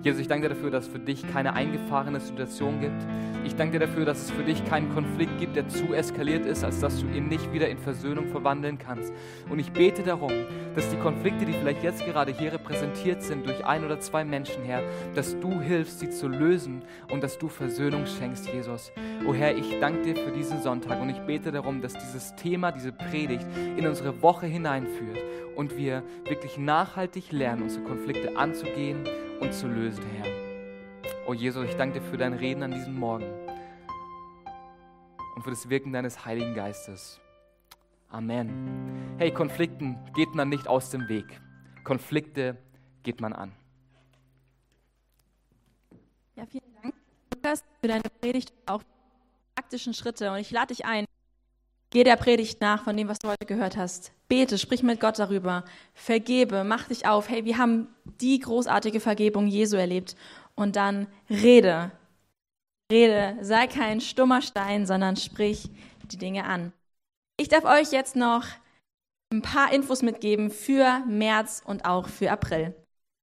Jesus, 0.03 0.23
ich 0.23 0.29
danke 0.29 0.49
dir 0.49 0.55
dafür, 0.55 0.71
dass 0.71 0.87
es 0.87 0.93
für 0.93 0.99
dich 0.99 1.31
keine 1.31 1.53
eingefahrene 1.53 2.21
Situation 2.21 2.81
gibt. 2.81 3.03
Ich 3.45 3.55
danke 3.55 3.79
dir 3.79 3.87
dafür, 3.87 4.07
dass 4.07 4.23
es 4.23 4.31
für 4.31 4.43
dich 4.43 4.65
keinen 4.65 4.91
Konflikt 4.95 5.39
gibt, 5.39 5.57
der 5.57 5.69
zu 5.69 5.93
eskaliert 5.93 6.47
ist, 6.47 6.65
als 6.65 6.81
dass 6.81 7.01
du 7.01 7.07
ihn 7.09 7.29
nicht 7.29 7.53
wieder 7.53 7.69
in 7.69 7.77
Versöhnung 7.77 8.29
verwandeln 8.29 8.79
kannst. 8.79 9.13
Und 9.51 9.59
ich 9.59 9.73
bete 9.73 10.03
darum, 10.03 10.33
dass 10.75 10.89
die 10.89 10.97
Konflikte, 10.97 11.45
die 11.45 11.53
vielleicht 11.53 11.83
jetzt 11.83 12.03
gerade 12.07 12.33
hier 12.33 12.55
repräsentiert 12.55 13.23
sind 13.23 13.47
durch 13.47 13.63
ein 13.67 13.85
oder 13.85 14.01
zwei 14.01 14.25
Menschen, 14.25 14.65
Herr, 14.65 14.83
dass 15.15 15.39
du 15.39 15.61
hilfst, 15.61 16.01
sie 16.01 16.09
zu 16.09 16.29
lösen 16.29 16.81
und 17.11 17.23
dass 17.23 17.39
du 17.39 17.49
Versöhnung 17.49 18.07
schenkst, 18.07 18.51
Jesus. 18.51 18.93
Oh 19.27 19.35
Herr, 19.35 19.55
ich 19.55 19.81
danke 19.81 20.01
dir 20.01 20.17
für 20.17 20.33
diesen 20.33 20.63
Sonntag 20.63 20.99
und 21.03 21.11
ich 21.11 21.19
bete 21.21 21.53
darum, 21.53 21.83
dass 21.83 21.93
dieses 21.93 22.35
Thema, 22.37 22.73
diese 22.73 22.93
Predigt 22.93 23.47
in 23.77 23.87
unsere 23.87 24.23
Woche 24.23 24.47
hineinführt 24.47 25.19
und 25.57 25.77
wir 25.77 26.03
wirklich 26.27 26.57
nachhaltig 26.57 27.33
lernen, 27.33 27.65
unsere 27.65 27.85
Konflikte 27.85 28.39
anzugehen 28.39 29.05
und 29.41 29.55
zu 29.55 29.67
lösen, 29.67 30.05
Herr. 30.13 30.27
Oh 31.27 31.35
Jesus, 31.35 31.65
ich 31.65 31.77
danke 31.77 32.01
dir 32.01 32.07
für 32.07 32.17
dein 32.19 32.35
Reden 32.35 32.63
an 32.63 32.73
diesem 32.73 32.99
Morgen 32.99 33.27
und 35.35 35.43
für 35.43 35.51
das 35.51 35.69
Wirken 35.69 35.93
deines 35.93 36.25
Heiligen 36.25 36.55
Geistes. 36.55 37.21
Amen. 38.11 39.17
Hey, 39.19 39.33
Konflikten 39.33 39.99
geht 40.15 40.35
man 40.35 40.49
nicht 40.49 40.69
aus 40.69 40.91
dem 40.91 41.09
Weg. 41.09 41.41
Konflikte 41.85 42.59
geht 43.03 43.21
man 43.21 43.33
an. 43.33 43.53
Ja, 46.37 46.45
vielen 46.47 46.75
Dank, 46.83 46.95
Lukas, 47.33 47.65
für 47.81 47.89
deine 47.89 48.03
Predigt 48.21 48.51
und 48.51 48.69
auch 48.69 48.83
praktischen 49.55 49.95
Schritte. 49.95 50.33
Und 50.33 50.39
ich 50.39 50.51
lade 50.51 50.75
dich 50.75 50.85
ein, 50.85 51.07
geh 51.91 52.05
der 52.05 52.17
Predigt 52.17 52.61
nach 52.61 52.85
von 52.85 52.97
dem, 52.97 53.09
was 53.09 53.19
du 53.19 53.29
heute 53.29 53.47
gehört 53.47 53.77
hast. 53.77 54.13
Bete, 54.29 54.59
sprich 54.59 54.83
mit 54.83 55.01
Gott 55.01 55.19
darüber. 55.19 55.65
Vergebe, 55.93 56.65
mach 56.65 56.89
dich 56.89 57.07
auf. 57.07 57.29
Hey, 57.29 57.45
wir 57.45 57.59
haben 57.59 57.89
die 58.21 58.39
großartige 58.39 59.01
Vergebung 59.01 59.47
Jesu 59.47 59.77
erlebt. 59.77 60.17
Und 60.55 60.77
dann 60.77 61.07
rede. 61.29 61.91
Rede, 62.91 63.37
sei 63.41 63.67
kein 63.67 64.01
stummer 64.01 64.43
Stein, 64.43 64.87
sondern 64.87 65.17
sprich 65.17 65.69
die 66.05 66.19
Dinge 66.19 66.45
an. 66.45 66.73
Ich 67.37 67.49
darf 67.49 67.65
euch 67.65 67.93
jetzt 67.93 68.17
noch 68.17 68.45
ein 69.33 69.43
paar 69.43 69.73
Infos 69.73 70.03
mitgeben 70.03 70.51
für 70.51 71.03
März 71.07 71.63
und 71.65 71.85
auch 71.85 72.09
für 72.09 72.31
April. 72.31 72.75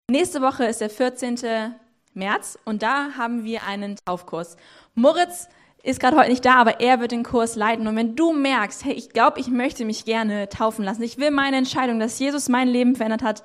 Nächste 0.10 0.42
Woche 0.42 0.66
ist 0.66 0.80
der 0.80 0.90
14. 0.90 1.76
März 2.14 2.58
und 2.64 2.82
da 2.82 3.12
haben 3.18 3.44
wir 3.44 3.64
einen 3.64 3.98
Taufkurs. 4.06 4.56
Moritz 4.96 5.50
ist 5.88 6.02
gerade 6.02 6.18
heute 6.18 6.30
nicht 6.30 6.44
da, 6.44 6.56
aber 6.56 6.82
er 6.82 7.00
wird 7.00 7.12
den 7.12 7.24
Kurs 7.24 7.56
leiten. 7.56 7.88
Und 7.88 7.96
wenn 7.96 8.16
du 8.16 8.34
merkst, 8.34 8.84
hey, 8.84 8.94
ich 8.94 9.10
glaube, 9.10 9.40
ich 9.40 9.48
möchte 9.48 9.86
mich 9.86 10.04
gerne 10.04 10.50
taufen 10.50 10.84
lassen, 10.84 11.02
ich 11.04 11.18
will 11.18 11.32
meine 11.32 11.58
Entscheidung, 11.58 12.00
dass 12.00 12.20
Jesus 12.20 12.50
mein 12.50 12.68
Leben 12.68 12.96
verändert 12.96 13.24
hat, 13.24 13.44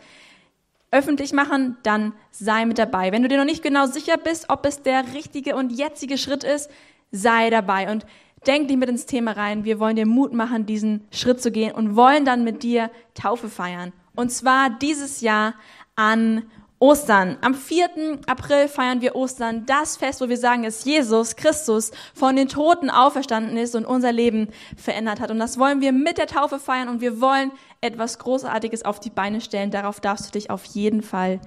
öffentlich 0.91 1.33
machen, 1.33 1.77
dann 1.85 2.13
sei 2.33 2.67
mit 2.67 2.79
dabei. 2.79 3.13
Wenn 3.13 3.23
du 3.23 3.29
dir 3.29 3.39
noch 3.39 3.45
nicht 3.45 3.63
genau 3.63 3.87
sicher 3.87 4.17
bist, 4.17 4.51
ob 4.51 4.67
es 4.67 4.83
der 4.83 5.15
richtige 5.15 5.55
und 5.55 5.71
jetzige 5.71 6.19
Schritt 6.19 6.43
ist, 6.43 6.69
sei 7.13 7.49
dabei 7.49 7.91
und 7.91 8.07
denk 8.45 8.67
dich 8.67 8.77
mit 8.77 8.89
ins 8.89 9.07
Thema 9.07 9.33
rein. 9.33 9.65
Wir 9.65 9.79
wollen 9.79 9.97
dir 9.97 10.07
Mut 10.07 10.33
machen, 10.33 10.67
diesen 10.67 11.07
Schritt 11.13 11.41
zu 11.41 11.53
gehen 11.53 11.73
und 11.73 11.95
wollen 11.95 12.25
dann 12.25 12.43
mit 12.43 12.65
dir 12.65 12.91
Taufe 13.15 13.49
feiern. 13.49 13.93
Und 14.17 14.31
zwar 14.33 14.69
dieses 14.69 15.21
Jahr 15.21 15.55
an 15.95 16.43
Ostern. 16.83 17.39
Am 17.43 17.55
4. 17.55 18.19
April 18.27 18.67
feiern 18.67 19.01
wir 19.03 19.15
Ostern, 19.15 19.67
das 19.67 19.97
Fest, 19.97 20.21
wo 20.21 20.29
wir 20.29 20.37
sagen, 20.37 20.65
dass 20.65 20.85
Jesus 20.85 21.37
Christus 21.37 21.93
von 22.13 22.35
den 22.35 22.49
Toten 22.49 22.91
auferstanden 22.91 23.57
ist 23.57 23.77
und 23.77 23.85
unser 23.85 24.11
Leben 24.11 24.49
verändert 24.77 25.21
hat. 25.21 25.31
Und 25.31 25.39
das 25.39 25.61
wollen 25.61 25.81
wir 25.81 25.93
mit 25.93 26.19
der 26.19 26.27
Taufe 26.27 26.59
feiern 26.59 26.89
und 26.89 27.01
wir 27.01 27.21
wollen 27.21 27.53
etwas 27.81 28.19
Großartiges 28.19 28.85
auf 28.85 28.99
die 28.99 29.11
Beine 29.11 29.41
stellen. 29.41 29.71
Darauf 29.71 30.01
darfst 30.01 30.27
du 30.27 30.31
dich 30.33 30.51
auf 30.51 30.65
jeden 30.65 31.03
Fall 31.03 31.41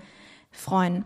freuen. 0.51 1.03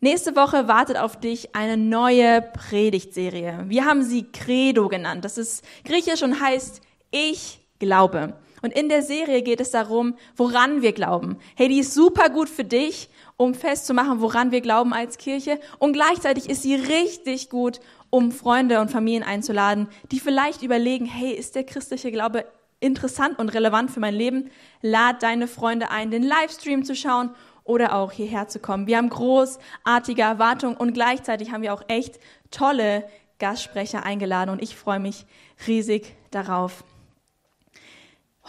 Nächste 0.00 0.34
Woche 0.34 0.66
wartet 0.66 0.96
auf 0.96 1.20
dich 1.20 1.54
eine 1.54 1.76
neue 1.76 2.40
Predigtserie. 2.40 3.66
Wir 3.66 3.84
haben 3.84 4.02
sie 4.02 4.32
Credo 4.32 4.88
genannt. 4.88 5.26
Das 5.26 5.36
ist 5.36 5.62
griechisch 5.84 6.22
und 6.22 6.40
heißt 6.40 6.80
Ich 7.10 7.60
glaube. 7.80 8.32
Und 8.62 8.72
in 8.72 8.88
der 8.88 9.02
Serie 9.02 9.42
geht 9.42 9.60
es 9.60 9.70
darum, 9.70 10.16
woran 10.36 10.80
wir 10.80 10.92
glauben. 10.92 11.36
Hey, 11.54 11.68
die 11.68 11.80
ist 11.80 11.92
super 11.94 12.30
gut 12.30 12.48
für 12.48 12.64
dich, 12.64 13.10
um 13.36 13.54
festzumachen, 13.54 14.20
woran 14.20 14.50
wir 14.50 14.60
glauben 14.60 14.92
als 14.92 15.18
Kirche. 15.18 15.60
Und 15.78 15.92
gleichzeitig 15.92 16.48
ist 16.48 16.62
sie 16.62 16.74
richtig 16.74 17.50
gut, 17.50 17.80
um 18.10 18.32
Freunde 18.32 18.80
und 18.80 18.90
Familien 18.90 19.22
einzuladen, 19.22 19.88
die 20.10 20.20
vielleicht 20.20 20.62
überlegen, 20.62 21.06
hey, 21.06 21.32
ist 21.32 21.54
der 21.54 21.64
christliche 21.64 22.10
Glaube 22.10 22.46
interessant 22.80 23.38
und 23.38 23.50
relevant 23.50 23.90
für 23.90 24.00
mein 24.00 24.14
Leben? 24.14 24.50
Lad 24.80 25.22
deine 25.22 25.48
Freunde 25.48 25.90
ein, 25.90 26.10
den 26.10 26.22
Livestream 26.22 26.84
zu 26.84 26.94
schauen 26.94 27.30
oder 27.64 27.94
auch 27.94 28.12
hierher 28.12 28.48
zu 28.48 28.58
kommen. 28.58 28.86
Wir 28.86 28.96
haben 28.96 29.10
großartige 29.10 30.22
Erwartungen 30.22 30.76
und 30.76 30.94
gleichzeitig 30.94 31.52
haben 31.52 31.62
wir 31.62 31.74
auch 31.74 31.82
echt 31.88 32.20
tolle 32.50 33.04
Gastsprecher 33.38 34.04
eingeladen 34.04 34.50
und 34.50 34.62
ich 34.62 34.76
freue 34.76 35.00
mich 35.00 35.26
riesig 35.66 36.14
darauf. 36.30 36.84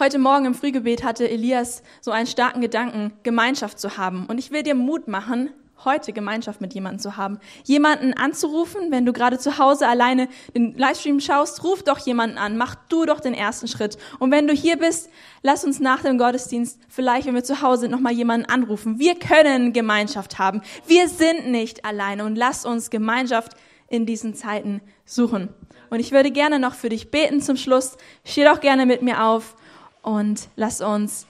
Heute 0.00 0.20
Morgen 0.20 0.44
im 0.44 0.54
Frühgebet 0.54 1.02
hatte 1.02 1.28
Elias 1.28 1.82
so 2.00 2.12
einen 2.12 2.28
starken 2.28 2.60
Gedanken, 2.60 3.14
Gemeinschaft 3.24 3.80
zu 3.80 3.96
haben. 3.96 4.26
Und 4.26 4.38
ich 4.38 4.52
will 4.52 4.62
dir 4.62 4.76
Mut 4.76 5.08
machen, 5.08 5.50
heute 5.84 6.12
Gemeinschaft 6.12 6.60
mit 6.60 6.72
jemandem 6.72 7.00
zu 7.00 7.16
haben. 7.16 7.40
Jemanden 7.64 8.12
anzurufen, 8.12 8.92
wenn 8.92 9.04
du 9.04 9.12
gerade 9.12 9.40
zu 9.40 9.58
Hause 9.58 9.88
alleine 9.88 10.28
den 10.54 10.78
Livestream 10.78 11.18
schaust, 11.18 11.64
ruf 11.64 11.82
doch 11.82 11.98
jemanden 11.98 12.38
an, 12.38 12.56
mach 12.56 12.76
du 12.88 13.06
doch 13.06 13.18
den 13.18 13.34
ersten 13.34 13.66
Schritt. 13.66 13.98
Und 14.20 14.30
wenn 14.30 14.46
du 14.46 14.54
hier 14.54 14.76
bist, 14.76 15.10
lass 15.42 15.64
uns 15.64 15.80
nach 15.80 16.02
dem 16.02 16.16
Gottesdienst 16.16 16.78
vielleicht, 16.88 17.26
wenn 17.26 17.34
wir 17.34 17.42
zu 17.42 17.60
Hause 17.60 17.80
sind, 17.80 17.90
nochmal 17.90 18.12
jemanden 18.12 18.46
anrufen. 18.48 19.00
Wir 19.00 19.16
können 19.16 19.72
Gemeinschaft 19.72 20.38
haben. 20.38 20.62
Wir 20.86 21.08
sind 21.08 21.50
nicht 21.50 21.84
alleine 21.84 22.24
und 22.24 22.36
lass 22.36 22.64
uns 22.64 22.90
Gemeinschaft 22.90 23.56
in 23.88 24.06
diesen 24.06 24.34
Zeiten 24.34 24.80
suchen. 25.04 25.48
Und 25.90 25.98
ich 25.98 26.12
würde 26.12 26.30
gerne 26.30 26.60
noch 26.60 26.74
für 26.74 26.88
dich 26.88 27.10
beten 27.10 27.40
zum 27.40 27.56
Schluss. 27.56 27.96
Steh 28.24 28.44
doch 28.44 28.60
gerne 28.60 28.86
mit 28.86 29.02
mir 29.02 29.24
auf 29.24 29.56
und 30.02 30.48
lass 30.56 30.80
uns 30.80 31.26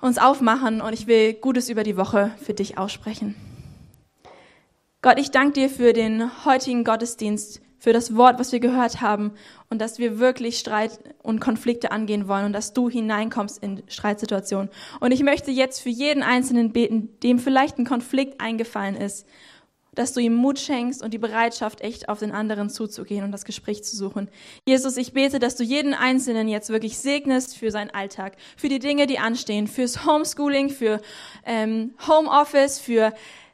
uns 0.00 0.18
aufmachen 0.18 0.80
und 0.80 0.92
ich 0.92 1.06
will 1.06 1.34
Gutes 1.34 1.68
über 1.68 1.82
die 1.82 1.96
Woche 1.96 2.32
für 2.42 2.54
dich 2.54 2.78
aussprechen. 2.78 3.34
Gott, 5.02 5.18
ich 5.18 5.30
danke 5.30 5.52
dir 5.52 5.70
für 5.70 5.92
den 5.92 6.44
heutigen 6.44 6.84
Gottesdienst, 6.84 7.60
für 7.78 7.92
das 7.94 8.14
Wort, 8.14 8.38
was 8.38 8.52
wir 8.52 8.60
gehört 8.60 9.00
haben 9.00 9.32
und 9.70 9.80
dass 9.80 9.98
wir 9.98 10.18
wirklich 10.18 10.58
Streit 10.58 11.00
und 11.22 11.40
Konflikte 11.40 11.90
angehen 11.90 12.28
wollen 12.28 12.46
und 12.46 12.52
dass 12.52 12.74
du 12.74 12.90
hineinkommst 12.90 13.62
in 13.62 13.82
Streitsituationen. 13.88 14.70
Und 15.00 15.12
ich 15.12 15.22
möchte 15.22 15.50
jetzt 15.50 15.80
für 15.80 15.88
jeden 15.88 16.22
Einzelnen 16.22 16.72
beten, 16.72 17.08
dem 17.22 17.38
vielleicht 17.38 17.78
ein 17.78 17.86
Konflikt 17.86 18.40
eingefallen 18.40 18.96
ist 18.96 19.26
dass 20.00 20.14
du 20.14 20.20
ihm 20.20 20.34
Mut 20.34 20.58
schenkst 20.58 21.02
und 21.02 21.12
die 21.12 21.18
Bereitschaft, 21.18 21.82
echt 21.82 22.08
auf 22.08 22.20
den 22.20 22.32
anderen 22.32 22.70
zuzugehen 22.70 23.22
und 23.22 23.32
das 23.32 23.44
Gespräch 23.44 23.84
zu 23.84 23.94
suchen. 23.94 24.28
Jesus, 24.66 24.96
ich 24.96 25.12
bete, 25.12 25.38
dass 25.38 25.56
du 25.56 25.62
jeden 25.62 25.92
Einzelnen 25.92 26.48
jetzt 26.48 26.70
wirklich 26.70 26.98
segnest 26.98 27.56
für 27.56 27.70
seinen 27.70 27.90
Alltag, 27.90 28.38
für 28.56 28.70
die 28.70 28.78
Dinge, 28.78 29.06
die 29.06 29.18
anstehen, 29.18 29.66
fürs 29.66 30.06
Homeschooling, 30.06 30.70
für 30.70 31.02
ähm, 31.44 31.92
Homeoffice, 32.08 32.78
für 32.78 33.12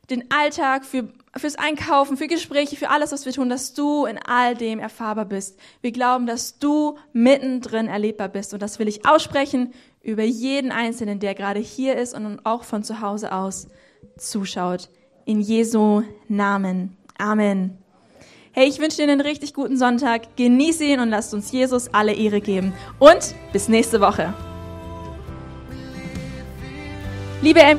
den 0.09 0.31
Alltag, 0.31 0.85
für 0.85 1.09
fürs 1.37 1.57
Einkaufen, 1.57 2.17
für 2.17 2.29
Gespräche, 2.29 2.77
für 2.77 2.89
alles, 2.89 3.13
was 3.13 3.27
wir 3.27 3.33
tun, 3.33 3.51
dass 3.51 3.75
du 3.75 4.07
in 4.07 4.19
all 4.19 4.55
dem 4.55 4.79
erfahrbar 4.79 5.27
bist. 5.27 5.59
Wir 5.83 5.93
glauben, 5.93 6.27
dass 6.27 6.59
du 6.59 6.97
mittendrin 7.13 7.89
erlebbar 7.89 8.29
bist 8.29 8.55
und 8.55 8.63
das 8.63 8.79
will 8.79 8.89
ich 8.89 9.07
aussprechen 9.07 9.75
über 10.03 10.23
jeden 10.23 10.73
Einzelnen, 10.73 11.19
der 11.19 11.35
gerade 11.35 11.61
hier 11.61 11.97
ist 11.97 12.15
und 12.15 12.47
auch 12.47 12.65
von 12.65 12.85
zu 12.85 13.03
Hause 13.03 13.33
aus 13.33 13.69
zuschaut 14.17 14.89
in 15.27 15.41
Jesu 15.41 16.03
Namen. 16.29 16.97
Amen. 17.19 17.77
Hey, 18.53 18.69
ich 18.69 18.79
wünsche 18.79 18.97
dir 18.97 19.03
einen 19.03 19.21
richtig 19.21 19.53
guten 19.53 19.77
Sonntag. 19.77 20.35
Genieße 20.37 20.85
ihn 20.85 21.01
und 21.01 21.11
lasst 21.11 21.35
uns 21.35 21.53
Jesus 21.53 21.93
alle 21.93 22.15
Ehre 22.15 22.41
geben. 22.41 22.73
Und 22.99 23.35
bis 23.53 23.69
nächste 23.69 24.01
Woche. 24.01 24.33
Liebe 27.43 27.61
M 27.61 27.79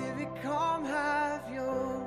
Spirit, 0.00 0.28
come 0.42 0.84
have 0.86 1.42
your 1.52 1.99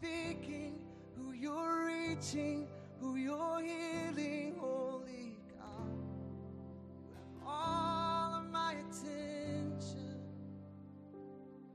speaking, 0.00 0.78
who 1.16 1.32
you're 1.32 1.86
reaching, 1.86 2.68
who 3.00 3.16
you're 3.16 3.60
healing. 3.60 4.47